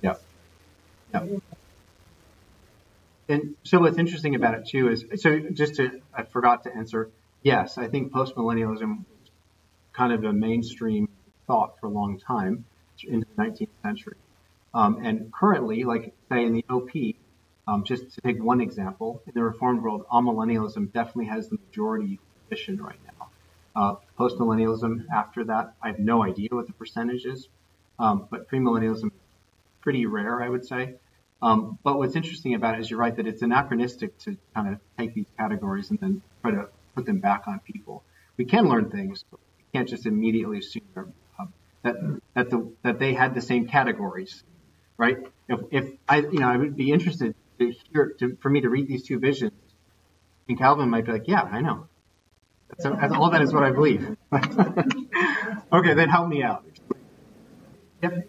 Yeah. 0.01 0.16
Yeah. 1.14 1.26
And 3.28 3.55
so 3.66 3.80
what's 3.80 3.97
interesting 3.97 4.36
about 4.36 4.55
it 4.55 4.68
too 4.70 4.89
is 4.89 5.05
so 5.16 5.39
just 5.53 5.76
to 5.76 6.01
I 6.14 6.24
forgot 6.24 6.64
to 6.64 6.76
answer. 6.76 7.12
Yes, 7.43 7.78
I 7.78 7.88
think 7.88 8.12
postmillennialism 8.14 9.05
was 9.09 9.20
kind 9.93 10.13
of 10.13 10.23
a 10.23 10.33
mainstream 10.33 11.09
thought 11.47 11.79
for 11.79 11.87
a 11.87 11.89
long 11.89 12.19
time 12.19 12.65
into 13.03 13.25
the 13.35 13.43
19th 13.43 13.69
century. 13.81 14.15
Um, 14.73 15.03
and 15.03 15.31
currently, 15.33 15.83
like 15.83 16.13
say 16.29 16.45
in 16.45 16.53
the 16.53 16.65
OP, 16.69 16.91
um, 17.67 17.83
just 17.83 18.13
to 18.13 18.21
take 18.21 18.41
one 18.41 18.61
example, 18.61 19.21
in 19.27 19.33
the 19.33 19.43
Reformed 19.43 19.81
world, 19.81 20.05
amillennialism 20.11 20.91
definitely 20.93 21.25
has 21.25 21.49
the 21.49 21.57
majority 21.67 22.19
position 22.49 22.81
right 22.81 22.99
now. 23.05 23.29
Uh, 23.75 23.95
postmillennialism 24.19 25.05
after 25.13 25.45
that, 25.45 25.73
I 25.81 25.87
have 25.87 25.99
no 25.99 26.23
idea 26.23 26.49
what 26.51 26.67
the 26.67 26.73
percentage 26.73 27.25
is, 27.25 27.47
um, 27.99 28.27
but 28.29 28.49
premillennialism 28.49 29.05
is 29.05 29.11
pretty 29.81 30.05
rare, 30.05 30.41
I 30.41 30.49
would 30.49 30.65
say. 30.65 30.95
Um, 31.41 31.79
but 31.83 31.97
what's 31.97 32.15
interesting 32.15 32.53
about 32.53 32.75
it 32.75 32.81
is 32.81 32.89
you're 32.89 32.99
right 32.99 33.15
that 33.15 33.25
it's 33.25 33.41
anachronistic 33.41 34.17
to 34.19 34.37
kind 34.53 34.73
of 34.73 34.79
take 34.97 35.13
these 35.13 35.25
categories 35.37 35.89
and 35.89 35.99
then 35.99 36.21
try 36.41 36.51
to 36.51 36.67
put 36.95 37.05
them 37.05 37.19
back 37.19 37.47
on 37.47 37.59
people. 37.59 38.03
We 38.37 38.45
can 38.45 38.67
learn 38.67 38.89
things, 38.89 39.25
but 39.29 39.39
can't 39.74 39.88
just 39.88 40.05
immediately 40.05 40.59
assume 40.59 41.13
uh, 41.39 41.45
that 41.84 41.95
that 42.36 42.49
the 42.49 42.76
that 42.84 42.99
they 42.99 43.13
had 43.13 43.34
the 43.36 43.41
same 43.41 43.67
categories, 43.67 44.43
right? 44.97 45.17
If, 45.47 45.59
if 45.72 45.86
I 46.07 46.17
you 46.17 46.39
know 46.39 46.47
I 46.49 46.57
would 46.57 46.76
be 46.76 46.91
interested 46.91 47.36
to 47.59 47.74
hear 47.91 48.13
to, 48.19 48.38
for 48.41 48.49
me 48.49 48.61
to 48.61 48.69
read 48.69 48.88
these 48.88 49.07
two 49.07 49.19
visions, 49.19 49.53
and 50.47 50.57
Calvin 50.57 50.89
might 50.89 51.05
be 51.05 51.13
like, 51.13 51.28
yeah, 51.28 51.43
I 51.43 51.61
know. 51.61 51.88
So 52.80 52.97
all 53.15 53.32
that 53.32 53.41
is 53.41 53.53
what 53.53 53.63
I 53.63 53.72
believe. 53.72 54.07
okay, 55.74 55.93
then 55.93 56.09
help 56.09 56.28
me 56.28 56.43
out. 56.43 56.63
Yep. 58.01 58.28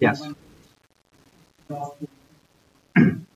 Yes. 0.00 0.22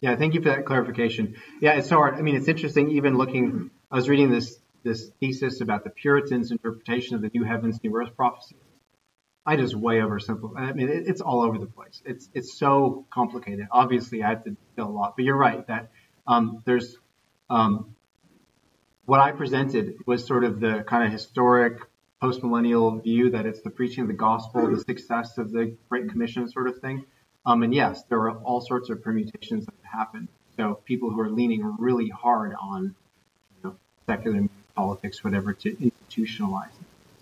Yeah, 0.00 0.16
thank 0.16 0.34
you 0.34 0.42
for 0.42 0.50
that 0.50 0.66
clarification. 0.66 1.36
Yeah, 1.60 1.72
it's 1.72 1.88
hard. 1.88 2.14
I 2.14 2.22
mean, 2.22 2.36
it's 2.36 2.48
interesting. 2.48 2.90
Even 2.90 3.16
looking, 3.16 3.70
I 3.90 3.96
was 3.96 4.08
reading 4.08 4.30
this 4.30 4.58
this 4.82 5.10
thesis 5.18 5.60
about 5.60 5.82
the 5.82 5.90
Puritans' 5.90 6.52
interpretation 6.52 7.16
of 7.16 7.22
the 7.22 7.30
New 7.34 7.42
Heavens, 7.42 7.82
New 7.82 7.96
Earth 7.96 8.14
prophecy. 8.14 8.56
I 9.44 9.56
just 9.56 9.74
way 9.74 9.96
oversimplify. 9.96 10.58
I 10.58 10.72
mean, 10.72 10.88
it, 10.88 11.08
it's 11.08 11.20
all 11.20 11.42
over 11.42 11.58
the 11.58 11.66
place. 11.66 12.02
It's 12.04 12.28
it's 12.34 12.58
so 12.58 13.06
complicated. 13.10 13.66
Obviously, 13.70 14.22
I 14.22 14.30
have 14.30 14.44
to 14.44 14.56
deal 14.76 14.86
a 14.86 14.90
lot. 14.90 15.16
But 15.16 15.24
you're 15.24 15.36
right 15.36 15.66
that 15.66 15.90
um, 16.26 16.62
there's 16.66 16.96
um, 17.48 17.96
what 19.06 19.20
I 19.20 19.32
presented 19.32 19.94
was 20.04 20.26
sort 20.26 20.44
of 20.44 20.60
the 20.60 20.84
kind 20.86 21.04
of 21.04 21.12
historic 21.12 21.80
postmillennial 22.22 23.02
view 23.02 23.30
that 23.30 23.46
it's 23.46 23.60
the 23.60 23.70
preaching 23.70 24.02
of 24.02 24.08
the 24.08 24.14
gospel, 24.14 24.68
the 24.70 24.80
success 24.80 25.38
of 25.38 25.52
the 25.52 25.76
Great 25.88 26.08
Commission 26.10 26.48
sort 26.50 26.68
of 26.68 26.78
thing. 26.80 27.04
Um, 27.46 27.62
and 27.62 27.72
yes, 27.72 28.02
there 28.08 28.18
are 28.18 28.32
all 28.38 28.60
sorts 28.60 28.90
of 28.90 29.02
permutations 29.02 29.64
that 29.66 29.74
happen. 29.82 30.28
So 30.56 30.80
people 30.84 31.10
who 31.10 31.20
are 31.20 31.30
leaning 31.30 31.76
really 31.78 32.08
hard 32.08 32.54
on 32.60 32.94
you 33.62 33.70
know, 33.70 33.76
secular 34.06 34.48
politics, 34.74 35.22
whatever, 35.22 35.52
to 35.52 35.76
institutionalize. 35.76 36.70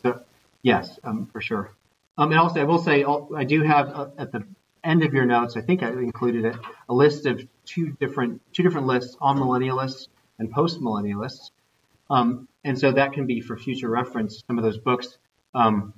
So 0.03 0.23
yes, 0.63 0.99
um, 1.05 1.27
for 1.27 1.41
sure. 1.41 1.71
Um, 2.17 2.31
and 2.31 2.41
also, 2.41 2.61
I 2.61 2.65
will 2.65 2.79
say, 2.79 3.05
I 3.05 3.45
do 3.45 3.63
have 3.63 3.89
uh, 3.89 4.09
at 4.17 4.33
the 4.33 4.45
end 4.83 5.03
of 5.03 5.13
your 5.13 5.25
notes, 5.25 5.57
I 5.57 5.61
think 5.61 5.83
I 5.83 5.89
included 5.91 6.45
it, 6.45 6.57
a 6.89 6.95
list 6.95 7.27
of 7.27 7.47
two 7.65 7.91
different 8.01 8.41
two 8.53 8.63
different 8.63 8.87
lists: 8.87 9.17
amillennialists 9.17 10.09
and 10.39 10.53
postmillennialists. 10.53 11.51
Um, 12.09 12.49
and 12.63 12.79
so 12.79 12.93
that 12.93 13.13
can 13.15 13.27
be 13.27 13.41
for 13.41 13.57
future 13.57 13.89
reference. 13.89 14.43
Some 14.47 14.59
of 14.59 14.65
those 14.65 14.79
books. 14.79 15.19
Um, 15.55 15.95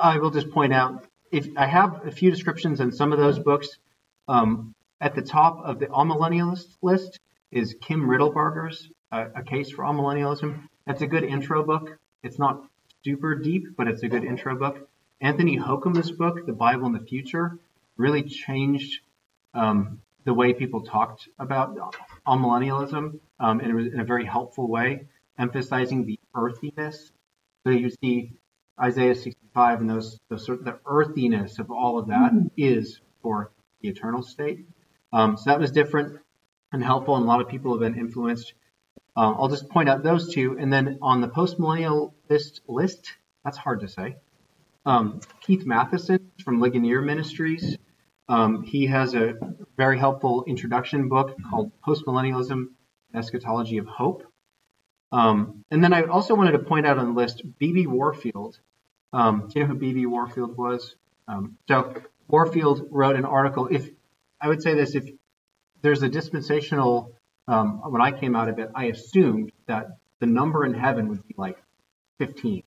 I 0.00 0.18
will 0.18 0.30
just 0.30 0.50
point 0.50 0.72
out 0.72 1.04
if 1.32 1.48
I 1.56 1.66
have 1.66 2.06
a 2.06 2.12
few 2.12 2.30
descriptions 2.30 2.80
in 2.80 2.92
some 2.92 3.12
of 3.12 3.18
those 3.18 3.38
books. 3.38 3.78
Um, 4.28 4.74
at 5.02 5.16
the 5.16 5.22
top 5.22 5.60
of 5.64 5.80
the 5.80 5.86
amillennialist 5.86 6.76
list 6.80 7.18
is 7.50 7.74
Kim 7.82 8.08
Riddlebarger's 8.08 8.88
uh, 9.10 9.26
A 9.34 9.42
Case 9.42 9.70
for 9.70 9.82
Amillennialism. 9.82 10.68
That's 10.86 11.02
a 11.02 11.08
good 11.08 11.24
intro 11.24 11.64
book. 11.64 11.98
It's 12.22 12.38
not 12.38 12.62
super 13.04 13.34
deep, 13.34 13.76
but 13.76 13.88
it's 13.88 14.04
a 14.04 14.08
good 14.08 14.22
intro 14.22 14.56
book. 14.56 14.88
Anthony 15.20 15.58
Hoekema's 15.58 16.12
book, 16.12 16.46
The 16.46 16.52
Bible 16.52 16.86
and 16.86 16.94
the 16.94 17.04
Future, 17.04 17.58
really 17.96 18.22
changed 18.22 19.00
um, 19.54 20.00
the 20.24 20.32
way 20.32 20.52
people 20.52 20.82
talked 20.82 21.28
about 21.36 21.96
amillennialism 22.24 23.18
um, 23.40 23.60
in, 23.60 23.70
a, 23.72 23.76
in 23.78 24.00
a 24.00 24.04
very 24.04 24.24
helpful 24.24 24.68
way, 24.68 25.06
emphasizing 25.36 26.06
the 26.06 26.20
earthiness. 26.34 27.10
So 27.64 27.70
you 27.70 27.90
see 27.90 28.34
Isaiah 28.80 29.14
65 29.14 29.80
and 29.80 29.90
those, 29.90 30.18
those 30.28 30.44
sort 30.44 30.58
of 30.58 30.64
the 30.64 30.78
earthiness 30.86 31.58
of 31.58 31.70
all 31.70 31.98
of 31.98 32.08
that 32.08 32.32
mm-hmm. 32.32 32.46
is 32.56 33.00
for 33.22 33.52
the 33.80 33.88
eternal 33.88 34.22
state. 34.22 34.66
Um, 35.12 35.36
so 35.36 35.50
that 35.50 35.60
was 35.60 35.70
different 35.70 36.18
and 36.72 36.82
helpful, 36.82 37.16
and 37.16 37.24
a 37.24 37.28
lot 37.28 37.40
of 37.40 37.48
people 37.48 37.72
have 37.72 37.80
been 37.80 38.00
influenced. 38.00 38.54
Um, 39.14 39.36
I'll 39.38 39.48
just 39.48 39.68
point 39.68 39.88
out 39.88 40.02
those 40.02 40.32
two, 40.32 40.56
and 40.58 40.72
then 40.72 40.98
on 41.02 41.20
the 41.20 41.28
postmillennialist 41.28 42.12
list, 42.30 42.60
list 42.66 43.12
that's 43.44 43.58
hard 43.58 43.80
to 43.80 43.88
say. 43.88 44.16
Um, 44.86 45.20
Keith 45.40 45.64
Mathison 45.66 46.20
from 46.42 46.60
Ligonier 46.60 47.02
Ministries. 47.02 47.76
Um, 48.28 48.62
he 48.62 48.86
has 48.86 49.14
a 49.14 49.34
very 49.76 49.98
helpful 49.98 50.44
introduction 50.46 51.08
book 51.08 51.36
called 51.50 51.72
Postmillennialism 51.86 52.68
Eschatology 53.14 53.78
of 53.78 53.86
Hope. 53.86 54.31
Um, 55.12 55.64
and 55.70 55.84
then 55.84 55.92
I 55.92 56.04
also 56.04 56.34
wanted 56.34 56.52
to 56.52 56.60
point 56.60 56.86
out 56.86 56.98
on 56.98 57.14
the 57.14 57.20
list 57.20 57.42
B.B. 57.58 57.86
Warfield. 57.86 58.58
Um, 59.12 59.48
do 59.48 59.60
you 59.60 59.66
know 59.66 59.72
who 59.72 59.78
B.B. 59.78 60.06
Warfield 60.06 60.56
was? 60.56 60.96
Um, 61.28 61.58
so 61.68 61.94
Warfield 62.28 62.88
wrote 62.90 63.16
an 63.16 63.26
article. 63.26 63.68
If 63.70 63.90
I 64.40 64.48
would 64.48 64.62
say 64.62 64.74
this, 64.74 64.94
if 64.94 65.04
there's 65.82 66.02
a 66.02 66.08
dispensational, 66.08 67.14
um, 67.46 67.82
when 67.90 68.00
I 68.00 68.10
came 68.10 68.34
out 68.34 68.48
of 68.48 68.58
it, 68.58 68.70
I 68.74 68.86
assumed 68.86 69.52
that 69.66 69.98
the 70.20 70.26
number 70.26 70.64
in 70.64 70.72
heaven 70.72 71.08
would 71.08 71.26
be 71.28 71.34
like 71.36 71.58
15, 72.18 72.62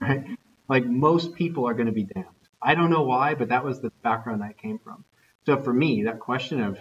right? 0.00 0.24
Like 0.68 0.84
most 0.84 1.34
people 1.34 1.66
are 1.66 1.74
going 1.74 1.86
to 1.86 1.92
be 1.92 2.04
damned. 2.04 2.26
I 2.60 2.74
don't 2.74 2.90
know 2.90 3.02
why, 3.04 3.34
but 3.34 3.48
that 3.48 3.64
was 3.64 3.80
the 3.80 3.90
background 4.02 4.42
I 4.42 4.52
came 4.52 4.78
from. 4.78 5.04
So 5.46 5.56
for 5.56 5.72
me, 5.72 6.04
that 6.04 6.20
question 6.20 6.60
of 6.60 6.78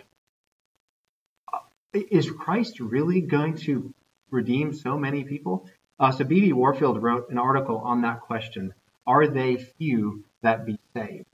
uh, 1.54 1.60
is 1.94 2.30
Christ 2.30 2.80
really 2.80 3.22
going 3.22 3.58
to 3.60 3.94
redeem 4.32 4.74
so 4.74 4.98
many 4.98 5.24
people? 5.24 5.68
Uh, 6.00 6.12
so 6.12 6.24
B.B. 6.24 6.54
Warfield 6.54 7.02
wrote 7.02 7.30
an 7.30 7.38
article 7.38 7.78
on 7.78 8.02
that 8.02 8.22
question. 8.22 8.74
Are 9.08 9.28
they 9.28 9.56
few 9.58 10.26
that 10.42 10.66
be 10.66 10.78
saved? 10.94 11.26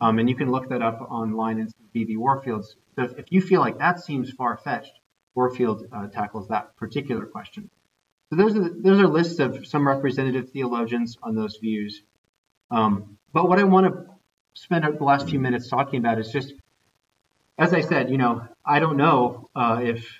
Um, 0.00 0.18
and 0.18 0.28
you 0.28 0.34
can 0.34 0.50
look 0.50 0.68
that 0.68 0.82
up 0.82 1.00
online 1.10 1.58
in 1.58 1.70
B.B. 1.92 2.16
Warfield's. 2.16 2.76
So 2.94 3.04
if, 3.04 3.18
if, 3.18 3.32
you 3.32 3.40
feel 3.40 3.60
like 3.60 3.78
that 3.78 4.00
seems 4.00 4.30
far 4.30 4.56
fetched, 4.56 4.92
Warfield 5.34 5.86
uh, 5.92 6.06
tackles 6.08 6.48
that 6.48 6.76
particular 6.76 7.26
question. 7.26 7.70
So 8.30 8.36
those 8.36 8.56
are 8.56 8.60
the, 8.60 8.70
those 8.70 9.00
are 9.00 9.06
lists 9.06 9.38
of 9.38 9.66
some 9.66 9.86
representative 9.86 10.50
theologians 10.50 11.18
on 11.22 11.34
those 11.34 11.56
views. 11.56 12.02
Um, 12.70 13.18
but 13.32 13.48
what 13.48 13.58
I 13.58 13.64
want 13.64 13.86
to 13.86 14.06
spend 14.54 14.84
the 14.84 15.04
last 15.04 15.28
few 15.28 15.38
minutes 15.38 15.68
talking 15.68 16.00
about 16.00 16.18
is 16.18 16.30
just, 16.30 16.54
as 17.58 17.72
I 17.72 17.82
said, 17.82 18.10
you 18.10 18.18
know, 18.18 18.46
I 18.64 18.80
don't 18.80 18.96
know 18.96 19.48
uh, 19.54 19.80
if 19.82 20.10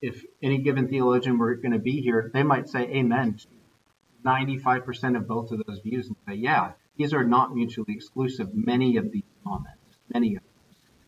if 0.00 0.24
any 0.42 0.58
given 0.58 0.88
theologian 0.88 1.38
were 1.38 1.54
going 1.54 1.72
to 1.72 1.78
be 1.78 2.00
here, 2.00 2.30
they 2.32 2.42
might 2.42 2.68
say 2.68 2.82
amen 2.82 3.34
to 3.34 3.46
95% 4.24 5.16
of 5.16 5.26
both 5.26 5.52
of 5.52 5.62
those 5.66 5.80
views 5.80 6.08
and 6.08 6.16
say, 6.28 6.34
yeah, 6.34 6.72
these 6.96 7.12
are 7.12 7.24
not 7.24 7.54
mutually 7.54 7.94
exclusive. 7.94 8.54
Many 8.54 8.96
of 8.96 9.12
these 9.12 9.22
comments, 9.44 9.98
many 10.12 10.36
of 10.36 10.42
them. 10.42 10.52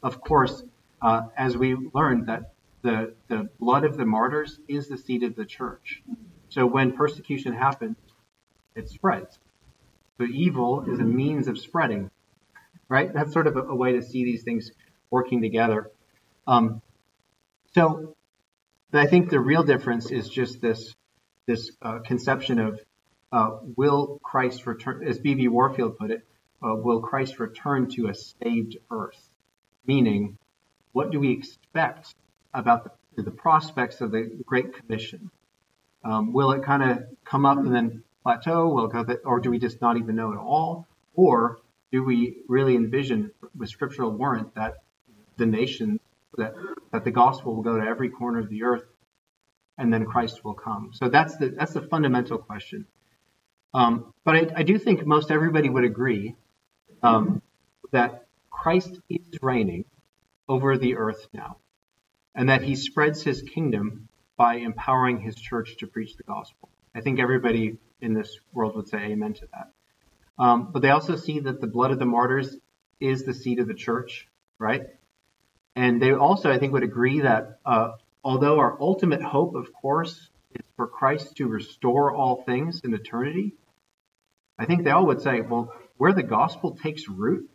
Of 0.02 0.20
course, 0.20 0.62
uh, 1.02 1.22
as 1.36 1.56
we 1.56 1.74
learned 1.92 2.26
that 2.26 2.52
the, 2.82 3.14
the 3.28 3.48
blood 3.58 3.84
of 3.84 3.96
the 3.96 4.06
martyrs 4.06 4.60
is 4.68 4.88
the 4.88 4.96
seed 4.96 5.22
of 5.22 5.34
the 5.34 5.44
church. 5.44 6.02
So 6.48 6.66
when 6.66 6.92
persecution 6.92 7.52
happens, 7.52 7.96
it 8.74 8.88
spreads. 8.88 9.38
So 10.18 10.24
evil 10.24 10.84
is 10.90 11.00
a 11.00 11.04
means 11.04 11.48
of 11.48 11.58
spreading, 11.58 12.10
right? 12.88 13.12
That's 13.12 13.32
sort 13.32 13.46
of 13.46 13.56
a, 13.56 13.62
a 13.62 13.74
way 13.74 13.92
to 13.92 14.02
see 14.02 14.24
these 14.24 14.44
things 14.44 14.70
working 15.10 15.42
together. 15.42 15.90
Um, 16.46 16.80
so 17.74 18.16
I 18.92 19.06
think 19.06 19.28
the 19.28 19.40
real 19.40 19.64
difference 19.64 20.10
is 20.10 20.28
just 20.28 20.60
this 20.60 20.94
this 21.46 21.70
uh, 21.82 21.98
conception 22.00 22.58
of 22.58 22.80
uh, 23.32 23.58
will 23.76 24.18
Christ 24.22 24.66
return, 24.66 25.06
as 25.06 25.18
B.B. 25.18 25.48
Warfield 25.48 25.98
put 25.98 26.10
it, 26.10 26.26
uh, 26.62 26.74
will 26.74 27.00
Christ 27.00 27.38
return 27.38 27.88
to 27.90 28.08
a 28.08 28.14
saved 28.14 28.76
earth? 28.90 29.30
Meaning, 29.86 30.38
what 30.92 31.10
do 31.10 31.20
we 31.20 31.32
expect 31.32 32.14
about 32.52 32.96
the, 33.16 33.22
the 33.22 33.30
prospects 33.30 34.00
of 34.00 34.10
the 34.10 34.30
Great 34.46 34.74
Commission? 34.74 35.30
Um, 36.04 36.32
will 36.32 36.52
it 36.52 36.62
kind 36.62 36.82
of 36.82 37.04
come 37.24 37.44
up 37.44 37.58
and 37.58 37.74
then 37.74 38.02
plateau? 38.22 38.68
Will 38.68 38.90
it, 38.90 39.20
or 39.24 39.40
do 39.40 39.50
we 39.50 39.58
just 39.58 39.80
not 39.80 39.96
even 39.96 40.16
know 40.16 40.32
at 40.32 40.38
all? 40.38 40.86
Or 41.14 41.60
do 41.92 42.04
we 42.04 42.38
really 42.48 42.76
envision 42.76 43.30
with 43.56 43.68
scriptural 43.68 44.10
warrant 44.10 44.54
that 44.54 44.82
the 45.36 45.46
nations 45.46 46.00
that 46.38 46.54
that 46.92 47.04
the 47.04 47.10
gospel 47.10 47.54
will 47.54 47.62
go 47.62 47.78
to 47.78 47.86
every 47.86 48.08
corner 48.08 48.38
of 48.38 48.48
the 48.48 48.64
earth, 48.64 48.84
and 49.76 49.92
then 49.92 50.06
Christ 50.06 50.44
will 50.44 50.54
come? 50.54 50.90
So 50.94 51.08
that's 51.08 51.36
the 51.36 51.50
that's 51.50 51.74
the 51.74 51.82
fundamental 51.82 52.38
question. 52.38 52.86
Um, 53.74 54.14
but 54.24 54.34
I, 54.34 54.46
I, 54.56 54.62
do 54.62 54.78
think 54.78 55.04
most 55.04 55.30
everybody 55.30 55.68
would 55.68 55.84
agree 55.84 56.36
um, 57.02 57.42
that 57.92 58.26
Christ 58.50 58.98
is 59.10 59.38
reigning 59.42 59.84
over 60.48 60.78
the 60.78 60.96
earth 60.96 61.28
now, 61.34 61.58
and 62.34 62.48
that 62.48 62.62
he 62.62 62.76
spreads 62.76 63.22
his 63.22 63.42
kingdom 63.42 64.08
by 64.38 64.54
empowering 64.54 65.20
his 65.20 65.34
church 65.34 65.76
to 65.78 65.86
preach 65.86 66.16
the 66.16 66.22
gospel. 66.22 66.70
I 66.94 67.02
think 67.02 67.20
everybody 67.20 67.76
in 68.00 68.14
this 68.14 68.38
world 68.52 68.74
would 68.76 68.88
say 68.88 68.98
amen 68.98 69.34
to 69.34 69.48
that. 69.52 69.72
Um, 70.42 70.70
but 70.72 70.82
they 70.82 70.90
also 70.90 71.16
see 71.16 71.40
that 71.40 71.60
the 71.60 71.66
blood 71.66 71.90
of 71.90 71.98
the 71.98 72.06
martyrs 72.06 72.56
is 73.00 73.24
the 73.24 73.34
seed 73.34 73.58
of 73.58 73.68
the 73.68 73.74
church, 73.74 74.28
right? 74.58 74.82
And 75.76 76.02
they 76.02 76.12
also, 76.12 76.50
I 76.50 76.58
think, 76.58 76.72
would 76.72 76.82
agree 76.82 77.20
that 77.20 77.60
uh, 77.64 77.92
although 78.24 78.58
our 78.58 78.80
ultimate 78.80 79.22
hope, 79.22 79.54
of 79.54 79.72
course, 79.72 80.28
is 80.54 80.66
for 80.76 80.86
Christ 80.86 81.36
to 81.36 81.46
restore 81.46 82.14
all 82.14 82.42
things 82.42 82.80
in 82.82 82.94
eternity, 82.94 83.54
I 84.58 84.64
think 84.64 84.84
they 84.84 84.90
all 84.90 85.06
would 85.06 85.20
say, 85.20 85.40
well, 85.40 85.72
where 85.96 86.12
the 86.12 86.22
gospel 86.22 86.76
takes 86.76 87.08
root, 87.08 87.48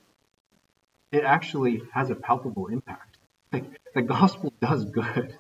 it 1.11 1.24
actually 1.24 1.84
has 1.93 2.09
a 2.09 2.16
palpable 2.16 2.68
impact. 2.68 3.18
Like 3.51 3.66
the 3.93 4.01
gospel 4.01 4.53
does 4.61 4.86
good. 4.86 5.38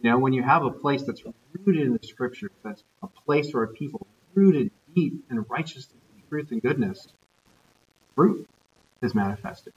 You 0.00 0.10
know, 0.10 0.18
when 0.18 0.32
you 0.32 0.42
have 0.42 0.64
a 0.64 0.70
place 0.70 1.02
that's 1.02 1.22
rooted 1.64 1.86
in 1.86 1.92
the 1.92 2.06
scriptures, 2.06 2.52
that's 2.62 2.84
a 3.02 3.08
place 3.08 3.52
where 3.52 3.66
people 3.66 4.06
rooted 4.34 4.70
deep 4.94 5.24
in 5.30 5.44
righteousness, 5.48 5.94
truth, 6.28 6.52
and 6.52 6.62
goodness, 6.62 7.08
fruit 8.14 8.48
is 9.02 9.14
manifested. 9.14 9.72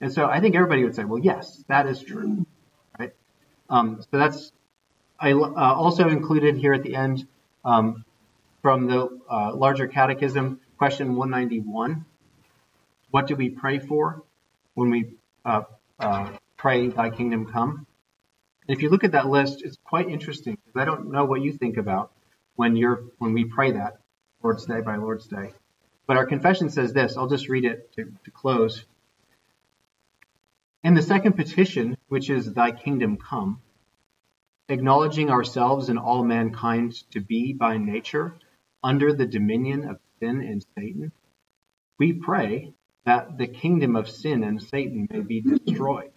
And 0.00 0.12
so 0.12 0.26
I 0.26 0.40
think 0.40 0.54
everybody 0.54 0.84
would 0.84 0.94
say, 0.94 1.04
well, 1.04 1.18
yes, 1.18 1.64
that 1.68 1.86
is 1.86 2.02
true, 2.02 2.46
right? 2.98 3.12
Um, 3.68 4.02
so 4.02 4.18
that's 4.18 4.52
I 5.18 5.32
uh, 5.32 5.36
also 5.36 6.08
included 6.08 6.56
here 6.56 6.72
at 6.72 6.84
the 6.84 6.94
end 6.94 7.26
um, 7.64 8.04
from 8.62 8.86
the 8.86 9.18
uh, 9.28 9.54
larger 9.54 9.88
catechism, 9.88 10.60
question 10.76 11.16
191. 11.16 12.04
What 13.10 13.26
do 13.26 13.34
we 13.34 13.50
pray 13.50 13.78
for 13.80 14.22
when 14.74 14.90
we 14.90 15.14
uh, 15.44 15.62
uh 15.98 16.30
pray, 16.56 16.88
Thy 16.88 17.10
kingdom 17.10 17.46
come? 17.46 17.86
if 18.68 18.82
you 18.82 18.90
look 18.90 19.02
at 19.02 19.12
that 19.12 19.28
list, 19.28 19.62
it's 19.64 19.78
quite 19.82 20.08
interesting 20.08 20.56
because 20.56 20.80
I 20.80 20.84
don't 20.84 21.10
know 21.10 21.24
what 21.24 21.40
you 21.40 21.52
think 21.52 21.78
about 21.78 22.12
when 22.54 22.76
you're 22.76 23.02
when 23.16 23.32
we 23.32 23.46
pray 23.46 23.72
that 23.72 23.96
Lord's 24.42 24.66
Day 24.66 24.82
by 24.82 24.96
Lord's 24.96 25.26
Day. 25.26 25.52
But 26.06 26.18
our 26.18 26.26
confession 26.26 26.70
says 26.70 26.92
this. 26.92 27.16
I'll 27.16 27.28
just 27.28 27.48
read 27.48 27.64
it 27.64 27.92
to, 27.94 28.12
to 28.24 28.30
close. 28.30 28.84
In 30.84 30.94
the 30.94 31.02
second 31.02 31.32
petition, 31.32 31.96
which 32.06 32.30
is 32.30 32.52
thy 32.52 32.70
kingdom 32.70 33.16
come, 33.16 33.60
acknowledging 34.68 35.28
ourselves 35.28 35.88
and 35.88 35.98
all 35.98 36.22
mankind 36.24 36.92
to 37.10 37.20
be 37.20 37.52
by 37.52 37.78
nature 37.78 38.38
under 38.82 39.12
the 39.12 39.26
dominion 39.26 39.88
of 39.88 39.98
sin 40.20 40.40
and 40.40 40.64
Satan, 40.76 41.10
we 41.98 42.12
pray 42.12 42.74
that 43.04 43.38
the 43.38 43.48
kingdom 43.48 43.96
of 43.96 44.08
sin 44.08 44.44
and 44.44 44.62
Satan 44.62 45.08
may 45.10 45.20
be 45.20 45.40
destroyed. 45.40 46.12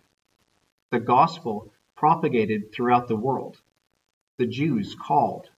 The 0.91 0.99
gospel 0.99 1.74
propagated 1.95 2.72
throughout 2.72 3.07
the 3.07 3.16
world, 3.16 3.59
the 4.38 4.45
Jews 4.45 4.93
called, 4.93 5.49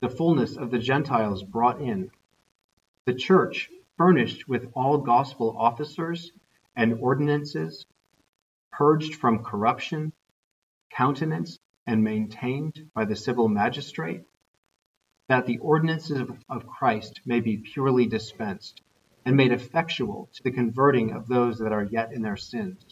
the 0.00 0.08
fullness 0.08 0.56
of 0.56 0.70
the 0.70 0.78
Gentiles 0.78 1.42
brought 1.42 1.80
in, 1.80 2.10
the 3.04 3.14
church 3.14 3.68
furnished 3.96 4.46
with 4.46 4.70
all 4.74 4.98
gospel 4.98 5.56
officers 5.58 6.30
and 6.76 7.00
ordinances, 7.00 7.84
purged 8.72 9.14
from 9.14 9.44
corruption, 9.44 10.12
countenanced 10.90 11.60
and 11.86 12.02
maintained 12.02 12.90
by 12.94 13.04
the 13.04 13.16
civil 13.16 13.48
magistrate, 13.48 14.24
that 15.28 15.46
the 15.46 15.58
ordinances 15.58 16.28
of, 16.48 16.66
Christ 16.66 17.20
may 17.24 17.40
be 17.40 17.58
purely 17.58 18.06
dispensed 18.06 18.82
and 19.24 19.36
made 19.36 19.52
effectual 19.52 20.28
to 20.32 20.42
the 20.42 20.50
converting 20.50 21.12
of 21.12 21.28
those 21.28 21.58
that 21.58 21.72
are 21.72 21.84
yet 21.84 22.12
in 22.12 22.22
their 22.22 22.36
sins, 22.36 22.84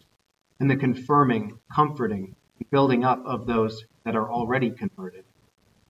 and 0.61 0.71
the 0.71 0.77
confirming, 0.77 1.59
comforting, 1.75 2.37
and 2.59 2.71
building 2.71 3.05
up 3.05 3.25
of 3.25 3.47
those 3.47 3.85
that 4.05 4.17
are 4.17 4.31
already 4.31 4.71
converted, 4.71 5.25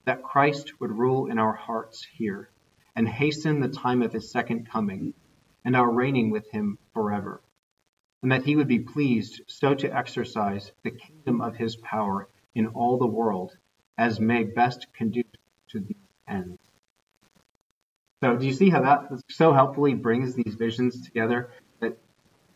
that 0.04 0.22
Christ 0.22 0.80
would 0.80 0.90
rule 0.90 1.26
in 1.26 1.38
our 1.38 1.52
hearts 1.52 2.06
here, 2.16 2.50
and 2.96 3.08
hasten 3.08 3.60
the 3.60 3.68
time 3.68 4.02
of 4.02 4.12
his 4.12 4.30
second 4.30 4.68
coming, 4.68 5.14
and 5.64 5.76
our 5.76 5.90
reigning 5.90 6.30
with 6.30 6.50
him 6.50 6.78
forever, 6.94 7.42
and 8.22 8.32
that 8.32 8.44
he 8.44 8.56
would 8.56 8.68
be 8.68 8.78
pleased 8.78 9.42
so 9.46 9.74
to 9.74 9.96
exercise 9.96 10.72
the 10.82 10.90
kingdom 10.90 11.40
of 11.40 11.56
his 11.56 11.76
power 11.76 12.28
in 12.54 12.66
all 12.68 12.98
the 12.98 13.06
world 13.06 13.56
as 13.96 14.20
may 14.20 14.44
best 14.44 14.86
conduce 14.92 15.24
to 15.68 15.80
these 15.80 15.96
ends. 16.28 16.58
So 18.22 18.36
do 18.36 18.46
you 18.46 18.52
see 18.52 18.68
how 18.68 18.82
that 18.82 19.22
so 19.30 19.52
helpfully 19.52 19.94
brings 19.94 20.34
these 20.34 20.54
visions 20.54 21.02
together? 21.02 21.50
That 21.80 21.98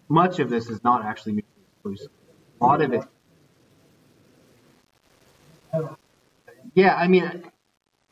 much 0.09 0.39
of 0.39 0.51
this 0.51 0.69
is 0.69 0.83
not 0.85 1.05
actually 1.05 1.33
mutually 1.33 1.65
exclusive. 1.75 2.12
A 2.61 2.65
lot 2.65 2.83
of 2.83 2.93
it. 2.93 3.05
Yeah, 6.75 6.95
I 6.95 7.09
mean, 7.09 7.45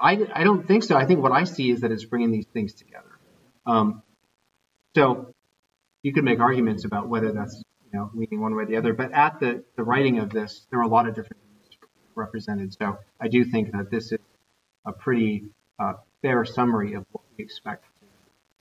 I, 0.00 0.26
I 0.34 0.44
don't 0.44 0.66
think 0.66 0.82
so. 0.82 0.96
I 0.96 1.04
think 1.04 1.20
what 1.20 1.32
I 1.32 1.44
see 1.44 1.70
is 1.70 1.80
that 1.80 1.92
it's 1.92 2.04
bringing 2.04 2.30
these 2.30 2.46
things 2.46 2.72
together. 2.74 3.18
Um, 3.66 4.02
so 4.94 5.31
you 6.02 6.12
could 6.12 6.24
make 6.24 6.40
arguments 6.40 6.84
about 6.84 7.08
whether 7.08 7.32
that's 7.32 7.62
you 7.92 7.98
know 7.98 8.10
leaning 8.14 8.40
one 8.40 8.54
way 8.54 8.64
or 8.64 8.66
the 8.66 8.76
other, 8.76 8.92
but 8.92 9.12
at 9.12 9.40
the, 9.40 9.62
the 9.76 9.82
writing 9.82 10.18
of 10.18 10.30
this, 10.30 10.66
there 10.70 10.78
were 10.78 10.84
a 10.84 10.88
lot 10.88 11.06
of 11.08 11.14
different 11.14 11.42
represented. 12.14 12.74
So 12.74 12.98
I 13.20 13.28
do 13.28 13.44
think 13.44 13.72
that 13.72 13.90
this 13.90 14.12
is 14.12 14.18
a 14.84 14.92
pretty 14.92 15.44
uh, 15.78 15.94
fair 16.22 16.44
summary 16.44 16.94
of 16.94 17.04
what 17.12 17.24
we 17.36 17.44
expect 17.44 17.84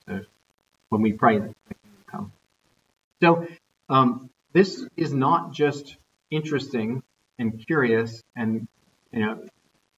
to, 0.08 0.22
when 0.88 1.02
we 1.02 1.12
pray 1.12 1.38
that 1.38 1.54
come. 2.10 2.32
So 3.20 3.46
um, 3.88 4.30
this 4.52 4.86
is 4.96 5.12
not 5.12 5.52
just 5.52 5.96
interesting 6.30 7.02
and 7.38 7.64
curious 7.66 8.22
and 8.36 8.66
you 9.12 9.20
know 9.20 9.44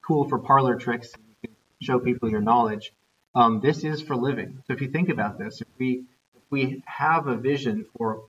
cool 0.06 0.28
for 0.28 0.38
parlor 0.38 0.76
tricks. 0.76 1.12
You 1.42 1.48
can 1.48 1.56
show 1.82 1.98
people 1.98 2.30
your 2.30 2.40
knowledge. 2.40 2.92
Um, 3.34 3.60
this 3.60 3.82
is 3.82 4.00
for 4.00 4.14
living. 4.14 4.62
So 4.66 4.74
if 4.74 4.80
you 4.80 4.90
think 4.90 5.08
about 5.08 5.38
this, 5.38 5.60
if 5.60 5.66
we 5.78 6.04
we 6.50 6.82
have 6.86 7.26
a 7.26 7.36
vision 7.36 7.86
for 7.96 8.24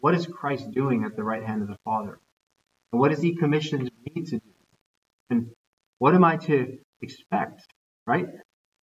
what 0.00 0.14
is 0.14 0.26
Christ 0.26 0.70
doing 0.70 1.04
at 1.04 1.16
the 1.16 1.24
right 1.24 1.42
hand 1.42 1.62
of 1.62 1.68
the 1.68 1.78
Father, 1.84 2.18
and 2.92 3.00
what 3.00 3.10
has 3.10 3.22
He 3.22 3.34
commissioned 3.34 3.90
me 4.04 4.22
to 4.22 4.38
do, 4.38 4.52
and 5.30 5.50
what 5.98 6.14
am 6.14 6.24
I 6.24 6.36
to 6.36 6.78
expect, 7.02 7.62
right? 8.06 8.28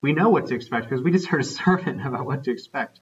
We 0.03 0.13
know 0.13 0.31
what 0.31 0.47
to 0.47 0.55
expect 0.55 0.89
because 0.89 1.03
we 1.03 1.13
just 1.13 1.27
heard 1.27 1.43
a 1.43 1.45
sermon 1.61 2.01
about 2.01 2.27
what 2.27 2.45
to 2.45 2.51
expect. 2.51 3.01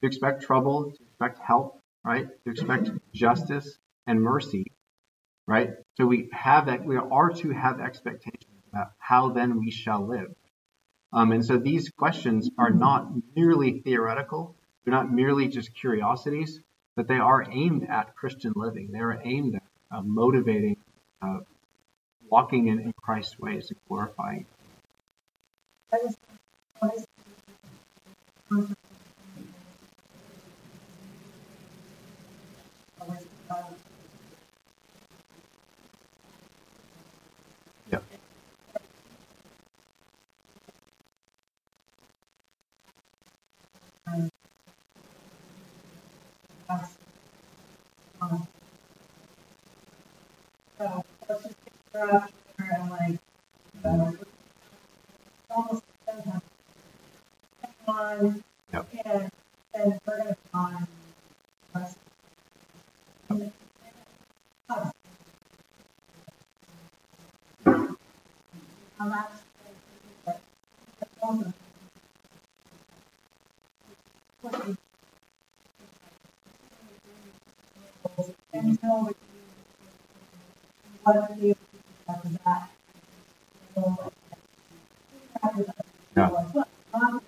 To 0.00 0.06
expect 0.06 0.42
trouble, 0.42 0.90
to 0.90 1.02
expect 1.04 1.38
help, 1.38 1.80
right? 2.04 2.26
To 2.44 2.50
expect 2.50 2.90
justice 3.14 3.78
and 4.06 4.20
mercy, 4.20 4.72
right? 5.46 5.74
So 5.96 6.06
we 6.06 6.28
have 6.32 6.66
that, 6.66 6.84
we 6.84 6.96
are 6.96 7.30
to 7.30 7.50
have 7.50 7.80
expectations 7.80 8.62
about 8.72 8.92
how 8.98 9.30
then 9.30 9.60
we 9.60 9.70
shall 9.70 10.06
live. 10.06 10.34
Um, 11.12 11.30
and 11.32 11.44
so 11.44 11.58
these 11.58 11.90
questions 11.90 12.50
are 12.58 12.70
not 12.70 13.08
merely 13.36 13.80
theoretical, 13.80 14.56
they're 14.84 14.94
not 14.94 15.12
merely 15.12 15.48
just 15.48 15.74
curiosities, 15.74 16.60
but 16.96 17.08
they 17.08 17.18
are 17.18 17.46
aimed 17.50 17.86
at 17.88 18.14
Christian 18.16 18.52
living. 18.56 18.90
They 18.92 18.98
are 18.98 19.20
aimed 19.24 19.56
at 19.56 19.62
uh, 19.90 20.02
motivating, 20.02 20.76
uh, 21.20 21.40
walking 22.28 22.68
in, 22.68 22.80
in 22.80 22.92
Christ's 22.92 23.38
ways 23.38 23.70
and 23.70 23.78
glorifying 23.88 24.46
get 52.10 52.32
and 52.58 52.90
like, 52.90 53.18
uh, 53.84 54.12
almost 55.50 55.82
on 57.86 58.42
Yep. 58.72 58.86
and 59.04 59.30
then 59.74 59.98
us. 61.74 61.96
You 81.40 81.54
after 82.08 82.28
that? 82.44 82.70
So, 83.74 84.10
after 85.42 85.62
that, 85.64 85.86
Yeah. 86.16 86.28
what- 86.28 86.68
what- 86.92 87.22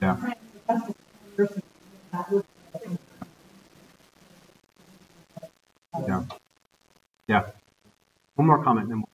Yeah. 0.00 0.16
Yeah. 6.08 6.24
Yeah. 7.28 7.42
One 8.42 8.48
more 8.48 8.64
comment, 8.64 8.88
then 8.88 9.04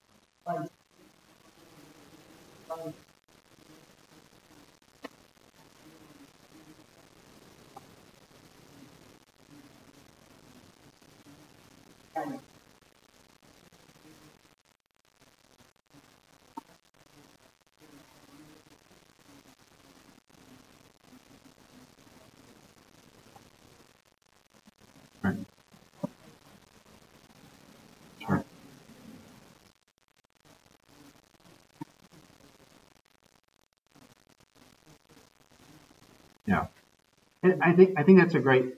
I 37.43 37.73
think 37.73 37.99
I 37.99 38.03
think 38.03 38.19
that's 38.19 38.35
a 38.35 38.41
great 38.41 38.75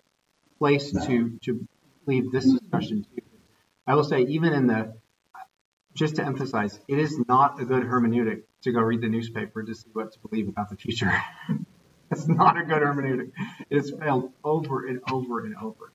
place 0.59 0.93
to 0.93 1.39
to 1.45 1.69
leave 2.07 2.31
this 2.31 2.45
discussion. 2.45 3.07
I 3.87 3.95
will 3.95 4.05
say, 4.05 4.23
even 4.23 4.53
in 4.53 4.67
the 4.67 4.95
just 5.95 6.17
to 6.17 6.25
emphasize, 6.25 6.79
it 6.89 6.99
is 6.99 7.19
not 7.27 7.61
a 7.61 7.65
good 7.65 7.83
hermeneutic 7.83 8.43
to 8.63 8.73
go 8.73 8.81
read 8.81 9.01
the 9.01 9.09
newspaper 9.09 9.63
to 9.63 9.75
see 9.75 9.89
what 9.93 10.13
to 10.13 10.19
believe 10.21 10.49
about 10.49 10.69
the 10.71 10.77
future. 10.77 11.11
it's 12.11 12.29
not 12.29 12.59
a 12.59 12.65
good 12.65 12.83
hermeneutic. 12.83 13.33
It 13.71 13.77
has 13.77 13.91
failed 13.91 14.33
over 14.45 14.87
and 14.87 15.01
over 15.11 15.45
and 15.45 15.57
over. 15.57 15.93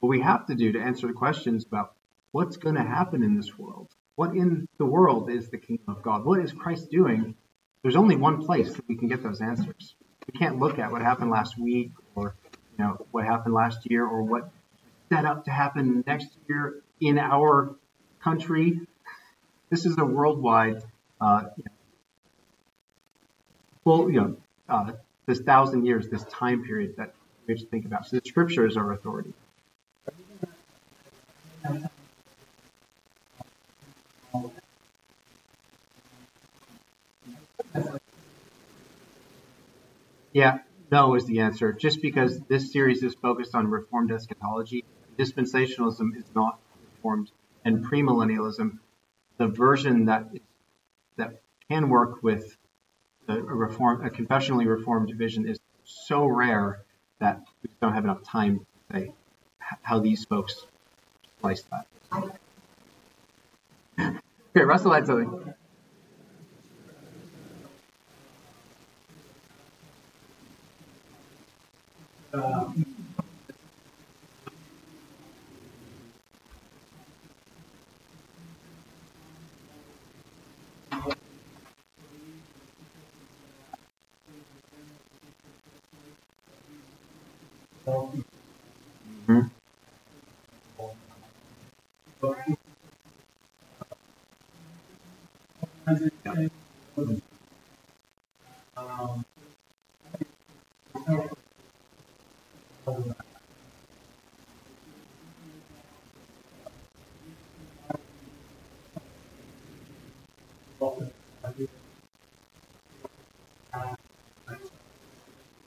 What 0.00 0.08
we 0.08 0.20
have 0.20 0.46
to 0.46 0.54
do 0.54 0.72
to 0.72 0.80
answer 0.80 1.06
the 1.06 1.12
questions 1.12 1.64
about 1.64 1.94
what's 2.32 2.56
going 2.56 2.74
to 2.74 2.82
happen 2.82 3.22
in 3.22 3.36
this 3.36 3.58
world, 3.58 3.88
what 4.16 4.34
in 4.34 4.68
the 4.78 4.84
world 4.84 5.30
is 5.30 5.48
the 5.48 5.58
kingdom 5.58 5.94
of 5.96 6.02
God, 6.02 6.24
what 6.24 6.40
is 6.40 6.52
Christ 6.52 6.90
doing, 6.90 7.34
there's 7.82 7.96
only 7.96 8.16
one 8.16 8.44
place 8.44 8.74
that 8.74 8.88
we 8.88 8.96
can 8.96 9.08
get 9.08 9.22
those 9.22 9.40
answers. 9.40 9.94
We 10.32 10.38
can't 10.38 10.60
look 10.60 10.78
at 10.78 10.92
what 10.92 11.02
happened 11.02 11.30
last 11.30 11.58
week 11.58 11.90
or 12.14 12.36
you 12.78 12.84
know 12.84 13.04
what 13.10 13.24
happened 13.24 13.52
last 13.52 13.90
year 13.90 14.06
or 14.06 14.22
what 14.22 14.48
set 15.08 15.24
up 15.24 15.46
to 15.46 15.50
happen 15.50 16.04
next 16.06 16.28
year 16.48 16.82
in 17.00 17.18
our 17.18 17.74
country. 18.22 18.80
This 19.70 19.86
is 19.86 19.98
a 19.98 20.04
worldwide, 20.04 20.84
uh, 21.20 21.44
full, 23.82 24.08
you 24.08 24.20
know, 24.20 24.36
uh, 24.68 24.92
this 25.26 25.40
thousand 25.40 25.86
years, 25.86 26.08
this 26.08 26.22
time 26.24 26.62
period 26.62 26.94
that 26.96 27.12
we 27.48 27.54
have 27.54 27.60
to 27.60 27.66
think 27.66 27.84
about. 27.84 28.06
So 28.06 28.20
the 28.20 28.22
scriptures 28.24 28.76
are 28.76 28.92
authority. 28.92 29.32
Yeah, 40.32 40.58
no 40.90 41.14
is 41.14 41.26
the 41.26 41.40
answer. 41.40 41.72
Just 41.72 42.00
because 42.02 42.40
this 42.48 42.72
series 42.72 43.02
is 43.02 43.14
focused 43.14 43.54
on 43.54 43.66
Reformed 43.66 44.12
eschatology, 44.12 44.84
dispensationalism 45.18 46.16
is 46.16 46.24
not 46.34 46.58
Reformed, 46.96 47.30
and 47.64 47.84
premillennialism, 47.84 48.78
the 49.38 49.48
version 49.48 50.06
that 50.06 50.28
that 51.16 51.40
can 51.68 51.88
work 51.88 52.22
with 52.22 52.56
a 53.28 53.40
reform, 53.40 54.04
a 54.04 54.10
confessionally 54.10 54.66
reformed 54.66 55.12
vision, 55.16 55.48
is 55.48 55.58
so 55.84 56.26
rare 56.26 56.82
that 57.20 57.40
we 57.62 57.70
don't 57.80 57.94
have 57.94 58.04
enough 58.04 58.22
time 58.22 58.58
to 58.58 58.64
say 58.92 59.12
how 59.82 59.98
these 59.98 60.24
folks 60.24 60.66
slice 61.40 61.62
that. 61.62 61.86
okay, 63.98 64.14
Russell 64.64 64.92
had 64.92 65.06
something. 65.06 65.54
Yeah, 72.32 72.72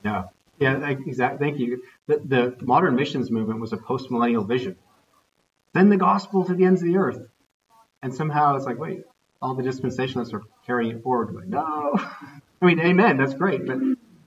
yeah, 0.03 0.23
yeah, 0.59 0.89
exactly. 0.89 1.47
Thank 1.47 1.59
you. 1.59 1.81
The, 2.07 2.21
the 2.25 2.65
modern 2.65 2.95
missions 2.95 3.31
movement 3.31 3.59
was 3.61 3.73
a 3.73 3.77
post-millennial 3.77 4.43
vision. 4.43 4.75
Send 5.75 5.91
the 5.91 5.97
gospel 5.97 6.45
to 6.45 6.53
the 6.53 6.65
ends 6.65 6.81
of 6.81 6.87
the 6.87 6.97
earth, 6.97 7.19
and 8.01 8.13
somehow 8.13 8.55
it's 8.55 8.65
like, 8.65 8.77
wait, 8.77 9.03
all 9.41 9.55
the 9.55 9.63
dispensationalists 9.63 10.33
are 10.33 10.43
carrying 10.65 10.97
it 10.97 11.03
forward. 11.03 11.33
Like, 11.35 11.47
no, 11.47 11.93
I 12.61 12.65
mean, 12.65 12.79
amen. 12.79 13.17
That's 13.17 13.33
great, 13.33 13.65
but 13.65 13.79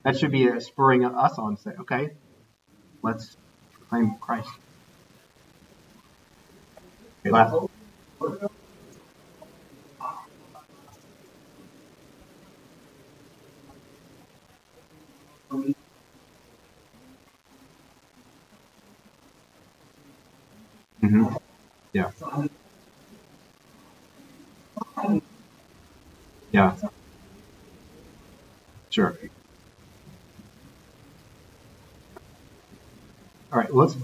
that 0.03 0.17
should 0.17 0.31
be 0.31 0.59
spurring 0.59 1.05
us 1.05 1.37
on 1.37 1.55
to 1.55 1.61
say, 1.61 1.71
okay, 1.81 2.09
let's 3.07 3.37
proclaim 3.73 4.17
Christ. 4.21 4.49
Okay, 7.25 7.31
last. 7.31 7.53
Mm-hmm. 21.03 21.35
Yeah. 21.93 22.11
Yeah. 26.51 26.75
Sure. 28.89 29.17
All 33.51 33.59
right, 33.59 33.66
let's. 33.77 33.95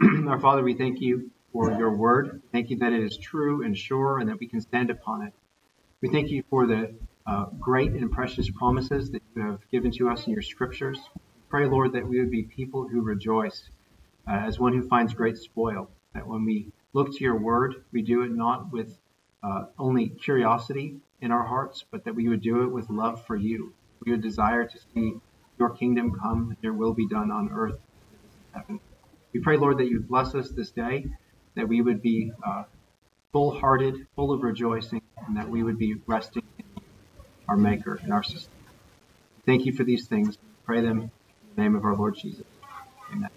Our 0.28 0.40
Father, 0.40 0.62
we 0.62 0.74
thank 0.74 1.00
you 1.02 1.30
for 1.52 1.70
your 1.72 1.94
word. 1.94 2.40
Thank 2.50 2.70
you 2.70 2.78
that 2.78 2.92
it 2.92 3.02
is 3.02 3.18
true 3.18 3.62
and 3.62 3.76
sure 3.76 4.18
and 4.18 4.28
that 4.30 4.40
we 4.40 4.46
can 4.46 4.62
stand 4.62 4.88
upon 4.88 5.26
it. 5.26 5.34
We 6.00 6.08
thank 6.08 6.30
you 6.30 6.42
for 6.48 6.66
the 6.66 6.94
uh, 7.26 7.46
great 7.60 7.92
and 7.92 8.10
precious 8.10 8.48
promises 8.50 9.10
that 9.10 9.22
you 9.34 9.42
have 9.42 9.60
given 9.70 9.90
to 9.92 10.08
us 10.08 10.26
in 10.26 10.32
your 10.32 10.42
scriptures. 10.42 10.98
Pray, 11.50 11.66
Lord, 11.66 11.92
that 11.92 12.08
we 12.08 12.18
would 12.18 12.30
be 12.30 12.44
people 12.44 12.88
who 12.88 13.02
rejoice 13.02 13.68
uh, 14.26 14.32
as 14.46 14.58
one 14.58 14.72
who 14.72 14.88
finds 14.88 15.12
great 15.12 15.36
spoil. 15.36 15.90
That 16.14 16.26
when 16.26 16.44
we 16.46 16.68
look 16.94 17.12
to 17.12 17.24
your 17.24 17.38
word, 17.38 17.84
we 17.92 18.00
do 18.00 18.22
it 18.22 18.30
not 18.30 18.72
with 18.72 18.98
uh, 19.42 19.66
only 19.78 20.08
curiosity 20.08 20.96
in 21.20 21.30
our 21.30 21.44
hearts, 21.44 21.84
but 21.90 22.04
that 22.04 22.14
we 22.14 22.28
would 22.28 22.40
do 22.40 22.62
it 22.62 22.68
with 22.68 22.88
love 22.88 23.26
for 23.26 23.36
you. 23.36 23.74
We 24.04 24.12
would 24.12 24.22
desire 24.22 24.64
to 24.64 24.78
see 24.94 25.14
your 25.58 25.70
kingdom 25.70 26.18
come, 26.18 26.56
your 26.62 26.72
will 26.72 26.94
be 26.94 27.08
done 27.08 27.30
on 27.30 27.50
earth 27.52 27.78
We 29.32 29.40
pray, 29.40 29.56
Lord, 29.56 29.78
that 29.78 29.86
you 29.86 30.04
bless 30.08 30.34
us 30.34 30.50
this 30.50 30.70
day, 30.70 31.06
that 31.56 31.68
we 31.68 31.82
would 31.82 32.02
be 32.02 32.32
uh, 32.46 32.64
full 33.32 33.58
hearted, 33.58 33.94
full 34.14 34.32
of 34.32 34.42
rejoicing, 34.42 35.02
and 35.26 35.36
that 35.36 35.48
we 35.48 35.62
would 35.62 35.78
be 35.78 35.96
resting 36.06 36.42
in 36.58 36.64
our 37.48 37.56
Maker 37.56 37.98
and 38.02 38.12
our 38.12 38.22
system. 38.22 38.52
Thank 39.44 39.66
you 39.66 39.72
for 39.74 39.84
these 39.84 40.06
things. 40.08 40.36
Pray 40.64 40.80
them 40.80 41.00
in 41.00 41.10
the 41.54 41.62
name 41.62 41.76
of 41.76 41.84
our 41.84 41.94
Lord 41.94 42.16
Jesus. 42.20 42.44
Amen. 43.12 43.28